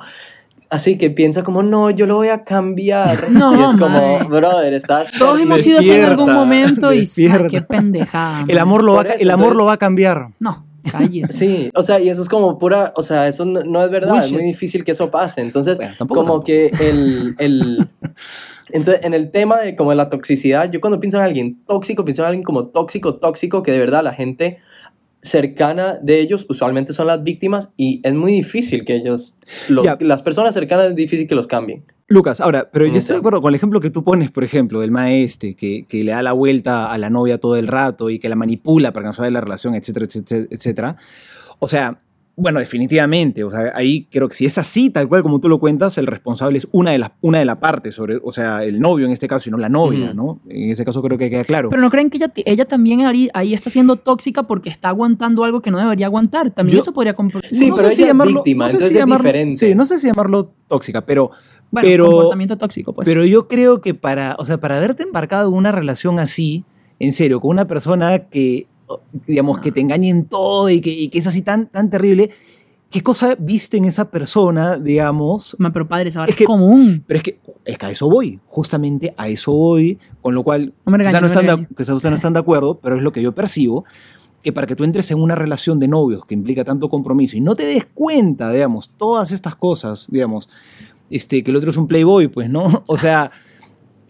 así 0.71 0.97
que 0.97 1.11
piensa 1.11 1.43
como, 1.43 1.61
no, 1.61 1.91
yo 1.91 2.07
lo 2.07 2.15
voy 2.15 2.29
a 2.29 2.43
cambiar. 2.43 3.19
No, 3.29 3.51
y 3.55 3.63
es 3.71 3.79
como, 3.79 4.29
brother, 4.29 4.73
estás... 4.73 5.11
Todos 5.11 5.39
hemos 5.39 5.61
sido 5.61 5.77
así 5.77 5.91
en 5.91 6.05
algún 6.05 6.33
momento 6.33 6.91
y... 6.91 7.03
Ay, 7.31 7.47
qué 7.51 7.61
pendejada. 7.61 8.45
el 8.47 8.57
amor, 8.57 8.83
lo 8.83 8.93
va, 8.95 9.03
eso, 9.03 9.13
el 9.19 9.29
amor 9.29 9.49
entonces- 9.49 9.57
lo 9.59 9.65
va 9.65 9.73
a 9.73 9.77
cambiar. 9.77 10.29
No, 10.39 10.65
cállese. 10.91 11.37
Sí, 11.37 11.69
o 11.75 11.83
sea, 11.83 11.99
y 11.99 12.09
eso 12.09 12.21
es 12.21 12.29
como 12.29 12.57
pura, 12.59 12.93
o 12.95 13.03
sea, 13.03 13.27
eso 13.27 13.45
no, 13.45 13.61
no 13.63 13.83
es 13.83 13.91
verdad, 13.91 14.19
es 14.19 14.31
muy 14.31 14.43
difícil 14.43 14.83
que 14.83 14.91
eso 14.91 15.09
pase. 15.11 15.41
Entonces, 15.41 15.77
Bueno, 15.77 15.95
tampoco, 15.97 16.21
como 16.21 16.33
tampoco. 16.33 16.45
que 16.45 16.67
el, 16.79 17.35
el, 17.39 17.87
entonces, 18.71 19.03
en 19.03 19.13
el 19.13 19.31
tema 19.31 19.59
de 19.59 19.75
como 19.75 19.89
de 19.91 19.95
la 19.95 20.09
toxicidad, 20.09 20.71
yo 20.71 20.79
cuando 20.81 20.99
pienso 20.99 21.17
en 21.17 21.23
alguien 21.23 21.63
tóxico, 21.65 22.05
pienso 22.05 22.21
en 22.23 22.27
alguien 22.27 22.43
como 22.43 22.67
tóxico, 22.67 23.15
tóxico, 23.15 23.63
que 23.63 23.71
de 23.71 23.79
verdad 23.79 24.03
la 24.03 24.13
gente 24.13 24.59
cercana 25.21 25.99
de 26.01 26.21
ellos 26.21 26.45
usualmente 26.49 26.93
son 26.93 27.07
las 27.07 27.23
víctimas 27.23 27.71
y 27.77 27.99
es 28.03 28.13
muy 28.13 28.31
difícil 28.31 28.85
que 28.85 28.95
ellos, 28.95 29.37
los- 29.67 29.85
las 29.99 30.21
personas 30.21 30.53
cercanas 30.53 30.87
es 30.89 30.95
difícil 30.95 31.27
que 31.27 31.35
los 31.35 31.47
cambien. 31.47 31.83
Lucas, 32.07 32.41
ahora, 32.41 32.69
pero 32.71 32.87
yo 32.87 32.95
estoy 32.97 33.15
de 33.15 33.19
acuerdo 33.19 33.39
con 33.41 33.49
el 33.49 33.55
ejemplo 33.55 33.79
que 33.81 33.91
tú 33.91 34.03
pones, 34.03 34.31
por 34.31 34.43
ejemplo, 34.43 34.79
del 34.79 34.89
maestre 34.89 35.53
que, 35.53 35.85
que 35.87 36.03
le 36.03 36.11
da 36.11 36.23
la 36.23 36.33
vuelta 36.33 36.91
a 36.91 36.97
la 36.97 37.09
novia 37.11 37.37
todo 37.37 37.55
el 37.55 37.67
rato 37.67 38.09
y 38.09 38.17
que 38.17 38.29
la 38.29 38.35
manipula 38.35 38.91
para 38.93 39.03
que 39.03 39.07
no 39.07 39.13
se 39.13 39.29
la 39.29 39.41
relación, 39.41 39.75
etcétera, 39.75 40.05
etcétera, 40.07 40.45
etcétera. 40.49 40.95
O 41.59 41.67
sea, 41.67 41.99
bueno, 42.39 42.59
definitivamente, 42.59 43.43
o 43.43 43.51
sea, 43.51 43.71
ahí 43.75 44.07
creo 44.11 44.27
que 44.27 44.33
si 44.35 44.45
es 44.45 44.57
así, 44.57 44.89
tal 44.89 45.07
cual 45.07 45.21
como 45.23 45.39
tú 45.39 45.49
lo 45.49 45.59
cuentas, 45.59 45.97
el 45.97 46.07
responsable 46.07 46.57
es 46.57 46.67
una 46.71 46.91
de 46.91 46.97
las 46.97 47.11
una 47.21 47.39
de 47.39 47.45
las 47.45 47.57
partes, 47.57 47.95
sobre, 47.95 48.17
o 48.23 48.31
sea, 48.31 48.63
el 48.63 48.79
novio 48.79 49.05
en 49.05 49.11
este 49.11 49.27
caso 49.27 49.49
y 49.49 49.51
no 49.51 49.57
la 49.57 49.69
novia. 49.69 50.13
¿no? 50.13 50.39
En 50.49 50.69
ese 50.69 50.85
caso 50.85 51.01
creo 51.01 51.17
que 51.17 51.29
queda 51.29 51.43
claro. 51.43 51.69
Pero 51.69 51.81
no 51.81 51.89
creen 51.89 52.09
que 52.09 52.17
ella, 52.17 52.31
ella 52.45 52.65
también 52.65 53.05
ahí, 53.05 53.29
ahí 53.33 53.53
está 53.53 53.69
siendo 53.69 53.97
tóxica 53.97 54.43
porque 54.43 54.69
está 54.69 54.89
aguantando 54.89 55.43
algo 55.43 55.61
que 55.61 55.71
no 55.71 55.77
debería 55.77 56.05
aguantar. 56.07 56.51
También 56.51 56.77
Yo- 56.77 56.81
eso 56.81 56.93
podría... 56.93 57.15
Sí, 57.51 57.69
no 57.69 57.75
pero 57.75 57.89
sé 57.89 57.95
si 57.95 58.05
llamarlo, 58.05 58.35
víctima, 58.35 58.65
no 58.65 58.71
sé 58.71 58.77
si 58.77 58.83
es 58.85 58.93
llamarlo, 58.93 59.23
diferente. 59.27 59.57
sí, 59.57 59.75
no 59.75 59.85
sé 59.85 59.97
si 59.97 60.07
llamarlo 60.07 60.51
tóxica, 60.67 61.01
pero 61.05 61.31
Bueno, 61.71 61.87
pero- 61.87 62.05
comportamiento 62.05 62.57
tóxico, 62.57 62.93
pues. 62.93 63.07
Pero 63.07 63.25
yo 63.25 63.47
creo 63.47 63.81
que 63.81 63.93
para, 63.93 64.35
o 64.39 64.45
sea, 64.45 64.59
para 64.59 64.77
haberte 64.77 65.03
embarcado 65.03 65.49
en 65.49 65.55
una 65.55 65.71
relación 65.71 66.19
así, 66.19 66.63
en 66.99 67.13
serio, 67.13 67.39
con 67.41 67.51
una 67.51 67.65
persona 67.67 68.19
que, 68.19 68.67
digamos, 69.27 69.59
que 69.59 69.71
te 69.71 69.81
engañe 69.81 70.09
en 70.09 70.25
todo 70.25 70.69
y 70.69 70.81
que, 70.81 70.89
y 70.89 71.09
que 71.09 71.19
es 71.19 71.27
así 71.27 71.41
tan, 71.41 71.67
tan 71.67 71.89
terrible, 71.89 72.29
¿qué 72.89 73.01
cosa 73.01 73.35
viste 73.37 73.77
en 73.77 73.85
esa 73.85 74.09
persona, 74.09 74.77
digamos? 74.77 75.55
Ma, 75.59 75.71
pero 75.71 75.87
padre, 75.87 76.09
vara 76.11 76.25
Es 76.25 76.31
es, 76.31 76.35
que- 76.37 76.45
común. 76.45 77.03
Pero 77.07 77.17
es 77.19 77.23
que, 77.23 77.39
es 77.65 77.77
que 77.77 77.85
a 77.85 77.91
eso 77.91 78.09
voy, 78.09 78.39
justamente 78.47 79.13
a 79.17 79.27
eso 79.27 79.51
voy, 79.51 79.99
con 80.21 80.33
lo 80.33 80.43
cual 80.43 80.73
No 80.85 80.97
quizás 80.97 81.13
no, 81.13 81.21
no 81.21 81.27
me 81.27 81.27
están 81.27 81.45
de, 81.45 81.51
regañes. 81.51 81.67
quizás 81.77 81.89
ustedes 81.95 82.11
no 82.11 82.15
están 82.17 82.33
de 82.33 82.39
acuerdo, 82.39 82.79
pero 82.81 82.95
es 82.95 83.01
lo 83.03 83.11
que 83.11 83.21
yo 83.21 83.33
percibo, 83.33 83.85
que 84.41 84.53
para 84.53 84.65
que 84.67 84.75
tú 84.75 84.83
entres 84.85 85.11
en 85.11 85.19
una 85.19 85.35
relación 85.35 85.79
de 85.79 85.87
novios 85.89 86.25
que 86.25 86.33
implica 86.33 86.63
tanto 86.63 86.89
compromiso 86.89 87.35
y 87.35 87.41
no 87.41 87.55
te 87.55 87.65
des 87.65 87.85
cuenta, 87.93 88.49
digamos, 88.51 88.89
todas 88.97 89.31
estas 89.33 89.55
cosas, 89.55 90.07
digamos, 90.09 90.49
este, 91.09 91.43
que 91.43 91.51
el 91.51 91.57
otro 91.57 91.71
es 91.71 91.77
un 91.77 91.87
playboy, 91.87 92.27
pues, 92.29 92.49
¿no? 92.49 92.83
O 92.87 92.97
sea, 92.97 93.31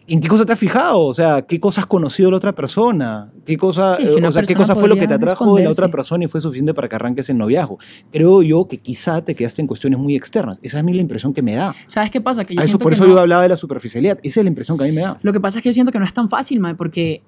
¿en 0.09 0.19
qué 0.21 0.27
cosa 0.27 0.45
te 0.45 0.53
has 0.53 0.59
fijado? 0.59 1.01
O 1.01 1.13
sea, 1.13 1.41
¿qué 1.43 1.59
cosas 1.59 1.83
has 1.83 1.87
conocido 1.87 2.27
de 2.27 2.31
la 2.31 2.37
otra 2.37 2.53
persona? 2.53 3.31
¿Qué 3.45 3.55
cosa, 3.57 3.97
Sí, 3.97 4.03
eh, 4.07 4.25
o 4.25 4.31
sea, 4.31 4.41
qué 4.43 4.55
cosa 4.55 4.75
fue 4.75 4.89
lo 4.89 4.95
que 4.95 5.07
te 5.07 5.13
atrajo 5.13 5.45
de 5.55 5.63
la 5.63 5.69
otra 5.69 5.85
esconderse. 5.85 5.89
persona 5.91 6.25
y 6.25 6.27
fue 6.27 6.41
suficiente 6.41 6.73
para 6.73 6.89
que 6.89 6.95
arranques 6.95 7.29
el 7.29 7.37
noviazgo? 7.37 7.77
Creo 8.11 8.41
yo 8.41 8.67
que 8.67 8.77
quizá 8.77 9.23
te 9.23 9.35
quedaste 9.35 9.61
en 9.61 9.67
cuestiones 9.67 9.99
muy 9.99 10.15
externas. 10.15 10.59
Esa 10.63 10.77
es 10.77 10.81
a 10.81 10.83
mí 10.83 10.93
la 10.93 11.01
impresión 11.01 11.33
que 11.33 11.41
me 11.41 11.55
da. 11.55 11.73
¿Sabes 11.87 12.11
qué 12.11 12.21
pasa? 12.21 12.43
Que 12.45 12.55
yo 12.55 12.59
A 12.59 12.63
eso, 12.63 12.69
siento 12.71 12.83
por 12.83 12.91
que 12.91 12.95
eso 12.95 13.05
no- 13.05 13.13
yo 13.13 13.19
hablaba 13.19 13.43
de 13.43 13.49
la 13.49 13.57
superficialidad. 13.57 14.19
Esa 14.23 14.39
es 14.39 14.43
la 14.43 14.49
impresión 14.49 14.77
que 14.77 14.83
a 14.83 14.87
mí 14.87 14.93
me 14.93 15.01
da. 15.01 15.17
Lo 15.21 15.31
que 15.33 15.39
pasa 15.39 15.59
es 15.59 15.63
que 15.63 15.69
yo 15.69 15.73
siento 15.73 15.91
que 15.91 15.99
no 15.99 16.05
es 16.05 16.13
tan 16.13 16.27
fácil, 16.29 16.59
mae, 16.59 16.75
porque, 16.75 17.21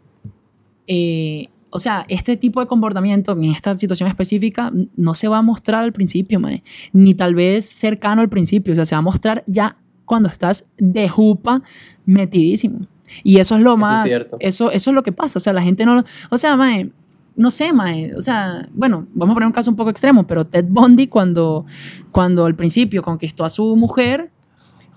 eh, 0.88 1.48
o 1.70 1.80
sea, 1.80 2.06
este 2.10 2.36
tipo 2.36 2.60
de 2.60 2.68
comportamiento 2.68 3.32
en 3.32 3.46
esta 3.46 3.78
situación 3.78 4.10
específica 4.10 4.72
no 4.98 5.14
se 5.14 5.28
va 5.30 5.38
a 5.38 5.42
mostrar 5.42 5.84
al 5.84 5.94
principio, 5.94 6.40
mae, 6.40 6.64
ni 6.92 7.14
tal 7.14 7.34
vez 7.36 7.66
cercano 7.66 8.22
al 8.22 8.30
principio, 8.30 8.74
o 8.74 8.76
sea, 8.76 8.86
se 8.86 8.94
va 8.96 9.00
a 9.00 9.04
mostrar 9.04 9.44
ya 9.48 9.78
cuando 10.12 10.28
estás 10.28 10.66
de 10.78 11.08
jupa 11.08 11.62
metidísimo. 12.06 12.80
Y 13.24 13.38
eso 13.38 13.56
es 13.56 13.62
lo 13.62 13.76
es 13.76 13.80
más, 13.80 14.08
cierto. 14.10 14.36
eso, 14.42 14.72
eso 14.72 14.90
es 14.90 14.94
lo 14.94 15.04
que 15.04 15.14
pasa, 15.14 15.40
o 15.40 15.42
sea, 15.42 15.54
la 15.54 15.62
gente 15.62 15.86
no, 15.86 15.96
lo- 15.96 16.04
o 16.30 16.38
sea, 16.38 16.58
mae, 16.58 16.90
no 17.38 17.50
sé, 17.50 17.72
mae, 17.72 18.14
o 18.14 18.22
sea, 18.22 18.68
bueno, 18.74 19.08
vamos 19.14 19.32
a 19.32 19.36
poner 19.36 19.48
un 19.48 19.54
caso 19.54 19.72
un 19.72 19.78
poco 19.78 19.90
extremo, 19.90 20.28
pero 20.28 20.46
Ted 20.46 20.66
Bundy 20.68 21.08
cuando, 21.08 21.66
cuando 22.12 22.44
al 22.46 22.56
principio 22.56 23.02
conquistó 23.02 23.46
a 23.46 23.50
su 23.50 23.74
mujer, 23.78 24.32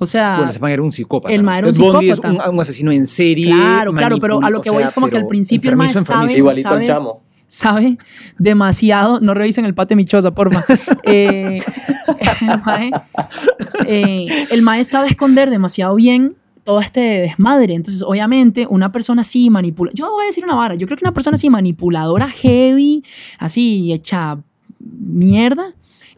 o 0.01 0.09
sea, 0.09 0.35
bueno, 0.39 0.51
ese 0.51 0.59
man 0.59 0.73
era 0.73 0.83
un 0.83 0.91
psicópata. 0.91 1.33
el 1.33 1.45
man 1.45 1.59
era 1.59 1.69
un 1.69 1.75
Ted 1.75 1.81
Bundy 1.85 2.11
es 2.11 2.17
psicópata. 2.17 2.49
un, 2.51 2.55
un 2.57 2.61
asesino 2.61 2.91
en 2.91 3.07
serie. 3.07 3.47
Claro, 3.55 3.93
claro, 3.93 4.19
pero 4.19 4.43
a 4.43 4.51
lo 4.51 4.61
que 4.63 4.71
voy 4.71 4.79
sea, 4.79 4.87
es 4.89 4.93
como 4.93 5.09
que 5.09 5.17
al 5.17 5.29
principio 5.29 5.71
el 5.71 5.77
man 5.77 5.91
sabe- 5.91 6.43
sabe- 6.61 6.99
sabe 7.47 7.99
demasiado, 8.39 9.21
no 9.21 9.33
revisen 9.35 9.65
el 9.65 9.75
pate 9.75 9.95
michosa, 9.95 10.33
porfa. 10.35 10.65
Eh, 11.05 11.63
eh, 13.87 14.47
el 14.51 14.63
mae 14.63 14.85
sabe 14.85 15.09
esconder 15.09 15.51
demasiado 15.51 15.95
bien 15.95 16.37
todo 16.65 16.81
este 16.81 17.01
desmadre. 17.01 17.75
Entonces, 17.75 18.03
obviamente, 18.03 18.67
una 18.69 18.91
persona 18.93 19.23
así 19.23 19.51
manipula. 19.51 19.91
Yo 19.95 20.11
voy 20.11 20.25
a 20.25 20.27
decir 20.29 20.45
una 20.45 20.55
vara. 20.55 20.75
Yo 20.75 20.87
creo 20.87 20.97
que 20.99 21.05
una 21.05 21.13
persona 21.15 21.35
así 21.35 21.51
manipuladora, 21.51 22.29
heavy, 22.29 23.05
así 23.39 23.93
hecha 23.93 24.39
mierda, 24.81 25.75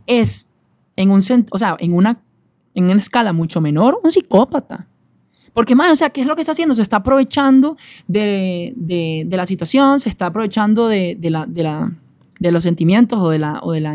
es 0.07 0.51
en 0.97 1.11
un 1.11 1.21
o 1.51 1.59
sea, 1.59 1.77
en 1.81 1.93
una, 1.95 2.21
en 2.75 2.85
una 2.85 2.99
escala 3.01 3.33
mucho 3.33 3.61
menor, 3.61 3.99
un 4.03 4.13
psicópata. 4.13 4.87
Porque, 5.53 5.75
más, 5.75 5.91
o 5.91 5.97
sea, 5.97 6.11
¿qué 6.11 6.21
es 6.21 6.27
lo 6.27 6.37
que 6.37 6.43
está 6.43 6.53
haciendo? 6.53 6.75
Se 6.75 6.83
está 6.83 6.97
aprovechando 6.99 7.77
de, 8.07 8.73
de- 8.77 9.25
de 9.27 9.37
la 9.39 9.47
situación, 9.47 9.99
se 9.99 10.11
está 10.11 10.27
aprovechando 10.27 10.87
de, 10.87 11.17
de 11.19 11.31
la, 11.31 11.49
la- 11.53 11.93
de 12.39 12.53
los 12.53 12.63
sentimientos 12.63 13.19
o 13.19 13.31
de, 13.31 13.39
la, 13.39 13.61
o 13.63 13.73
de 13.73 13.81
la... 13.81 13.95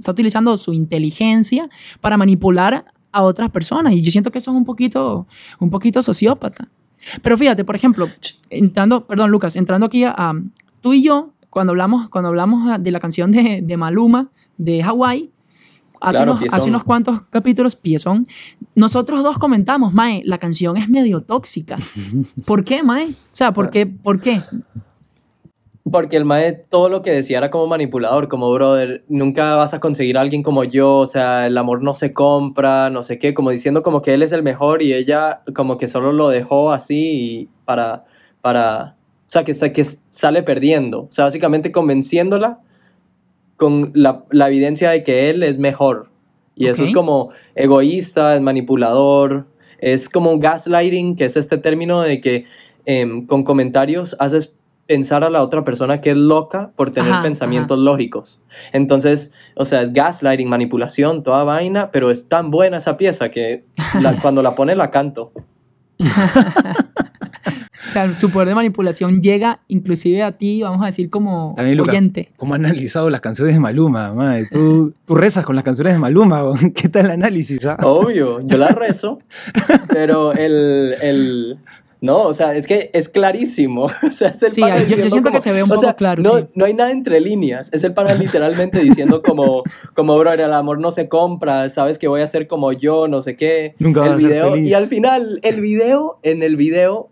Está 0.00 0.12
utilizando 0.12 0.56
su 0.56 0.72
inteligencia 0.72 1.68
para 2.00 2.16
manipular 2.16 2.86
a 3.12 3.22
otras 3.22 3.50
personas. 3.50 3.92
Y 3.92 4.02
yo 4.02 4.10
siento 4.10 4.30
que 4.32 4.38
eso 4.38 4.50
es 4.50 4.56
un 4.56 4.64
poquito, 4.64 5.26
un 5.60 5.70
poquito 5.70 6.02
sociópata. 6.02 6.68
Pero 7.22 7.36
fíjate, 7.38 7.64
por 7.64 7.76
ejemplo, 7.76 8.08
entrando, 8.50 9.06
perdón, 9.06 9.30
Lucas, 9.30 9.56
entrando 9.56 9.86
aquí 9.86 10.04
a, 10.04 10.10
a- 10.16 10.34
tú 10.80 10.92
y 10.94 11.02
yo, 11.02 11.32
cuando 11.50 11.72
hablamos, 11.72 12.08
cuando 12.08 12.28
hablamos 12.28 12.82
de 12.82 12.90
la 12.90 13.00
canción 13.00 13.30
de, 13.32 13.60
de 13.62 13.76
Maluma, 13.76 14.28
de 14.56 14.82
Hawái, 14.82 15.30
hace, 16.00 16.16
Claro, 16.18 16.32
unos, 16.32 16.44
hace 16.54 16.68
unos 16.70 16.84
cuantos 16.84 17.22
capítulos, 17.30 17.76
piezón, 17.76 18.26
nosotros 18.74 19.22
dos 19.22 19.36
comentamos, 19.38 19.92
Mae, 19.92 20.22
la 20.24 20.38
canción 20.38 20.76
es 20.78 20.88
medio 20.88 21.20
tóxica. 21.22 21.78
¿Por 22.46 22.64
qué, 22.64 22.82
Mae? 22.82 23.10
O 23.10 23.14
sea, 23.32 23.52
¿por 23.52 23.70
qué? 23.70 23.86
¿Por 23.86 24.20
qué? 24.20 24.42
Porque 25.90 26.16
el 26.16 26.24
mae 26.24 26.52
todo 26.52 26.88
lo 26.88 27.02
que 27.02 27.10
decía 27.10 27.38
era 27.38 27.50
como 27.50 27.66
manipulador, 27.66 28.28
como 28.28 28.52
brother, 28.52 29.04
nunca 29.08 29.56
vas 29.56 29.74
a 29.74 29.80
conseguir 29.80 30.18
a 30.18 30.20
alguien 30.20 30.42
como 30.42 30.64
yo, 30.64 30.96
o 30.96 31.06
sea, 31.06 31.46
el 31.46 31.58
amor 31.58 31.82
no 31.82 31.94
se 31.94 32.12
compra, 32.12 32.90
no 32.90 33.02
sé 33.02 33.18
qué, 33.18 33.34
como 33.34 33.50
diciendo 33.50 33.82
como 33.82 34.02
que 34.02 34.14
él 34.14 34.22
es 34.22 34.32
el 34.32 34.42
mejor 34.42 34.82
y 34.82 34.92
ella 34.92 35.42
como 35.54 35.78
que 35.78 35.88
solo 35.88 36.12
lo 36.12 36.28
dejó 36.28 36.72
así 36.72 37.10
y 37.12 37.48
para, 37.64 38.04
para, 38.40 38.96
o 39.28 39.30
sea, 39.30 39.44
que, 39.44 39.52
que 39.72 39.84
sale 39.84 40.42
perdiendo, 40.42 41.02
o 41.02 41.12
sea, 41.12 41.24
básicamente 41.24 41.72
convenciéndola 41.72 42.60
con 43.56 43.90
la, 43.94 44.24
la 44.30 44.48
evidencia 44.48 44.90
de 44.90 45.04
que 45.04 45.28
él 45.28 45.42
es 45.42 45.58
mejor. 45.58 46.08
Y 46.56 46.66
eso 46.66 46.84
es 46.84 46.92
como 46.92 47.30
egoísta, 47.54 48.34
es 48.34 48.42
manipulador, 48.42 49.46
es 49.78 50.08
como 50.08 50.38
gaslighting, 50.38 51.16
que 51.16 51.24
es 51.24 51.36
este 51.36 51.56
término 51.56 52.02
de 52.02 52.20
que 52.20 52.44
em, 52.84 53.26
con 53.26 53.44
comentarios 53.44 54.14
haces 54.18 54.54
pensar 54.90 55.22
a 55.22 55.30
la 55.30 55.40
otra 55.44 55.64
persona 55.64 56.00
que 56.00 56.10
es 56.10 56.16
loca 56.16 56.72
por 56.74 56.90
tener 56.90 57.12
Ajá, 57.12 57.22
pensamientos 57.22 57.78
lógicos. 57.78 58.40
Entonces, 58.72 59.30
o 59.54 59.64
sea, 59.64 59.82
es 59.82 59.92
gaslighting, 59.92 60.48
manipulación, 60.48 61.22
toda 61.22 61.44
vaina, 61.44 61.92
pero 61.92 62.10
es 62.10 62.26
tan 62.26 62.50
buena 62.50 62.78
esa 62.78 62.96
pieza 62.96 63.30
que 63.30 63.62
la- 64.00 64.14
cuando 64.20 64.42
la 64.42 64.56
pone 64.56 64.74
la 64.74 64.90
canto. 64.90 65.30
O 67.86 67.92
sea, 67.92 68.12
su 68.14 68.30
poder 68.30 68.46
de 68.48 68.54
manipulación 68.54 69.20
llega 69.20 69.58
inclusive 69.66 70.22
a 70.22 70.30
ti, 70.32 70.62
vamos 70.62 70.80
a 70.82 70.86
decir, 70.86 71.10
como 71.10 71.54
También, 71.56 71.76
Lucas, 71.78 71.92
oyente. 71.94 72.28
¿Cómo 72.36 72.54
han 72.54 72.64
analizado 72.64 73.10
las 73.10 73.20
canciones 73.20 73.54
de 73.56 73.60
Maluma? 73.60 74.12
madre? 74.14 74.46
¿Tú, 74.52 74.94
tú 75.06 75.14
rezas 75.16 75.44
con 75.44 75.56
las 75.56 75.64
canciones 75.64 75.94
de 75.94 75.98
Maluma. 75.98 76.42
¿Qué 76.74 76.88
tal 76.88 77.06
el 77.06 77.10
análisis? 77.12 77.64
ah? 77.66 77.78
Obvio, 77.82 78.40
yo 78.46 78.58
la 78.58 78.68
rezo, 78.68 79.18
pero 79.88 80.32
el, 80.34 80.94
el- 81.02 81.58
No, 82.02 82.22
o 82.22 82.32
sea, 82.34 82.54
es 82.54 82.66
que 82.66 82.90
es 82.94 83.08
clarísimo. 83.08 83.86
O 84.06 84.10
sea, 84.10 84.28
es 84.28 84.42
el 84.42 84.50
Sí, 84.50 84.60
pana 84.62 84.82
yo- 84.84 85.08
siento 85.10 85.30
que 85.30 85.40
se 85.40 85.52
ve 85.52 85.62
un 85.62 85.70
o 85.70 85.74
poco 85.74 85.82
sea, 85.82 85.94
claro, 85.94 86.22
No, 86.22 86.38
sí. 86.38 86.46
no 86.54 86.64
hay 86.64 86.72
nada 86.74 86.90
entre 86.92 87.20
líneas. 87.20 87.70
Es 87.72 87.84
el 87.84 87.92
pana 87.92 88.14
literalmente 88.14 88.80
diciendo 88.82 89.22
como, 89.22 89.62
como, 89.94 90.16
bro, 90.18 90.32
el 90.32 90.52
amor 90.54 90.78
no 90.80 90.92
se 90.92 91.08
compra, 91.08 91.68
sabes 91.68 91.98
que 91.98 92.08
voy 92.08 92.22
a 92.22 92.26
ser 92.26 92.46
como 92.48 92.72
yo, 92.72 93.06
no 93.08 93.20
sé 93.22 93.36
qué. 93.36 93.74
Nunca 93.78 94.00
vas 94.00 94.10
el 94.10 94.16
a 94.16 94.18
ser 94.20 94.28
video, 94.30 94.50
feliz. 94.52 94.70
Y 94.70 94.74
al 94.74 94.86
final, 94.86 95.40
el 95.42 95.60
video, 95.60 96.18
en 96.22 96.42
el 96.42 96.56
video, 96.56 97.10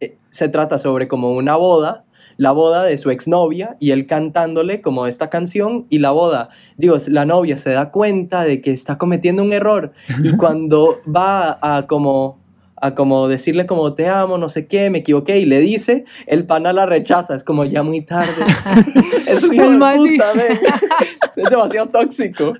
eh, 0.00 0.16
se 0.30 0.48
trata 0.48 0.78
sobre 0.78 1.08
como 1.08 1.32
una 1.32 1.56
boda, 1.56 2.04
la 2.36 2.52
boda 2.52 2.84
de 2.84 2.96
su 2.98 3.10
exnovia 3.10 3.76
y 3.80 3.90
él 3.90 4.06
cantándole 4.06 4.80
como 4.80 5.08
esta 5.08 5.28
canción 5.28 5.86
y 5.90 5.98
la 5.98 6.12
boda, 6.12 6.50
digo, 6.76 6.96
la 7.08 7.24
novia 7.24 7.58
se 7.58 7.70
da 7.70 7.90
cuenta 7.90 8.44
de 8.44 8.60
que 8.60 8.70
está 8.70 8.96
cometiendo 8.96 9.42
un 9.42 9.52
error 9.52 9.90
y 10.22 10.30
cuando 10.36 11.00
va 11.04 11.58
a 11.60 11.88
como 11.88 12.38
a 12.80 12.94
como 12.94 13.28
decirle 13.28 13.66
como 13.66 13.94
te 13.94 14.08
amo, 14.08 14.38
no 14.38 14.48
sé 14.48 14.66
qué, 14.66 14.90
me 14.90 14.98
equivoqué 14.98 15.38
y 15.38 15.44
le 15.46 15.60
dice, 15.60 16.04
el 16.26 16.44
pana 16.44 16.72
la 16.72 16.86
rechaza, 16.86 17.34
es 17.34 17.44
como 17.44 17.64
ya 17.64 17.82
muy 17.82 18.02
tarde. 18.02 18.32
es 19.26 19.42
un 19.44 19.54
hijo 19.54 19.68
de 19.70 19.96
puta. 19.96 20.32
Es 21.36 21.50
demasiado 21.50 21.86
tóxico. 21.88 22.52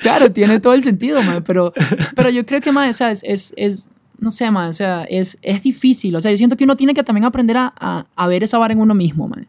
Claro, 0.00 0.30
tiene 0.30 0.60
todo 0.60 0.74
el 0.74 0.82
sentido, 0.82 1.22
mae, 1.22 1.40
pero, 1.40 1.72
pero 2.14 2.30
yo 2.30 2.44
creo 2.44 2.60
que, 2.60 2.70
o 2.70 2.92
sea, 2.92 3.10
es, 3.10 3.22
es, 3.24 3.54
es- 3.56 3.88
no 4.18 4.30
sé, 4.30 4.50
mae, 4.50 4.68
o 4.68 4.72
sea, 4.72 5.04
es, 5.04 5.38
es 5.42 5.62
difícil. 5.62 6.14
O 6.16 6.20
sea, 6.20 6.30
yo 6.30 6.36
siento 6.36 6.56
que 6.56 6.64
uno 6.64 6.76
tiene 6.76 6.94
que 6.94 7.02
también 7.02 7.24
aprender 7.24 7.56
a, 7.58 7.72
a, 7.78 8.06
a 8.16 8.26
ver 8.26 8.42
esa 8.42 8.58
vara 8.58 8.72
en 8.72 8.80
uno 8.80 8.94
mismo, 8.94 9.28
mae. 9.28 9.44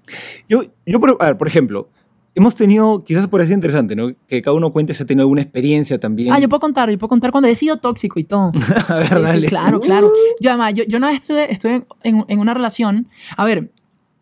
Yo, 0.49 0.63
yo 0.85 0.99
por, 0.99 1.17
a 1.19 1.25
ver, 1.25 1.37
por 1.37 1.47
ejemplo, 1.47 1.89
hemos 2.37 2.55
tenido, 2.55 3.03
quizás 3.03 3.25
por 3.25 3.41
así 3.41 3.51
interesante, 3.51 3.95
¿no? 3.95 4.11
Que 4.27 4.43
cada 4.43 4.55
uno 4.55 4.71
cuente 4.71 4.93
si 4.93 5.01
ha 5.01 5.05
tenido 5.07 5.23
alguna 5.23 5.41
experiencia 5.41 5.99
también. 5.99 6.31
Ah, 6.31 6.39
yo 6.39 6.47
puedo 6.47 6.59
contar, 6.59 6.87
yo 6.91 6.97
puedo 6.99 7.09
contar 7.09 7.31
cuando 7.31 7.47
he 7.47 7.55
sido 7.55 7.77
tóxico 7.77 8.19
y 8.19 8.25
todo. 8.25 8.51
a 8.87 8.95
ver, 8.95 9.07
Sí, 9.07 9.15
sí, 9.15 9.21
dale. 9.23 9.47
claro, 9.47 9.81
claro. 9.81 10.13
Yo, 10.39 10.51
además, 10.51 10.75
yo, 10.75 10.83
yo 10.83 10.97
una 10.97 11.07
vez 11.07 11.21
estuve, 11.21 11.51
estuve 11.51 11.83
en, 12.03 12.23
en 12.27 12.39
una 12.39 12.53
relación. 12.53 13.07
A 13.35 13.43
ver, 13.43 13.71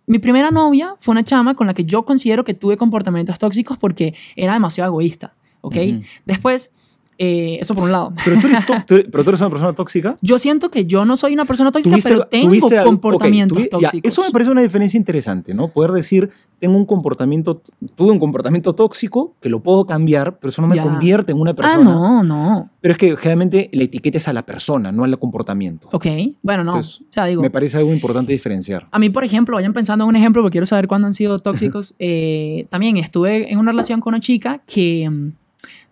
mi 0.07 0.19
primera 0.19 0.49
novia 0.49 0.95
fue 1.01 1.11
una 1.11 1.23
chama 1.25 1.55
con 1.55 1.67
la 1.67 1.73
que 1.73 1.83
yo 1.83 2.05
considero 2.05 2.45
que 2.45 2.53
tuve 2.53 2.77
comportamientos 2.77 3.37
tóxicos 3.37 3.77
porque 3.77 4.13
era 4.37 4.53
demasiado 4.53 4.91
egoísta, 4.91 5.33
¿ok? 5.59 5.75
Ujú. 5.75 6.01
Después, 6.25 6.73
eh, 7.17 7.59
eso 7.61 7.73
por 7.73 7.83
un 7.85 7.91
lado. 7.91 8.13
Pero 8.23 8.39
tú, 8.41 8.47
eres 8.47 8.65
tú 8.87 8.95
pero 9.11 9.23
tú 9.23 9.29
eres 9.29 9.41
una 9.41 9.49
persona 9.49 9.73
tóxica. 9.73 10.17
Yo 10.21 10.37
siento 10.39 10.69
que 10.69 10.85
yo 10.85 11.05
no 11.05 11.17
soy 11.17 11.33
una 11.33 11.45
persona 11.45 11.71
tóxica, 11.71 11.97
pero 12.03 12.25
tengo 12.25 12.67
comportamientos 12.83 13.57
ya, 13.63 13.69
tóxicos. 13.69 14.11
eso 14.11 14.23
me 14.23 14.31
parece 14.31 14.51
una 14.51 14.61
diferencia 14.61 14.97
interesante, 14.97 15.53
¿no? 15.53 15.69
Poder 15.69 15.91
decir, 15.91 16.29
tengo 16.59 16.77
un 16.77 16.85
comportamiento, 16.85 17.61
tuve 17.95 18.11
un 18.11 18.19
comportamiento 18.19 18.73
tóxico 18.73 19.33
que 19.41 19.49
lo 19.49 19.61
puedo 19.61 19.85
cambiar, 19.85 20.37
pero 20.39 20.49
eso 20.49 20.61
no 20.61 20.67
me 20.67 20.75
Ya. 20.77 20.83
convierte 20.83 21.31
en 21.33 21.39
una 21.39 21.51
Ah, 21.51 21.55
persona. 21.55 21.83
no, 21.91 22.23
no. 22.23 22.69
Pero 22.81 22.91
es 22.93 22.97
que 22.97 23.15
generalmente 23.17 23.69
la 23.73 23.83
etiqueta 23.83 24.17
es 24.17 24.27
a 24.27 24.33
la 24.33 24.43
persona, 24.45 24.91
no 24.91 25.03
al 25.03 25.17
comportamiento. 25.19 25.89
Ok, 25.91 26.05
bueno, 26.43 26.63
no. 26.63 26.71
Entonces, 26.75 27.01
o 27.01 27.05
sea, 27.09 27.25
digo, 27.25 27.41
Me 27.41 27.49
parece 27.49 27.77
algo 27.77 27.93
importante 27.93 28.31
diferenciar. 28.33 28.87
a 28.91 28.99
mí, 28.99 29.09
por 29.09 29.23
ejemplo, 29.23 29.55
vayan 29.57 29.73
pensando 29.73 30.03
en 30.05 30.09
un 30.09 30.15
ejemplo 30.15 30.41
porque 30.41 30.53
quiero 30.53 30.65
saber 30.65 30.87
cuándo 30.87 31.07
han 31.07 31.13
sido 31.13 31.39
tóxicos. 31.39 31.95
Eh, 31.99 32.67
también 32.69 32.97
estuve 32.97 33.51
en 33.51 33.59
una 33.59 33.71
relación 33.71 33.99
con 34.01 34.13
una 34.13 34.19
chica 34.21 34.61
que, 34.65 35.09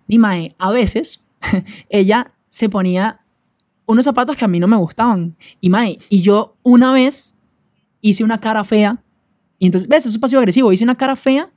di, 0.07 0.17
mae, 0.17 0.55
a 0.57 0.71
veces 0.71 1.23
ella 1.89 2.33
se 2.47 2.69
ponía 2.69 3.19
unos 3.85 4.05
zapatos 4.05 4.35
que 4.35 4.45
a 4.45 4.47
mí 4.47 4.59
no 4.59 4.67
me 4.67 4.77
gustaban. 4.77 5.35
Y 5.61 5.69
mae, 5.69 5.99
y 6.09 6.21
yo 6.21 6.55
una 6.63 6.91
vez 6.93 7.35
hice 8.01 8.23
una 8.23 8.39
cara 8.39 8.63
fea. 8.63 9.01
Y 9.59 9.65
entonces, 9.67 9.87
¿ves? 9.87 9.99
Eso 10.05 10.09
es 10.09 10.17
pasivo 10.19 10.39
agresivo. 10.39 10.71
Hice 10.73 10.83
una 10.83 10.95
cara 10.95 11.15
fea 11.15 11.49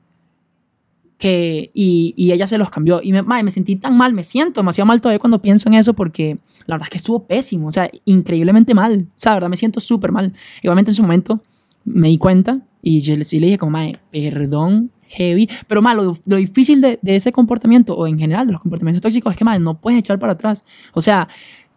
que, 1.17 1.71
y, 1.73 2.13
y 2.15 2.31
ella 2.31 2.45
se 2.47 2.57
los 2.57 2.69
cambió. 2.69 3.01
Y 3.03 3.11
me, 3.11 3.21
me 3.23 3.51
sentí 3.51 3.75
tan 3.75 3.97
mal, 3.97 4.13
me 4.13 4.23
siento 4.23 4.59
demasiado 4.61 4.85
mal 4.85 5.01
todavía 5.01 5.19
cuando 5.19 5.41
pienso 5.41 5.67
en 5.67 5.75
eso 5.75 5.93
porque 5.93 6.37
la 6.67 6.75
verdad 6.75 6.87
es 6.87 6.91
que 6.91 6.97
estuvo 6.97 7.25
pésimo, 7.25 7.67
o 7.67 7.71
sea, 7.71 7.89
increíblemente 8.05 8.73
mal. 8.73 9.07
O 9.09 9.13
sea, 9.19 9.31
la 9.31 9.35
verdad 9.37 9.49
me 9.49 9.57
siento 9.57 9.79
súper 9.79 10.11
mal. 10.11 10.33
Igualmente 10.61 10.91
en 10.91 10.95
su 10.95 11.01
momento 11.01 11.41
me 11.85 12.09
di 12.09 12.17
cuenta 12.17 12.59
y 12.81 13.01
yo 13.01 13.15
le- 13.17 13.25
sí 13.25 13.39
le 13.39 13.47
dije 13.47 13.57
como, 13.57 13.71
mae, 13.71 13.99
perdón, 14.11 14.91
heavy. 15.09 15.49
Pero 15.67 15.81
mae, 15.81 15.95
lo, 15.95 16.17
lo 16.25 16.35
difícil 16.37 16.81
de, 16.81 16.99
de 17.01 17.15
ese 17.15 17.31
comportamiento 17.31 17.95
o 17.95 18.07
en 18.07 18.17
general 18.19 18.47
de 18.47 18.53
los 18.53 18.61
comportamientos 18.61 19.01
tóxicos 19.01 19.33
es 19.33 19.37
que, 19.37 19.45
mae, 19.45 19.59
no 19.59 19.79
puedes 19.79 19.99
echar 19.99 20.19
para 20.19 20.33
atrás. 20.33 20.65
O 20.93 21.01
sea, 21.01 21.27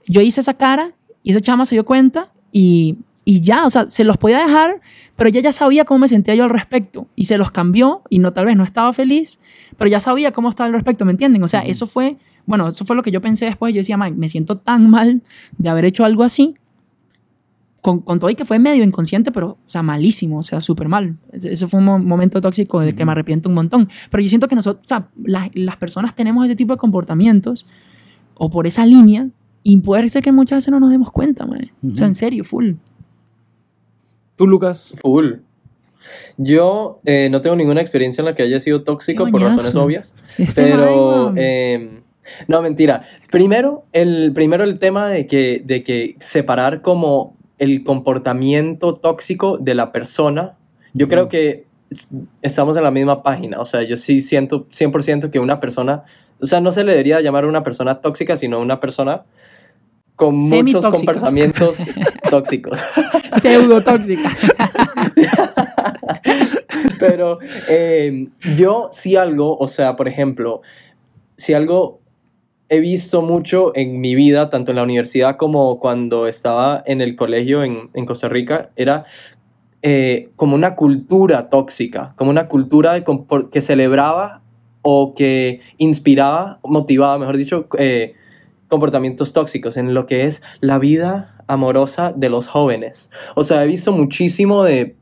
yo 0.06 0.20
hice 0.20 0.40
esa 0.40 0.54
cara 0.54 0.92
y 1.22 1.30
esa 1.30 1.40
chama 1.40 1.66
se 1.66 1.74
dio 1.74 1.84
cuenta 1.84 2.32
y, 2.52 2.98
y 3.24 3.40
ya, 3.40 3.66
o 3.66 3.70
sea, 3.70 3.88
se 3.88 4.04
los 4.04 4.16
podía 4.16 4.38
dejar, 4.38 4.80
pero 5.16 5.28
ella 5.28 5.40
ya 5.40 5.52
sabía 5.52 5.84
cómo 5.84 5.98
me 5.98 6.08
sentía 6.08 6.34
yo 6.34 6.44
al 6.44 6.50
respecto 6.50 7.06
y 7.14 7.26
se 7.26 7.38
los 7.38 7.50
cambió 7.50 8.02
y 8.08 8.18
no 8.18 8.32
tal 8.32 8.46
vez 8.46 8.56
no 8.56 8.64
estaba 8.64 8.92
feliz, 8.92 9.40
pero 9.76 9.90
ya 9.90 10.00
sabía 10.00 10.32
cómo 10.32 10.48
estaba 10.48 10.66
al 10.66 10.72
respecto, 10.72 11.04
¿me 11.04 11.12
entienden? 11.12 11.42
O 11.42 11.48
sea, 11.48 11.60
eso 11.60 11.86
fue, 11.86 12.16
bueno, 12.46 12.68
eso 12.68 12.84
fue 12.84 12.96
lo 12.96 13.02
que 13.02 13.10
yo 13.10 13.20
pensé 13.20 13.44
después. 13.44 13.72
Yo 13.74 13.78
decía, 13.80 13.96
"Mae, 13.96 14.12
me 14.12 14.28
siento 14.28 14.58
tan 14.58 14.90
mal 14.90 15.22
de 15.58 15.68
haber 15.68 15.84
hecho 15.84 16.04
algo 16.04 16.22
así. 16.24 16.56
Con, 17.80 18.00
con 18.00 18.20
todo 18.20 18.28
y 18.28 18.34
que 18.34 18.44
fue 18.44 18.58
medio 18.58 18.84
inconsciente, 18.84 19.32
pero, 19.32 19.52
o 19.52 19.58
sea, 19.66 19.82
malísimo, 19.82 20.38
o 20.40 20.42
sea, 20.42 20.60
súper 20.60 20.88
mal. 20.88 21.16
Ese 21.32 21.66
fue 21.66 21.78
un 21.78 21.86
mo- 21.86 21.98
momento 21.98 22.40
tóxico 22.42 22.80
del 22.80 22.94
que 22.94 23.06
me 23.06 23.12
arrepiento 23.12 23.48
un 23.48 23.54
montón. 23.54 23.88
Pero 24.10 24.22
yo 24.22 24.28
siento 24.28 24.48
que 24.48 24.54
nosotros, 24.54 24.84
o 24.84 24.88
sea, 24.88 25.08
la- 25.24 25.50
las 25.54 25.76
personas 25.78 26.14
tenemos 26.14 26.44
ese 26.44 26.56
tipo 26.56 26.74
de 26.74 26.78
comportamientos 26.78 27.66
o 28.34 28.50
por 28.50 28.66
esa 28.66 28.84
línea 28.84 29.28
y 29.62 29.78
puede 29.78 30.10
ser 30.10 30.22
que 30.22 30.30
muchas 30.30 30.58
veces 30.58 30.72
no 30.72 30.78
nos 30.80 30.90
demos 30.90 31.10
cuenta. 31.10 31.46
O 31.46 31.96
sea, 31.96 32.06
en 32.06 32.14
serio, 32.14 32.44
full. 32.44 32.72
Tú, 34.36 34.46
Lucas. 34.46 34.96
Full. 35.00 35.32
Yo 36.36 37.00
eh, 37.04 37.28
no 37.30 37.40
tengo 37.40 37.56
ninguna 37.56 37.80
experiencia 37.80 38.22
en 38.22 38.26
la 38.26 38.34
que 38.34 38.42
haya 38.42 38.60
sido 38.60 38.82
tóxico 38.82 39.26
por 39.26 39.40
razones 39.40 39.74
obvias. 39.76 40.14
Este 40.38 40.62
Pero, 40.62 41.34
em, 41.36 42.00
no, 42.48 42.62
mentira. 42.62 43.02
Primero 43.30 43.84
el, 43.92 44.32
primero 44.34 44.64
el 44.64 44.78
tema 44.78 45.08
de 45.08 45.26
que, 45.26 45.62
de 45.64 45.82
que 45.84 46.16
separar 46.20 46.82
como 46.82 47.36
el 47.60 47.84
comportamiento 47.84 48.96
tóxico 48.96 49.58
de 49.58 49.74
la 49.74 49.92
persona. 49.92 50.56
Yo 50.94 51.08
creo 51.08 51.28
que 51.28 51.66
estamos 52.42 52.76
en 52.76 52.82
la 52.82 52.90
misma 52.90 53.22
página. 53.22 53.60
O 53.60 53.66
sea, 53.66 53.82
yo 53.82 53.96
sí 53.96 54.20
siento 54.20 54.66
100% 54.70 55.30
que 55.30 55.38
una 55.38 55.60
persona, 55.60 56.04
o 56.40 56.46
sea, 56.46 56.60
no 56.60 56.72
se 56.72 56.82
le 56.82 56.92
debería 56.92 57.20
llamar 57.20 57.44
una 57.44 57.62
persona 57.62 58.00
tóxica, 58.00 58.36
sino 58.36 58.60
una 58.60 58.80
persona 58.80 59.24
con 60.16 60.36
muchos 60.36 60.82
comportamientos 60.82 61.76
tóxicos. 62.30 62.78
Pseudo 63.40 63.82
tóxica. 63.82 64.30
Pero 66.98 67.38
eh, 67.68 68.28
yo 68.56 68.88
sí 68.90 69.16
algo, 69.16 69.56
o 69.56 69.68
sea, 69.68 69.96
por 69.96 70.08
ejemplo, 70.08 70.62
si 71.36 71.52
algo 71.54 71.99
he 72.70 72.78
visto 72.78 73.20
mucho 73.20 73.72
en 73.74 74.00
mi 74.00 74.14
vida, 74.14 74.48
tanto 74.48 74.70
en 74.70 74.76
la 74.76 74.84
universidad 74.84 75.36
como 75.36 75.80
cuando 75.80 76.28
estaba 76.28 76.82
en 76.86 77.00
el 77.00 77.16
colegio 77.16 77.64
en, 77.64 77.90
en 77.94 78.06
Costa 78.06 78.28
Rica, 78.28 78.70
era 78.76 79.04
eh, 79.82 80.30
como 80.36 80.54
una 80.54 80.76
cultura 80.76 81.50
tóxica, 81.50 82.14
como 82.16 82.30
una 82.30 82.46
cultura 82.46 82.92
de 82.92 83.04
que 83.50 83.60
celebraba 83.60 84.42
o 84.82 85.14
que 85.16 85.60
inspiraba, 85.78 86.60
motivaba, 86.62 87.18
mejor 87.18 87.36
dicho, 87.36 87.66
eh, 87.76 88.14
comportamientos 88.68 89.32
tóxicos 89.32 89.76
en 89.76 89.92
lo 89.92 90.06
que 90.06 90.26
es 90.26 90.40
la 90.60 90.78
vida 90.78 91.42
amorosa 91.48 92.12
de 92.14 92.28
los 92.28 92.46
jóvenes. 92.46 93.10
O 93.34 93.42
sea, 93.42 93.64
he 93.64 93.66
visto 93.66 93.90
muchísimo 93.90 94.62
de, 94.62 94.94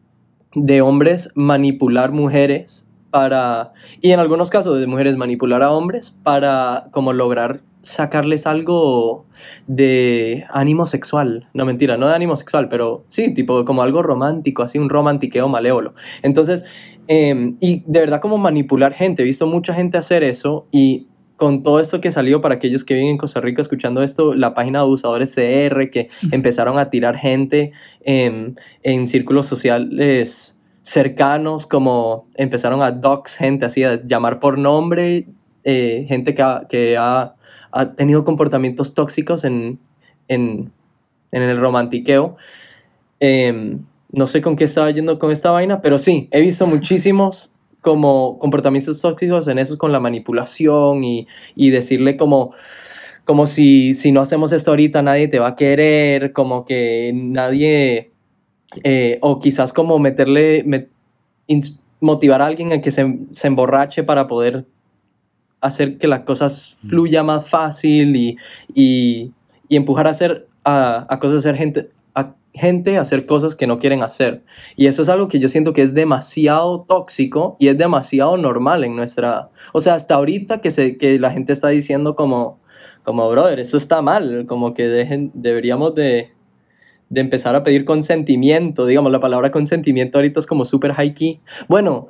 de 0.55 0.81
hombres 0.81 1.31
manipular 1.35 2.13
mujeres 2.13 2.88
para, 3.11 3.73
y 4.01 4.13
en 4.13 4.21
algunos 4.21 4.51
casos 4.51 4.79
de 4.79 4.87
mujeres 4.87 5.17
manipular 5.17 5.63
a 5.63 5.71
hombres 5.71 6.17
para 6.23 6.89
como 6.93 7.13
lograr 7.13 7.61
sacarles 7.83 8.47
algo 8.47 9.27
de 9.67 10.45
ánimo 10.51 10.87
sexual. 10.87 11.49
No 11.55 11.65
mentira, 11.65 11.97
no 11.97 12.09
de 12.09 12.15
ánimo 12.15 12.37
sexual, 12.37 12.69
pero 12.69 13.05
sí, 13.09 13.33
tipo 13.33 13.65
como 13.65 13.83
algo 13.83 14.03
romántico, 14.03 14.63
así 14.63 14.79
un 14.79 14.91
romantiqueo 14.91 15.49
malévolo. 15.49 15.95
Entonces, 16.23 16.65
eh, 17.09 17.55
y 17.61 17.83
de 17.87 18.01
verdad 18.01 18.21
como 18.21 18.37
manipular 18.37 18.93
gente, 18.93 19.23
he 19.23 19.25
visto 19.25 19.47
mucha 19.47 19.73
gente 19.73 19.97
hacer 19.97 20.23
eso 20.23 20.67
y 20.71 21.09
con 21.37 21.63
todo 21.63 21.79
esto 21.79 22.01
que 22.01 22.11
salió 22.11 22.41
para 22.43 22.57
aquellos 22.57 22.85
que 22.85 22.95
viven 22.95 23.11
en 23.11 23.17
Costa 23.17 23.41
Rica 23.41 23.63
escuchando 23.63 24.03
esto, 24.03 24.35
la 24.35 24.55
página 24.55 24.81
de 24.81 24.85
abusadores 24.85 25.35
CR 25.35 25.89
que 25.91 26.11
empezaron 26.33 26.79
a 26.79 26.91
tirar 26.91 27.17
gente 27.17 27.73
en, 28.01 28.59
en 28.83 29.07
círculos 29.07 29.47
sociales 29.47 30.58
cercanos, 30.89 31.67
como 31.67 32.27
empezaron 32.35 32.81
a 32.83 32.91
dox 32.91 33.37
gente, 33.37 33.67
así 33.67 33.85
a 33.85 34.03
llamar 34.03 34.41
por 34.41 34.57
nombre, 34.57 35.27
eh, 35.63 36.07
gente 36.09 36.35
que, 36.35 36.41
ha, 36.41 36.63
que 36.67 36.97
ha, 36.97 37.35
ha 37.73 37.93
tenido 37.93 38.25
comportamientos 38.25 38.95
tóxicos 38.95 39.45
en, 39.45 39.79
en, 40.29 40.73
en 41.31 41.43
el 41.43 41.61
romantiqueo. 41.61 42.39
Em, 43.21 43.85
no 44.13 44.27
sé 44.27 44.41
con 44.41 44.57
qué 44.57 44.65
estaba 44.65 44.91
yendo 44.91 45.19
con 45.19 45.31
esta 45.31 45.51
vaina, 45.51 45.83
pero 45.83 45.99
sí, 45.99 46.29
he 46.31 46.41
visto 46.41 46.67
muchísimos 46.67 47.53
como 47.83 48.39
comportamientos 48.39 49.03
tóxicos 49.03 49.47
en 49.49 49.59
eso 49.59 49.77
con 49.77 49.93
la 49.93 50.01
manipulación 50.01 51.05
y, 51.05 51.29
y 51.55 51.69
decirle 51.69 52.17
como, 52.17 52.55
como 53.27 53.47
si, 53.47 53.93
si 53.93 54.11
no 54.11 54.23
hacemos 54.23 54.53
esto 54.53 54.71
ahorita 54.71 55.03
nadie 55.03 55.29
te 55.29 55.39
va 55.39 55.49
a 55.49 55.57
querer, 55.57 56.33
como 56.33 56.65
que 56.65 57.13
nadie, 57.15 58.11
eh, 58.85 59.19
o 59.23 59.41
quizás 59.41 59.73
como 59.73 59.99
meterle, 59.99 60.65
met- 60.65 60.89
motivar 62.01 62.43
a 62.43 62.47
alguien 62.47 62.73
a 62.73 62.81
que 62.81 62.91
se, 62.91 63.19
se 63.33 63.47
emborrache 63.47 64.03
para 64.03 64.27
poder 64.29 64.67
hacer 65.61 65.99
que 65.99 66.07
las 66.07 66.23
cosas 66.23 66.77
fluya 66.89 67.23
más 67.23 67.49
fácil 67.49 68.15
y, 68.15 68.37
y, 68.75 69.33
y 69.69 69.77
empujar 69.77 70.07
a 70.07 70.11
hacer 70.11 70.47
a, 70.65 71.07
a 71.09 71.19
cosas, 71.19 71.37
a 71.37 71.39
hacer 71.39 71.57
gente, 71.57 71.91
a 72.15 72.35
gente 72.55 72.97
a 72.97 73.01
hacer 73.01 73.27
cosas 73.27 73.57
que 73.57 73.67
no 73.67 73.79
quieren 73.81 74.03
hacer. 74.03 74.43
Y 74.77 74.87
eso 74.87 75.03
es 75.03 75.09
algo 75.09 75.29
que 75.29 75.41
yo 75.41 75.49
siento 75.49 75.73
que 75.73 75.83
es 75.83 75.95
demasiado 75.95 76.85
tóxico 76.89 77.57
y 77.59 77.69
es 77.69 77.79
demasiado 77.79 78.37
normal 78.37 78.85
en 78.85 78.95
nuestra... 78.95 79.49
O 79.73 79.81
sea, 79.81 79.95
hasta 79.95 80.15
ahorita 80.15 80.61
que, 80.61 80.71
se, 80.71 80.97
que 80.97 81.19
la 81.19 81.31
gente 81.31 81.53
está 81.53 81.69
diciendo 81.69 82.15
como, 82.15 82.61
como, 83.03 83.29
brother, 83.29 83.59
eso 83.59 83.77
está 83.77 84.01
mal, 84.01 84.47
como 84.47 84.75
que 84.75 84.87
dejen, 84.87 85.33
deberíamos 85.35 85.95
de, 85.95 86.31
de 87.11 87.21
empezar 87.21 87.55
a 87.55 87.65
pedir 87.65 87.85
consentimiento. 87.85 88.87
Digamos, 88.87 89.11
la 89.13 89.21
palabra 89.21 89.51
consentimiento 89.51 90.19
ahorita 90.19 90.41
es 90.41 90.47
como 90.47 90.65
súper 90.65 90.93
high 90.95 91.15
key. 91.15 91.41
Bueno, 91.69 92.09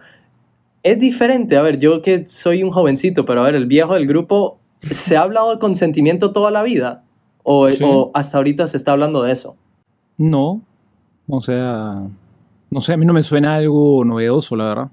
es 0.82 0.98
diferente. 0.98 1.56
A 1.56 1.62
ver, 1.62 1.78
yo 1.78 2.02
que 2.02 2.26
soy 2.26 2.62
un 2.62 2.70
jovencito, 2.70 3.24
pero 3.24 3.40
a 3.42 3.44
ver, 3.44 3.54
el 3.54 3.66
viejo 3.66 3.94
del 3.94 4.06
grupo, 4.06 4.58
¿se 4.80 5.16
ha 5.16 5.22
hablado 5.22 5.52
de 5.52 5.58
consentimiento 5.58 6.32
toda 6.32 6.50
la 6.50 6.62
vida? 6.62 7.04
¿O, 7.42 7.70
Sí. 7.70 7.84
o 7.86 8.10
hasta 8.14 8.36
ahorita 8.38 8.66
se 8.68 8.76
está 8.76 8.92
hablando 8.92 9.22
de 9.22 9.32
eso? 9.32 9.56
No. 10.16 10.60
O 11.28 11.40
sea, 11.40 12.02
no 12.70 12.80
sé, 12.80 12.92
a 12.92 12.96
mí 12.96 13.06
no 13.06 13.12
me 13.12 13.22
suena 13.22 13.54
algo 13.56 14.04
novedoso, 14.04 14.56
la 14.56 14.64
verdad. 14.64 14.88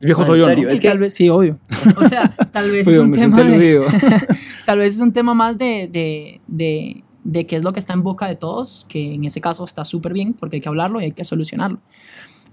El 0.00 0.06
viejo 0.06 0.22
Ah, 0.22 0.26
soy 0.26 0.38
¿en 0.38 0.42
yo, 0.44 0.48
serio? 0.48 0.64
¿no? 0.64 0.70
Y 0.70 0.74
Es 0.74 0.80
que- 0.80 0.88
tal 0.88 0.98
vez, 0.98 1.14
sí, 1.14 1.28
obvio. 1.28 1.58
O 1.96 2.08
sea, 2.08 2.34
tal 2.52 2.70
vez 2.70 2.86
es 2.86 2.98
un 2.98 3.12
tema 3.12 3.42
de, 3.42 3.84
tal 4.66 4.78
vez 4.78 4.94
es 4.94 5.00
un 5.00 5.12
tema 5.12 5.34
más 5.34 5.58
de, 5.58 5.88
de, 5.92 6.40
de, 6.46 7.02
de 7.24 7.46
qué 7.46 7.56
es 7.56 7.62
lo 7.64 7.72
que 7.72 7.80
está 7.80 7.92
en 7.92 8.02
boca 8.02 8.26
de 8.26 8.36
todos, 8.36 8.86
que 8.88 9.14
en 9.14 9.24
ese 9.24 9.40
caso 9.40 9.64
está 9.64 9.84
súper 9.84 10.12
bien 10.12 10.32
porque 10.34 10.56
hay 10.56 10.60
que 10.62 10.68
hablarlo 10.68 11.00
y 11.00 11.04
hay 11.04 11.12
que 11.12 11.24
solucionarlo. 11.24 11.78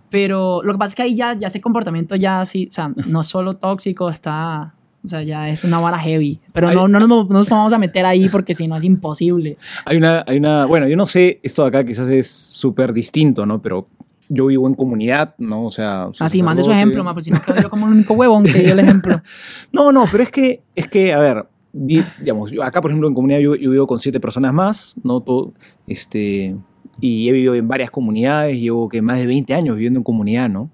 Pero 0.09 0.61
lo 0.63 0.73
que 0.73 0.79
pasa 0.79 0.89
es 0.89 0.95
que 0.95 1.01
ahí 1.03 1.15
ya, 1.15 1.33
ya 1.33 1.47
ese 1.47 1.59
comportamiento 1.61 2.15
ya 2.15 2.45
sí, 2.45 2.67
o 2.69 2.73
sea, 2.73 2.91
no 3.07 3.21
es 3.21 3.27
solo 3.27 3.53
tóxico, 3.53 4.09
está, 4.09 4.73
o 5.03 5.07
sea, 5.09 5.21
ya 5.21 5.49
es 5.49 5.63
una 5.65 5.79
vara 5.79 5.99
heavy. 5.99 6.39
Pero 6.53 6.71
no, 6.73 6.85
Hay- 6.85 6.91
no, 6.91 6.99
nos, 6.99 7.07
no 7.07 7.23
nos 7.29 7.49
vamos 7.49 7.73
a 7.73 7.77
meter 7.77 8.05
ahí 8.05 8.29
porque 8.29 8.53
si 8.53 8.67
no 8.67 8.77
es 8.77 8.83
imposible. 8.85 9.57
Hay 9.85 9.97
una, 9.97 10.23
hay 10.25 10.37
una, 10.37 10.65
bueno, 10.65 10.87
yo 10.87 10.95
no 10.95 11.07
sé, 11.07 11.39
esto 11.43 11.63
de 11.63 11.67
acá 11.69 11.83
quizás 11.85 12.09
es 12.09 12.29
súper 12.29 12.93
distinto, 12.93 13.45
¿no? 13.45 13.61
Pero 13.61 13.87
yo 14.29 14.45
vivo 14.47 14.67
en 14.67 14.75
comunidad, 14.75 15.35
¿no? 15.37 15.65
O 15.65 15.71
sea... 15.71 16.07
soy 16.13 16.25
Así, 16.25 16.43
mande 16.43 16.63
su 16.63 16.71
ejemplo, 16.71 17.03
ma, 17.03 17.13
pues 17.13 17.25
si 17.25 17.31
no 17.31 17.41
quedo 17.41 17.61
yo 17.61 17.69
como 17.69 17.87
el 17.87 17.93
único 17.93 18.13
huevón 18.13 18.43
que 18.43 18.59
dio 18.59 18.73
el 18.73 18.79
ejemplo. 18.79 19.21
No, 19.73 19.91
no, 19.91 20.05
pero 20.11 20.23
es 20.23 20.31
que, 20.31 20.61
es 20.75 20.87
que, 20.87 21.13
a 21.13 21.19
ver, 21.19 21.45
digamos, 21.77 22.51
acá, 22.63 22.81
por 22.81 22.91
ejemplo, 22.91 23.07
en 23.07 23.13
comunidad 23.13 23.39
yo, 23.39 23.55
yo 23.55 23.71
vivo 23.71 23.87
con 23.87 23.99
siete 23.99 24.19
personas 24.19 24.53
más, 24.53 24.95
¿no? 25.03 25.21
Todo, 25.21 25.53
este, 25.87 26.55
y 26.99 27.29
he 27.29 27.31
vivido 27.31 27.55
en 27.55 27.67
varias 27.67 27.91
comunidades, 27.91 28.59
llevo 28.59 28.89
que 28.89 29.01
más 29.01 29.19
de 29.19 29.27
20 29.27 29.53
años 29.53 29.75
viviendo 29.75 29.99
en 29.99 30.03
comunidad, 30.03 30.49
¿no? 30.49 30.69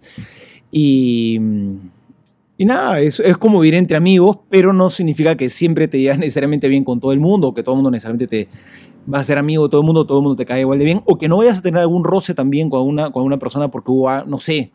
Y, 0.72 1.39
y 2.58 2.66
nada, 2.66 2.99
es, 2.99 3.20
es 3.20 3.38
como 3.38 3.60
vivir 3.60 3.76
entre 3.76 3.97
amigos, 3.97 4.39
pero 4.49 4.74
no 4.74 4.89
significa 4.89 5.36
que 5.36 5.49
siempre 5.49 5.88
te 5.88 5.99
llevas 5.99 6.20
necesariamente 6.20 6.68
bien 6.68 6.84
con 6.84 6.99
todo 6.99 7.12
el 7.12 7.20
mundo, 7.20 7.54
que 7.54 7.64
todo 7.64 7.74
el 7.76 7.78
mundo 7.78 7.91
necesariamente 7.91 8.28
te 8.28 8.49
va 9.12 9.20
a 9.20 9.24
ser 9.24 9.38
amigo 9.38 9.64
de 9.64 9.70
todo 9.70 9.82
el 9.82 9.86
mundo, 9.86 10.06
todo 10.06 10.20
el 10.20 10.24
mundo 10.24 10.38
te 10.38 10.45
cae 10.45 10.62
igual 10.62 10.80
de 10.80 10.86
bien, 10.86 11.01
o 11.06 11.18
que 11.18 11.28
no 11.28 11.38
vayas 11.38 11.60
a 11.60 11.62
tener 11.62 11.82
algún 11.82 12.04
roce 12.04 12.34
también 12.34 12.70
con 12.70 12.88
una, 12.88 13.12
con 13.12 13.24
una 13.24 13.38
persona 13.38 13.70
porque 13.70 13.91
hubo, 13.91 14.10
no 14.26 14.39
sé, 14.39 14.72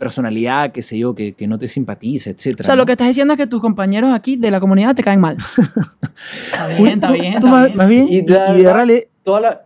personalidad, 0.00 0.72
qué 0.72 0.82
sé 0.82 0.98
yo, 0.98 1.14
que, 1.14 1.34
que 1.34 1.46
no 1.46 1.58
te 1.58 1.68
simpatiza, 1.68 2.30
etc. 2.30 2.56
O 2.60 2.64
sea, 2.64 2.74
lo 2.74 2.86
que 2.86 2.92
estás 2.92 3.06
diciendo 3.06 3.34
es 3.34 3.38
que 3.38 3.46
tus 3.46 3.60
compañeros 3.60 4.10
aquí 4.12 4.34
de 4.36 4.50
la 4.50 4.58
comunidad 4.58 4.96
te 4.96 5.04
caen 5.04 5.20
mal. 5.20 5.36
Está 6.46 6.66
bien, 6.68 6.86
está 6.88 7.12
bien, 7.12 7.34
está 7.34 7.48
más, 7.50 7.64
bien. 7.66 7.76
más 7.76 7.88
bien, 7.88 8.06
Y 8.08 8.26
la 8.26 8.50
y 8.50 8.56
de 8.58 8.62
verdad- 8.64 8.76
darle- 8.78 9.08
Toda 9.22 9.40
la... 9.40 9.62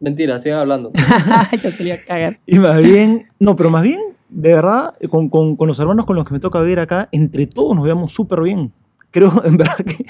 Mentira, 0.00 0.40
sigan 0.40 0.58
hablando. 0.58 0.90
le 1.78 1.84
iba 1.86 1.94
a 1.94 1.98
cagar. 1.98 2.38
y 2.46 2.58
más 2.58 2.78
bien, 2.82 3.28
no, 3.38 3.54
pero 3.56 3.70
más 3.70 3.82
bien, 3.82 4.00
de 4.28 4.52
verdad, 4.54 4.92
con, 5.08 5.28
con, 5.28 5.56
con 5.56 5.68
los 5.68 5.78
hermanos 5.78 6.04
con 6.04 6.16
los 6.16 6.24
que 6.26 6.34
me 6.34 6.40
toca 6.40 6.60
vivir 6.60 6.78
acá, 6.80 7.08
entre 7.12 7.46
todos 7.46 7.74
nos 7.76 7.84
veamos 7.84 8.12
súper 8.12 8.40
bien. 8.42 8.72
Creo, 9.10 9.32
en 9.44 9.56
verdad, 9.56 9.76
que 9.76 10.04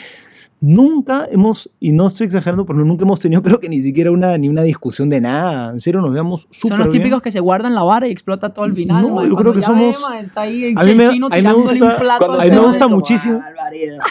nunca 0.60 1.26
hemos, 1.30 1.70
y 1.80 1.92
no 1.92 2.06
estoy 2.06 2.26
exagerando, 2.26 2.64
pero 2.64 2.84
nunca 2.84 3.04
hemos 3.04 3.20
tenido, 3.20 3.42
creo 3.42 3.60
que 3.60 3.68
ni 3.68 3.80
siquiera 3.82 4.10
una, 4.10 4.36
ni 4.38 4.48
una 4.48 4.62
discusión 4.62 5.08
de 5.10 5.20
nada. 5.20 5.70
En 5.72 5.80
serio, 5.80 6.00
nos 6.00 6.12
veamos 6.12 6.42
súper 6.50 6.70
Son 6.70 6.78
los 6.78 6.88
bien. 6.88 7.02
típicos 7.02 7.22
que 7.22 7.30
se 7.30 7.40
guardan 7.40 7.74
la 7.74 7.82
vara 7.82 8.08
y 8.08 8.10
explota 8.12 8.52
todo 8.52 8.64
al 8.64 8.72
final. 8.72 9.02
No, 9.02 9.08
yo 9.08 9.14
Cuando 9.34 9.36
creo 9.36 9.52
que 9.54 9.62
somos- 9.62 9.96
ve, 9.96 10.02
mae, 10.08 10.20
está 10.20 10.40
ahí 10.42 10.64
el 10.64 10.78
A 10.78 10.82
mí 10.84 10.94
me- 10.94 11.08
chino 11.10 11.28
a 11.30 11.36
mí 11.36 11.42
me 11.42 11.52
gusta- 11.52 11.96
plato 11.98 12.32
al 12.32 12.40
a 12.40 12.44
mí 12.44 12.50
me 12.50 12.58
gusta 12.60 12.88
muchísimo. 12.88 13.40
"Ah, 13.42 13.46
barbaridad". 13.56 13.98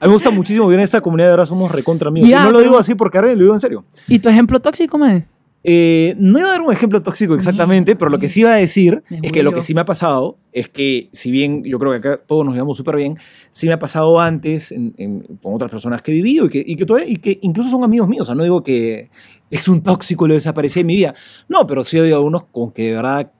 A 0.00 0.06
mí 0.06 0.08
me 0.08 0.14
gusta 0.14 0.30
muchísimo 0.30 0.66
vivir 0.66 0.80
en 0.80 0.84
esta 0.84 1.00
comunidad, 1.00 1.28
de 1.28 1.32
verdad 1.34 1.46
somos 1.46 1.70
recontra 1.70 2.08
amigos. 2.08 2.28
Y 2.28 2.32
no 2.32 2.50
lo 2.50 2.58
digo 2.60 2.76
así 2.76 2.96
porque 2.96 3.18
ahora 3.18 3.32
lo 3.34 3.40
digo 3.40 3.54
en 3.54 3.60
serio. 3.60 3.84
¿Y 4.08 4.18
tu 4.18 4.28
ejemplo 4.28 4.58
tóxico, 4.58 4.98
me? 4.98 5.26
Eh, 5.64 6.16
no 6.18 6.40
iba 6.40 6.48
a 6.48 6.52
dar 6.52 6.60
un 6.60 6.72
ejemplo 6.72 7.02
tóxico 7.02 7.34
exactamente, 7.34 7.94
pero 7.94 8.10
lo 8.10 8.18
que 8.18 8.28
sí 8.28 8.40
iba 8.40 8.52
a 8.52 8.56
decir 8.56 9.02
es 9.10 9.30
que 9.32 9.42
lo 9.44 9.50
que 9.52 9.62
sí 9.62 9.74
me 9.74 9.80
ha 9.82 9.84
pasado 9.84 10.36
es 10.52 10.68
que, 10.68 11.08
si 11.12 11.30
bien 11.30 11.62
yo 11.62 11.78
creo 11.78 11.92
que 11.92 11.98
acá 11.98 12.16
todos 12.26 12.44
nos 12.44 12.54
llevamos 12.54 12.76
súper 12.76 12.96
bien, 12.96 13.16
sí 13.52 13.68
me 13.68 13.72
ha 13.74 13.78
pasado 13.78 14.18
antes 14.20 14.72
en- 14.72 14.92
en- 14.98 15.20
con 15.40 15.54
otras 15.54 15.70
personas 15.70 16.02
que 16.02 16.10
he 16.10 16.14
vivido 16.14 16.46
y 16.46 16.48
que, 16.50 16.64
y, 16.66 16.74
que 16.76 16.84
todavía- 16.84 17.08
y 17.08 17.16
que 17.16 17.38
incluso 17.42 17.70
son 17.70 17.84
amigos 17.84 18.08
míos. 18.08 18.22
O 18.22 18.26
sea, 18.26 18.34
no 18.34 18.42
digo 18.42 18.64
que 18.64 19.08
es 19.50 19.68
un 19.68 19.82
tóxico 19.82 20.26
lo 20.26 20.34
desaparecí 20.34 20.80
de 20.80 20.84
mi 20.84 20.96
vida. 20.96 21.14
No, 21.48 21.64
pero 21.66 21.84
sí 21.84 21.96
hay 21.98 22.10
algunos 22.12 22.42
con 22.44 22.72
que 22.72 22.86
de 22.88 22.92
verdad 22.94 23.30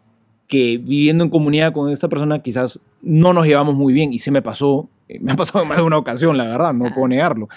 que 0.46 0.78
viviendo 0.78 1.24
en 1.24 1.30
comunidad 1.30 1.72
con 1.72 1.90
esta 1.90 2.08
persona 2.08 2.40
quizás 2.42 2.78
no 3.00 3.32
nos 3.32 3.46
llevamos 3.46 3.74
muy 3.74 3.92
bien 3.92 4.12
y 4.12 4.18
se 4.20 4.30
me 4.30 4.42
pasó, 4.42 4.88
eh, 5.08 5.18
me 5.20 5.32
ha 5.32 5.36
pasado 5.36 5.62
en 5.62 5.68
más 5.70 5.78
de 5.78 5.82
una 5.84 5.96
ocasión, 5.98 6.36
la 6.36 6.44
verdad, 6.44 6.72
no 6.74 6.84
puedo 6.94 7.08
negarlo. 7.08 7.48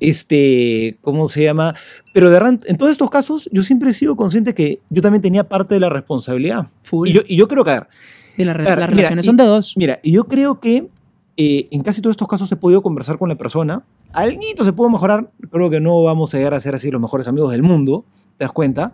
Este, 0.00 0.98
¿cómo 1.02 1.28
se 1.28 1.42
llama? 1.44 1.74
Pero 2.12 2.30
de 2.30 2.38
en 2.66 2.76
todos 2.76 2.92
estos 2.92 3.10
casos 3.10 3.48
yo 3.52 3.62
siempre 3.62 3.90
he 3.90 3.94
sido 3.94 4.16
consciente 4.16 4.54
que 4.54 4.80
yo 4.90 5.02
también 5.02 5.22
tenía 5.22 5.48
parte 5.48 5.74
de 5.74 5.80
la 5.80 5.88
responsabilidad. 5.88 6.68
Full. 6.82 7.08
Y 7.08 7.12
yo, 7.12 7.20
y 7.26 7.36
yo 7.36 7.48
creo 7.48 7.64
que, 7.64 7.70
a 7.70 7.74
ver, 7.80 7.86
Y 8.36 8.44
la 8.44 8.54
re- 8.54 8.64
Claro, 8.64 8.80
las 8.80 8.90
relaciones 8.90 9.26
son 9.26 9.36
de 9.36 9.44
dos. 9.44 9.74
mira, 9.76 9.98
y 10.02 10.12
yo 10.12 10.24
creo 10.24 10.60
que 10.60 10.88
eh, 11.36 11.68
en 11.70 11.82
casi 11.82 12.00
todos 12.02 12.12
estos 12.14 12.26
casos 12.28 12.50
he 12.50 12.56
podido 12.56 12.82
conversar 12.82 13.16
con 13.18 13.28
la 13.28 13.36
persona. 13.36 13.82
Alguito 14.12 14.64
se 14.64 14.72
pudo 14.72 14.88
mejorar, 14.88 15.30
creo 15.50 15.70
que 15.70 15.78
no 15.80 16.02
vamos 16.02 16.34
a 16.34 16.38
llegar 16.38 16.54
a 16.54 16.60
ser 16.60 16.74
así 16.74 16.90
los 16.90 17.00
mejores 17.00 17.28
amigos 17.28 17.52
del 17.52 17.62
mundo, 17.62 18.04
¿te 18.38 18.44
das 18.44 18.52
cuenta? 18.52 18.92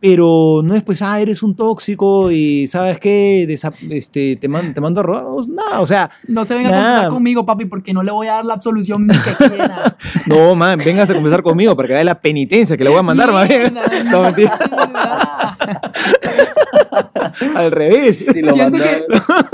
Pero 0.00 0.62
no 0.64 0.74
es 0.74 0.82
pues, 0.82 1.02
ah, 1.02 1.20
eres 1.20 1.42
un 1.42 1.54
tóxico 1.54 2.30
y 2.30 2.66
¿sabes 2.68 2.98
qué? 2.98 3.46
Desa- 3.46 3.74
este, 3.90 4.36
te, 4.36 4.48
man- 4.48 4.72
te 4.72 4.80
mando 4.80 5.00
a 5.00 5.02
rodar. 5.04 5.24
Nada, 5.48 5.80
o 5.80 5.86
sea, 5.86 6.10
No 6.26 6.44
se 6.46 6.54
venga 6.54 6.70
a 6.70 6.72
conversar 6.72 7.10
conmigo, 7.10 7.44
papi, 7.44 7.66
porque 7.66 7.92
no 7.92 8.02
le 8.02 8.10
voy 8.10 8.26
a 8.28 8.34
dar 8.34 8.44
la 8.46 8.54
absolución 8.54 9.06
ni 9.06 9.14
que 9.14 9.48
quiera. 9.48 9.94
no, 10.26 10.54
man, 10.54 10.78
vengas 10.82 11.10
a 11.10 11.14
conversar 11.14 11.42
conmigo 11.42 11.76
para 11.76 11.88
que 11.88 11.94
vea 11.94 12.04
la 12.04 12.18
penitencia 12.20 12.76
que 12.78 12.84
le 12.84 12.90
voy 12.90 12.98
a 12.98 13.02
mandar, 13.02 13.30
más 13.32 13.46
bien. 13.46 13.78
No, 14.10 14.22
mentira. 14.22 14.58
Al 17.56 17.70
revés. 17.70 18.18
Si 18.18 18.42
lo 18.42 18.52
siento, 18.52 18.78
que, 18.78 19.06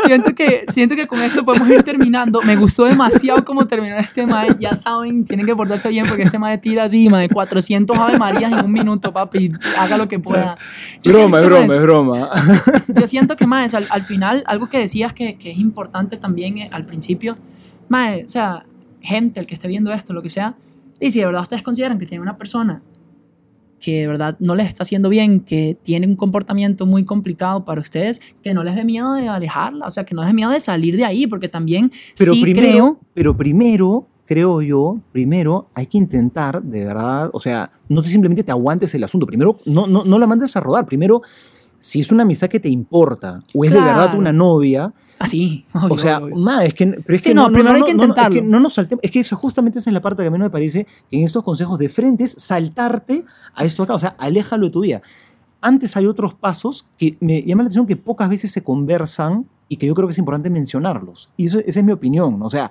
siento, 0.06 0.34
que, 0.34 0.64
siento 0.68 0.96
que 0.96 1.06
con 1.06 1.20
esto 1.20 1.44
podemos 1.44 1.68
ir 1.68 1.82
terminando. 1.82 2.40
Me 2.42 2.56
gustó 2.56 2.84
demasiado 2.84 3.44
cómo 3.44 3.66
terminó 3.66 3.96
este 3.96 4.26
mae. 4.26 4.48
Ya 4.58 4.74
saben, 4.74 5.24
tienen 5.24 5.46
que 5.46 5.54
portarse 5.54 5.88
bien 5.88 6.06
porque 6.06 6.22
este 6.22 6.38
mae 6.38 6.58
tira 6.58 6.84
así, 6.84 7.08
mae, 7.08 7.28
400 7.28 7.96
Ave 7.98 8.18
Marías 8.18 8.52
en 8.52 8.64
un 8.64 8.72
minuto, 8.72 9.12
papi. 9.12 9.52
Haga 9.78 9.96
lo 9.96 10.08
que 10.08 10.18
pueda. 10.18 10.56
Yo 11.02 11.12
Broma, 11.12 11.40
es 11.40 11.46
broma, 11.46 11.74
es 11.74 11.82
broma. 11.82 12.30
Yo 12.88 13.06
siento 13.06 13.36
que, 13.36 13.46
mae, 13.46 13.68
al, 13.72 13.86
al 13.90 14.04
final, 14.04 14.42
algo 14.46 14.68
que 14.68 14.78
decías 14.78 15.12
que, 15.12 15.36
que 15.36 15.50
es 15.50 15.58
importante 15.58 16.16
también 16.16 16.58
eh, 16.58 16.68
al 16.72 16.84
principio, 16.84 17.36
mae, 17.88 18.24
o 18.24 18.30
sea, 18.30 18.64
gente, 19.00 19.40
el 19.40 19.46
que 19.46 19.54
esté 19.54 19.68
viendo 19.68 19.92
esto, 19.92 20.12
lo 20.12 20.22
que 20.22 20.30
sea, 20.30 20.54
y 20.98 21.10
si 21.10 21.20
de 21.20 21.26
verdad 21.26 21.42
ustedes 21.42 21.62
consideran 21.62 21.98
que 21.98 22.06
tienen 22.06 22.22
una 22.22 22.36
persona 22.36 22.82
que 23.80 24.00
de 24.00 24.06
verdad 24.06 24.36
no 24.40 24.54
les 24.54 24.66
está 24.68 24.82
haciendo 24.82 25.08
bien, 25.08 25.40
que 25.40 25.76
tiene 25.82 26.06
un 26.06 26.16
comportamiento 26.16 26.86
muy 26.86 27.04
complicado 27.04 27.64
para 27.64 27.80
ustedes, 27.80 28.20
que 28.42 28.54
no 28.54 28.64
les 28.64 28.74
dé 28.74 28.84
miedo 28.84 29.14
de 29.14 29.28
alejarla, 29.28 29.86
o 29.86 29.90
sea, 29.90 30.04
que 30.04 30.14
no 30.14 30.22
les 30.22 30.30
dé 30.30 30.34
miedo 30.34 30.50
de 30.50 30.60
salir 30.60 30.96
de 30.96 31.04
ahí, 31.04 31.26
porque 31.26 31.48
también 31.48 31.90
Pero 32.18 32.32
sí 32.32 32.42
primero, 32.42 32.68
creo, 32.68 33.00
pero 33.14 33.36
primero, 33.36 34.06
creo 34.24 34.60
yo, 34.62 34.98
primero 35.12 35.68
hay 35.74 35.86
que 35.86 35.98
intentar, 35.98 36.62
de 36.62 36.84
verdad, 36.84 37.30
o 37.32 37.40
sea, 37.40 37.70
no 37.88 38.02
te 38.02 38.08
simplemente 38.08 38.42
te 38.42 38.50
aguantes 38.50 38.94
el 38.94 39.04
asunto. 39.04 39.26
Primero, 39.26 39.58
no, 39.66 39.86
no, 39.86 40.04
no 40.04 40.18
la 40.18 40.26
mandes 40.26 40.56
a 40.56 40.60
rodar. 40.60 40.86
Primero, 40.86 41.22
si 41.80 42.00
es 42.00 42.12
una 42.12 42.22
amistad 42.22 42.48
que 42.48 42.60
te 42.60 42.68
importa 42.68 43.42
o 43.54 43.64
es 43.64 43.70
de 43.70 43.80
verdad 43.80 44.16
una 44.16 44.32
novia, 44.32 44.92
así, 45.18 45.64
o 45.90 45.98
sea, 45.98 46.20
ma, 46.20 46.64
es 46.64 46.74
que, 46.74 46.86
pero 46.86 47.16
es 47.16 47.22
Sí, 47.22 47.30
que 47.30 47.34
no, 47.34 47.50
primero 47.50 47.74
hay 47.76 47.82
que 47.82 47.94
no, 47.94 48.02
es 48.02 48.08
que 48.08 48.20
intentarlo. 48.20 48.42
no 48.42 48.60
nos 48.60 48.74
saltemos, 48.74 49.02
es 49.02 49.10
que 49.10 49.20
eso 49.20 49.36
justamente 49.36 49.78
esa 49.78 49.90
es 49.90 49.94
la 49.94 50.02
parte 50.02 50.22
que 50.22 50.28
a 50.28 50.30
mí 50.30 50.38
no 50.38 50.44
me 50.44 50.50
parece 50.50 50.86
que 51.10 51.18
en 51.18 51.24
estos 51.24 51.42
consejos 51.42 51.78
de 51.78 51.88
frente 51.88 52.24
es 52.24 52.32
saltarte 52.38 53.24
a 53.54 53.64
esto 53.64 53.82
acá, 53.82 53.94
o 53.94 53.98
sea, 53.98 54.16
aléjalo 54.18 54.66
de 54.66 54.72
tu 54.72 54.80
vida. 54.80 55.02
Antes 55.60 55.96
hay 55.96 56.06
otros 56.06 56.34
pasos 56.34 56.86
que 56.98 57.16
me 57.20 57.42
llama 57.42 57.62
la 57.62 57.68
atención 57.68 57.86
que 57.86 57.96
pocas 57.96 58.28
veces 58.28 58.52
se 58.52 58.62
conversan 58.62 59.46
y 59.68 59.78
que 59.78 59.86
yo 59.86 59.94
creo 59.94 60.06
que 60.06 60.12
es 60.12 60.18
importante 60.18 60.50
mencionarlos. 60.50 61.30
Y 61.36 61.46
eso, 61.46 61.58
esa 61.58 61.80
es 61.80 61.84
mi 61.84 61.92
opinión, 61.92 62.40
o 62.42 62.50
sea, 62.50 62.70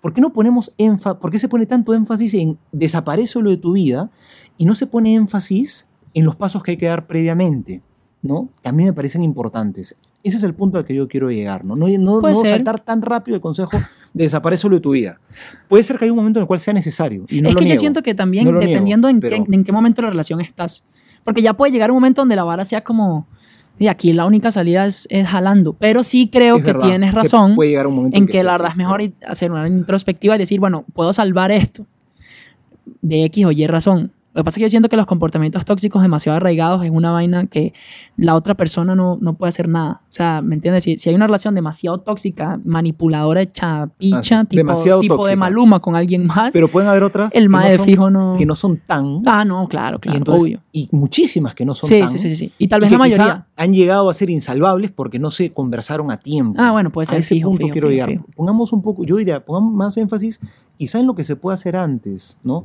¿por 0.00 0.12
qué 0.14 0.20
no 0.20 0.32
ponemos 0.32 0.72
énfasis, 0.78 1.18
por 1.20 1.30
qué 1.30 1.38
se 1.38 1.48
pone 1.48 1.66
tanto 1.66 1.94
énfasis 1.94 2.34
en 2.34 2.58
desaparece 2.70 3.40
lo 3.40 3.50
de 3.50 3.56
tu 3.56 3.72
vida 3.72 4.10
y 4.56 4.64
no 4.64 4.74
se 4.74 4.86
pone 4.86 5.14
énfasis 5.14 5.88
en 6.14 6.24
los 6.24 6.36
pasos 6.36 6.62
que 6.62 6.72
hay 6.72 6.76
que 6.76 6.86
dar 6.86 7.06
previamente? 7.06 7.82
¿No? 8.22 8.48
Que 8.62 8.68
a 8.68 8.72
mí 8.72 8.84
me 8.84 8.92
parecen 8.92 9.22
importantes. 9.22 9.94
Ese 10.22 10.36
es 10.36 10.44
el 10.44 10.54
punto 10.54 10.78
al 10.78 10.84
que 10.84 10.94
yo 10.94 11.08
quiero 11.08 11.30
llegar, 11.30 11.64
¿no? 11.64 11.74
No, 11.74 11.88
no, 11.98 12.20
no 12.20 12.34
saltar 12.44 12.80
tan 12.80 13.02
rápido 13.02 13.34
el 13.34 13.40
consejo 13.40 13.70
de 13.76 13.84
desaparece 14.24 14.68
lo 14.68 14.76
de 14.76 14.80
tu 14.80 14.90
vida. 14.92 15.20
Puede 15.68 15.82
ser 15.82 15.98
que 15.98 16.04
haya 16.04 16.12
un 16.12 16.18
momento 16.18 16.38
en 16.38 16.42
el 16.42 16.46
cual 16.46 16.60
sea 16.60 16.72
necesario. 16.72 17.24
Y 17.28 17.40
no 17.42 17.48
es 17.48 17.54
lo 17.54 17.58
que 17.58 17.64
yo 17.64 17.68
niego. 17.70 17.80
siento 17.80 18.02
que 18.02 18.14
también, 18.14 18.44
No 18.44 18.52
lo 18.52 18.58
niego, 18.60 18.70
dependiendo 18.72 19.08
en, 19.08 19.20
pero- 19.20 19.44
qué, 19.44 19.54
en 19.54 19.64
qué 19.64 19.72
momento 19.72 20.00
de 20.00 20.06
la 20.06 20.10
relación 20.10 20.40
estás, 20.40 20.84
porque 21.24 21.42
ya 21.42 21.54
puede 21.54 21.72
llegar 21.72 21.90
un 21.90 21.96
momento 21.96 22.20
donde 22.22 22.36
la 22.36 22.44
vara 22.44 22.64
sea 22.64 22.82
como, 22.82 23.26
y 23.78 23.88
aquí 23.88 24.12
la 24.12 24.24
única 24.24 24.52
salida 24.52 24.86
es, 24.86 25.08
es 25.10 25.26
jalando, 25.26 25.72
pero 25.72 26.04
sí 26.04 26.28
creo 26.32 26.56
Es 26.56 26.62
que 26.62 26.72
verdad, 26.72 26.86
tienes 26.88 27.14
razón 27.14 27.56
puede 27.56 27.70
llegar 27.70 27.88
un 27.88 27.96
momento 27.96 28.16
en 28.16 28.26
que 28.26 28.32
sea 28.34 28.44
la 28.44 28.52
verdad 28.52 28.70
es 28.70 28.76
mejor 28.76 29.02
hacer 29.26 29.50
una 29.50 29.66
introspectiva 29.66 30.36
y 30.36 30.38
decir, 30.38 30.60
bueno, 30.60 30.84
puedo 30.94 31.12
salvar 31.12 31.50
esto 31.50 31.84
de 33.00 33.24
X 33.24 33.46
o 33.46 33.50
Y 33.52 33.66
razón. 33.66 34.12
Lo 34.34 34.40
que 34.40 34.44
pasa 34.44 34.54
es 34.54 34.60
que 34.60 34.62
yo 34.62 34.68
siento 34.70 34.88
que 34.88 34.96
los 34.96 35.04
comportamientos 35.04 35.64
tóxicos 35.66 36.00
demasiado 36.00 36.36
arraigados 36.36 36.82
es 36.84 36.90
una 36.90 37.10
vaina 37.10 37.46
que 37.46 37.74
la 38.16 38.34
otra 38.34 38.54
persona 38.54 38.94
no, 38.94 39.18
no 39.20 39.34
puede 39.34 39.50
hacer 39.50 39.68
nada. 39.68 40.00
O 40.04 40.12
sea, 40.12 40.40
¿me 40.40 40.54
entiendes? 40.54 40.84
Si, 40.84 40.96
si 40.96 41.10
hay 41.10 41.14
una 41.14 41.26
relación 41.26 41.54
demasiado 41.54 42.00
tóxica, 42.00 42.58
manipuladora, 42.64 43.42
hecha 43.42 43.88
picha, 43.98 44.40
es, 44.40 44.48
tipo, 44.48 45.00
tipo 45.00 45.26
de 45.26 45.36
maluma 45.36 45.80
con 45.80 45.96
alguien 45.96 46.26
más, 46.26 46.50
Pero 46.52 46.68
pueden 46.68 46.88
haber 46.88 47.02
otras 47.02 47.34
el 47.34 47.50
mae 47.50 47.64
no 47.64 47.70
de 47.72 47.78
fijo 47.90 48.10
no... 48.10 48.36
que 48.38 48.46
no 48.46 48.56
son 48.56 48.78
tan... 48.78 49.22
Ah, 49.26 49.44
no, 49.44 49.68
claro, 49.68 49.98
y, 49.98 50.00
claro, 50.00 50.18
entonces- 50.18 50.42
obvio. 50.42 50.60
y 50.72 50.88
muchísimas 50.92 51.54
que 51.54 51.66
no 51.66 51.74
son 51.74 51.88
Sí, 51.90 51.98
tan... 52.00 52.08
sí, 52.08 52.18
sí, 52.18 52.34
sí. 52.34 52.52
Y 52.56 52.68
tal 52.68 52.80
y 52.80 52.82
vez 52.82 52.90
que 52.90 52.98
la 52.98 53.04
quizá 53.04 53.18
mayoría. 53.18 53.46
han 53.56 53.72
llegado 53.74 54.08
a 54.08 54.14
ser 54.14 54.30
insalvables 54.30 54.90
porque 54.92 55.18
no 55.18 55.30
se 55.30 55.52
conversaron 55.52 56.10
a 56.10 56.16
tiempo. 56.16 56.58
Ah, 56.58 56.70
bueno, 56.72 56.90
puede 56.90 57.04
a 57.04 57.08
ser 57.10 57.18
ese 57.18 57.34
fijo, 57.34 57.50
punto 57.50 57.64
fijo, 57.66 57.72
quiero 57.74 57.88
fijo, 57.90 58.06
llegar. 58.08 58.24
Pongamos 58.34 58.72
un 58.72 58.80
poco, 58.80 59.04
yo 59.04 59.16
diría, 59.16 59.44
pongamos 59.44 59.74
más 59.74 59.96
énfasis 59.98 60.40
quizá 60.78 61.00
en 61.00 61.06
lo 61.06 61.14
que 61.14 61.24
se 61.24 61.36
puede 61.36 61.54
hacer 61.54 61.76
antes, 61.76 62.38
¿no? 62.42 62.64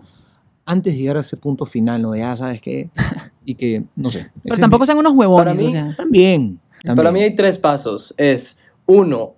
Antes 0.67 0.93
de 0.93 0.99
llegar 0.99 1.17
a 1.17 1.21
ese 1.21 1.35
punto 1.37 1.65
final, 1.65 2.01
¿no? 2.03 2.11
De, 2.11 2.21
ah, 2.23 2.35
¿sabes 2.35 2.61
qué? 2.61 2.89
Y 3.45 3.55
que, 3.55 3.83
no 3.95 4.11
sé. 4.11 4.29
Pero 4.43 4.57
tampoco 4.57 4.81
mi- 4.83 4.87
sean 4.87 4.97
unos 4.97 5.13
huevones, 5.13 5.45
Para 5.45 5.53
mí- 5.57 5.65
o 5.67 5.69
sea. 5.69 5.95
También. 5.95 6.59
Para 6.83 6.95
mí 6.95 7.03
también. 7.03 7.23
hay 7.31 7.35
tres 7.35 7.57
pasos. 7.57 8.13
Es, 8.17 8.59
uno, 8.85 9.35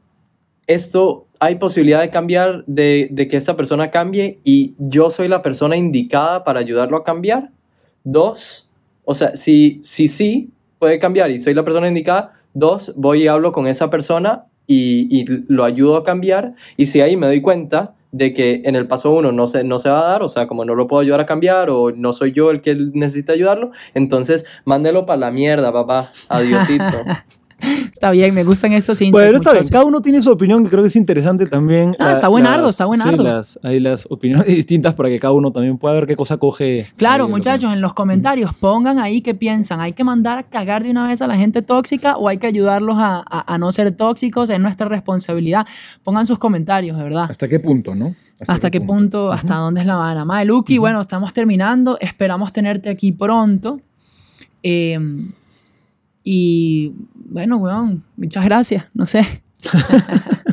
esto 0.68 1.28
hay 1.40 1.56
posibilidad 1.56 2.02
de 2.02 2.10
cambiar, 2.10 2.64
de, 2.66 3.08
de 3.12 3.28
que 3.28 3.38
esta 3.38 3.56
persona 3.56 3.92
cambie 3.92 4.40
y 4.44 4.74
yo 4.80 5.10
soy 5.12 5.28
la 5.28 5.42
persona 5.42 5.78
indicada 5.78 6.44
para 6.44 6.60
ayudarlo 6.60 6.98
a 6.98 7.04
cambiar. 7.04 7.52
Dos, 8.04 8.68
o 9.06 9.14
sea, 9.14 9.36
si 9.36 9.80
sí 9.84 10.08
si, 10.08 10.08
sí 10.08 10.50
puede 10.80 11.00
cambiar 11.00 11.32
y 11.32 11.42
soy 11.42 11.54
la 11.54 11.64
persona 11.64 11.88
indicada. 11.88 12.34
Dos, 12.54 12.94
voy 12.96 13.24
y 13.24 13.28
hablo 13.28 13.52
con 13.52 13.68
esa 13.68 13.90
persona 13.90 14.46
y, 14.68 15.08
y 15.16 15.26
lo 15.48 15.64
ayudo 15.66 15.98
a 15.98 16.04
cambiar. 16.04 16.56
Y 16.78 16.88
si 16.88 17.00
ahí 17.02 17.16
me 17.16 17.28
doy 17.28 17.42
cuenta 17.42 17.94
de 18.12 18.34
que 18.34 18.62
en 18.66 18.76
el 18.76 18.88
paso 18.88 19.12
uno 19.12 19.32
no 19.32 19.48
se, 19.48 19.64
no 19.64 19.80
se 19.80 19.90
va 19.90 20.00
a 20.02 20.12
dar, 20.12 20.24
o 20.24 20.30
sea, 20.30 20.48
como 20.48 20.66
no 20.66 20.76
lo 20.76 20.88
puedo 20.88 21.02
ayudar 21.02 21.20
a 21.22 21.26
cambiar 21.26 21.70
o 21.70 21.92
no 21.92 22.14
soy 22.14 22.32
yo 22.32 22.52
el 22.52 22.62
que 22.62 22.76
necesita 22.76 23.34
ayudarlo, 23.34 23.72
entonces 23.94 24.46
mándelo 24.66 25.06
para 25.06 25.20
la 25.20 25.32
mierda, 25.32 25.72
papá. 25.72 26.10
Adiosito. 26.30 26.84
Está 27.94 28.12
bien, 28.12 28.34
me 28.34 28.44
gustan 28.44 28.72
esos 28.74 29.02
insights, 29.02 29.12
Bueno, 29.12 29.38
está 29.40 29.52
bien, 29.52 29.68
cada 29.70 29.84
uno 29.86 30.02
tiene 30.02 30.22
su 30.22 30.32
opinión 30.32 30.64
que 30.64 30.70
creo 30.70 30.84
que 30.84 30.88
es 30.88 30.96
interesante 30.96 31.46
también. 31.46 31.96
Ah, 32.00 32.06
La- 32.06 32.14
está 32.14 32.28
buenardo, 32.30 32.64
las- 32.68 32.72
está 32.76 32.86
buenardo. 32.86 33.18
Sí, 33.18 33.24
las, 33.24 33.60
hay 33.64 33.80
las 33.80 34.08
opiniones 34.10 34.46
distintas 34.48 34.94
para 34.96 35.10
que 35.10 35.20
cada 35.20 35.34
uno 35.34 35.52
también 35.52 35.78
pueda 35.78 35.96
ver 35.96 36.08
qué 36.08 36.16
cosa 36.16 36.38
coge. 36.38 36.88
Claro, 36.96 37.26
lo 37.26 37.30
muchachos, 37.30 37.74
en 37.74 37.82
los 37.82 37.94
comentarios 37.94 38.54
pongan 38.54 39.00
ahí 39.00 39.22
qué 39.22 39.34
piensan. 39.36 39.82
¿Hay 39.82 39.92
que 39.94 40.04
mandar 40.04 40.38
a 40.38 40.44
cagar 40.44 40.84
de 40.84 40.92
una 40.92 41.08
vez 41.08 41.22
a 41.22 41.28
la 41.28 41.36
gente 41.36 41.62
tóxica 41.62 42.16
o 42.16 42.30
hay 42.30 42.38
que 42.38 42.48
ayudarlos 42.48 42.96
a, 42.98 43.18
a- 43.30 43.54
a 43.54 43.58
no 43.58 43.72
ser 43.72 43.92
tóxicos? 43.92 44.50
Es 44.50 44.60
nuestra 44.60 44.88
responsabilidad. 44.88 45.68
Pongan 46.04 46.26
sus 46.26 46.40
comentarios, 46.40 46.98
de 46.98 47.04
verdad. 47.04 47.28
¿Hasta 47.30 47.48
qué 47.50 47.60
punto, 47.60 47.96
no? 47.96 48.16
¿Hasta, 48.48 48.72
qué 48.72 48.80
punto? 48.80 49.34
¿Hasta 49.34 49.56
dónde 49.56 49.82
es 49.82 49.86
la 49.88 49.98
vara? 49.98 50.24
Mae, 50.24 50.46
Lucky, 50.46 50.78
bueno, 50.78 51.02
estamos 51.02 51.34
terminando. 51.34 51.98
Esperamos 52.00 52.54
tenerte 52.54 52.90
aquí 52.90 53.12
pronto. 53.12 53.82
Eh, 54.64 54.98
y 56.24 56.94
bueno, 57.14 57.58
weón, 57.58 58.04
muchas 58.18 58.46
gracias. 58.46 58.90
No 58.94 59.06
sé. 59.06 59.26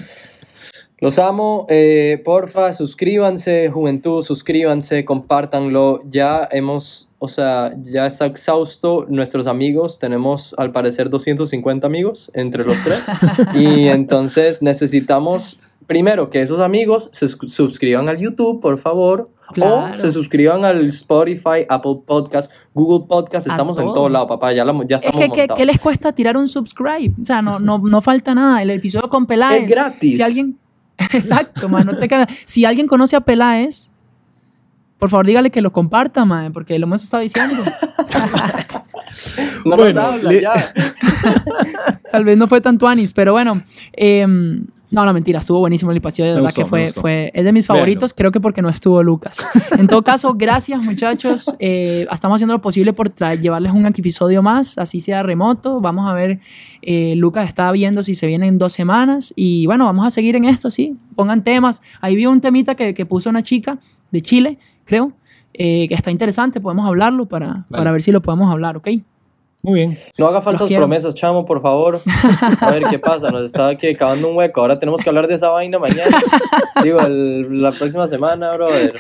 Los 0.99 1.19
amo, 1.19 1.67
eh, 1.69 2.23
porfa, 2.25 2.73
suscríbanse, 2.73 3.69
juventud, 3.69 4.23
suscríbanse, 4.23 5.05
compártanlo. 5.05 6.01
Ya 6.11 6.49
hemos, 6.51 7.07
o 7.19 7.29
sea, 7.29 7.75
ya 7.85 8.07
está 8.07 8.25
exhausto 8.25 9.05
nuestros 9.07 9.47
amigos. 9.47 9.99
Tenemos 9.99 10.55
al 10.57 10.73
parecer 10.73 11.11
250 11.11 11.87
amigos 11.87 12.31
entre 12.33 12.65
los 12.65 12.83
tres. 12.83 13.05
y 13.55 13.89
entonces 13.89 14.63
necesitamos, 14.63 15.61
primero, 15.87 16.31
que 16.31 16.41
esos 16.41 16.61
amigos 16.61 17.11
se 17.13 17.29
sus- 17.29 17.53
suscriban 17.53 18.09
al 18.09 18.17
YouTube, 18.17 18.63
por 18.63 18.79
favor. 18.79 19.31
O 19.63 19.97
se 19.99 20.11
suscriban 20.11 20.65
al 20.65 20.89
Spotify, 20.89 21.67
Apple 21.69 21.99
Podcast, 22.05 22.51
Google 22.77 23.07
Podcast. 23.09 23.47
Estamos 23.47 23.79
en 23.79 23.87
todo. 23.87 24.11
lado, 24.11 24.29
papá. 24.29 24.53
Ya, 24.53 24.63
la- 24.63 24.75
ya 24.87 24.97
Es 24.99 25.05
estamos 25.05 25.35
que, 25.35 25.49
¿qué, 25.49 25.65
les 25.65 25.81
cuesta 25.81 26.13
tirar 26.13 26.37
un 26.37 26.47
subscribe? 26.47 27.15
O 27.21 27.25
sea, 27.25 27.41
no, 27.41 27.59
no, 27.59 27.79
no 27.79 28.03
falta 28.03 28.35
nada. 28.35 28.61
El 28.61 28.69
episodio 28.69 29.09
con 29.09 29.25
Peláez. 29.25 29.63
Es 29.63 29.69
gratis. 29.71 30.17
Si 30.17 30.23
alguien. 30.23 30.59
Exacto, 30.99 31.71
man. 31.71 31.87
No 31.87 31.97
te 31.97 32.07
cagas. 32.07 32.29
Si 32.45 32.67
alguien 32.67 32.87
conoce 32.87 33.17
a 33.17 33.23
Peláez, 33.23 33.91
por 34.99 35.09
favor 35.09 35.27
dígale 35.27 35.51
que 35.51 35.63
lo 35.63 35.73
comparta, 35.73 36.27
man, 36.27 36.53
porque 36.53 36.79
lo 36.79 36.85
hemos 36.87 37.03
estado 37.03 37.23
diciendo. 37.23 37.65
No 39.65 39.77
Bueno, 39.77 40.03
nos 40.03 40.13
habla, 40.15 40.31
le- 40.31 40.43
ya. 40.43 40.73
Tal 42.13 42.25
vez 42.25 42.37
no 42.37 42.47
fue 42.47 42.61
tanto 42.61 42.87
anis, 42.87 43.13
pero 43.15 43.33
bueno. 43.33 43.63
em, 43.95 44.67
no, 44.97 45.05
no, 45.05 45.13
mentira, 45.13 45.39
estuvo 45.41 45.59
buenísimo 45.61 45.91
el 45.93 45.99
episodio. 45.99 46.31
De 46.31 46.37
Me 46.37 46.43
verdad 46.43 46.55
gustó, 46.57 46.63
que 46.63 46.69
fue, 46.91 47.01
fue. 47.01 47.31
Es 47.35 47.45
de 47.45 47.53
mis 47.53 47.69
Véanlo. 47.69 47.81
favoritos, 47.81 48.15
creo 48.15 48.33
que 48.33 48.41
porque 48.41 48.63
no 48.63 48.69
estuvo 48.69 49.01
Lucas. 49.03 49.47
En 49.79 49.87
todo 49.87 50.03
caso, 50.03 50.35
gracias, 50.35 50.81
muchachos. 50.83 51.55
Eh, 51.59 52.07
estamos 52.11 52.37
haciendo 52.37 52.55
lo 52.55 52.63
posible 52.63 52.93
por 52.95 53.15
llevarles 53.39 53.73
un 53.73 53.85
episodio 53.87 54.43
más, 54.43 54.79
así 54.79 55.01
sea 55.01 55.23
remoto. 55.23 55.81
Vamos 55.81 56.09
a 56.09 56.15
ver. 56.15 56.41
eh, 56.83 57.15
Lucas 57.17 57.47
está 57.47 57.71
viendo 57.73 58.03
si 58.03 58.15
se 58.15 58.27
viene 58.27 58.47
en 58.49 58.59
dos 58.59 58.73
semanas. 58.73 59.33
Y 59.37 59.67
bueno, 59.67 59.85
vamos 59.85 60.07
a 60.07 60.11
seguir 60.11 60.35
en 60.35 60.47
esto, 60.47 60.71
sí. 60.71 60.97
Pongan 61.15 61.45
temas. 61.45 61.83
Ahí 62.01 62.17
vi 62.17 62.27
un 62.27 62.41
temita 62.41 62.75
que, 62.75 62.95
que 62.95 63.05
puso 63.07 63.29
una 63.31 63.43
chica 63.43 63.79
de 64.11 64.23
Chile, 64.23 64.59
creo. 64.87 65.13
eh, 65.53 65.87
que 65.89 65.95
está 65.95 66.11
interesante, 66.11 66.61
podemos 66.61 66.87
hablarlo 66.87 67.27
para, 67.27 67.65
para 67.71 67.91
ver 67.93 68.03
si 68.03 68.13
lo 68.13 68.21
podemos 68.23 68.51
hablar, 68.51 68.77
¿ok? 68.77 68.89
Muy 69.67 69.75
bien. 69.81 69.99
No 70.17 70.29
haga 70.29 70.41
falsas 70.43 70.69
promesas, 70.79 71.15
chamo, 71.17 71.45
por 71.45 71.61
favor. 71.61 71.99
A 72.61 72.71
ver 72.71 72.85
qué 72.89 73.01
pasa. 73.01 73.31
Nos 73.33 73.43
está 73.47 73.67
aquí 73.67 73.93
cavando 73.97 74.29
un 74.29 74.37
hueco. 74.37 74.61
Ahora 74.61 74.79
tenemos 74.79 75.01
que 75.03 75.09
hablar 75.09 75.27
de 75.27 75.35
esa 75.35 75.49
vaina 75.49 75.79
mañana. 75.81 76.17
Digo, 76.85 77.01
el- 77.01 77.61
la 77.61 77.73
próxima 77.73 78.07
semana, 78.07 78.53
brother. 78.53 78.95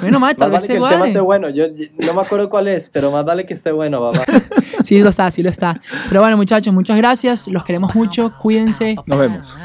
Bueno, 0.00 0.18
tal 0.20 0.20
Más 0.20 0.38
vez 0.38 0.38
vale 0.38 0.60
te 0.60 0.66
que 0.68 0.78
el 0.78 0.88
tema 0.88 1.06
esté 1.06 1.20
bueno. 1.20 1.50
Yo 1.50 1.66
yo 1.66 1.86
no 2.06 2.14
me 2.14 2.22
acuerdo 2.22 2.48
cuál 2.48 2.68
es, 2.68 2.88
pero 2.90 3.10
más 3.10 3.26
vale 3.26 3.44
que 3.44 3.52
esté 3.52 3.72
bueno, 3.72 4.00
papá. 4.10 4.24
Sí 4.84 4.98
lo 5.02 5.10
está, 5.10 5.30
sí 5.30 5.42
lo 5.42 5.50
está. 5.50 5.78
Pero 6.08 6.22
bueno, 6.22 6.38
muchachos, 6.38 6.72
muchas 6.72 6.96
gracias. 6.96 7.46
Los 7.48 7.62
queremos 7.62 7.94
mucho. 7.94 8.32
Cuídense. 8.40 8.96
Nos 9.04 9.18
vemos. 9.18 9.60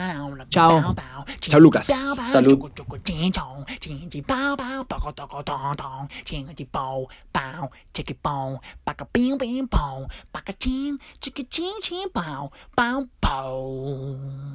Chao. 0.50 0.94
Chao, 1.42 1.60
Lucas. 1.60 1.88
Salud. 2.32 2.60
Pow, 12.76 13.08
pow. 13.22 14.55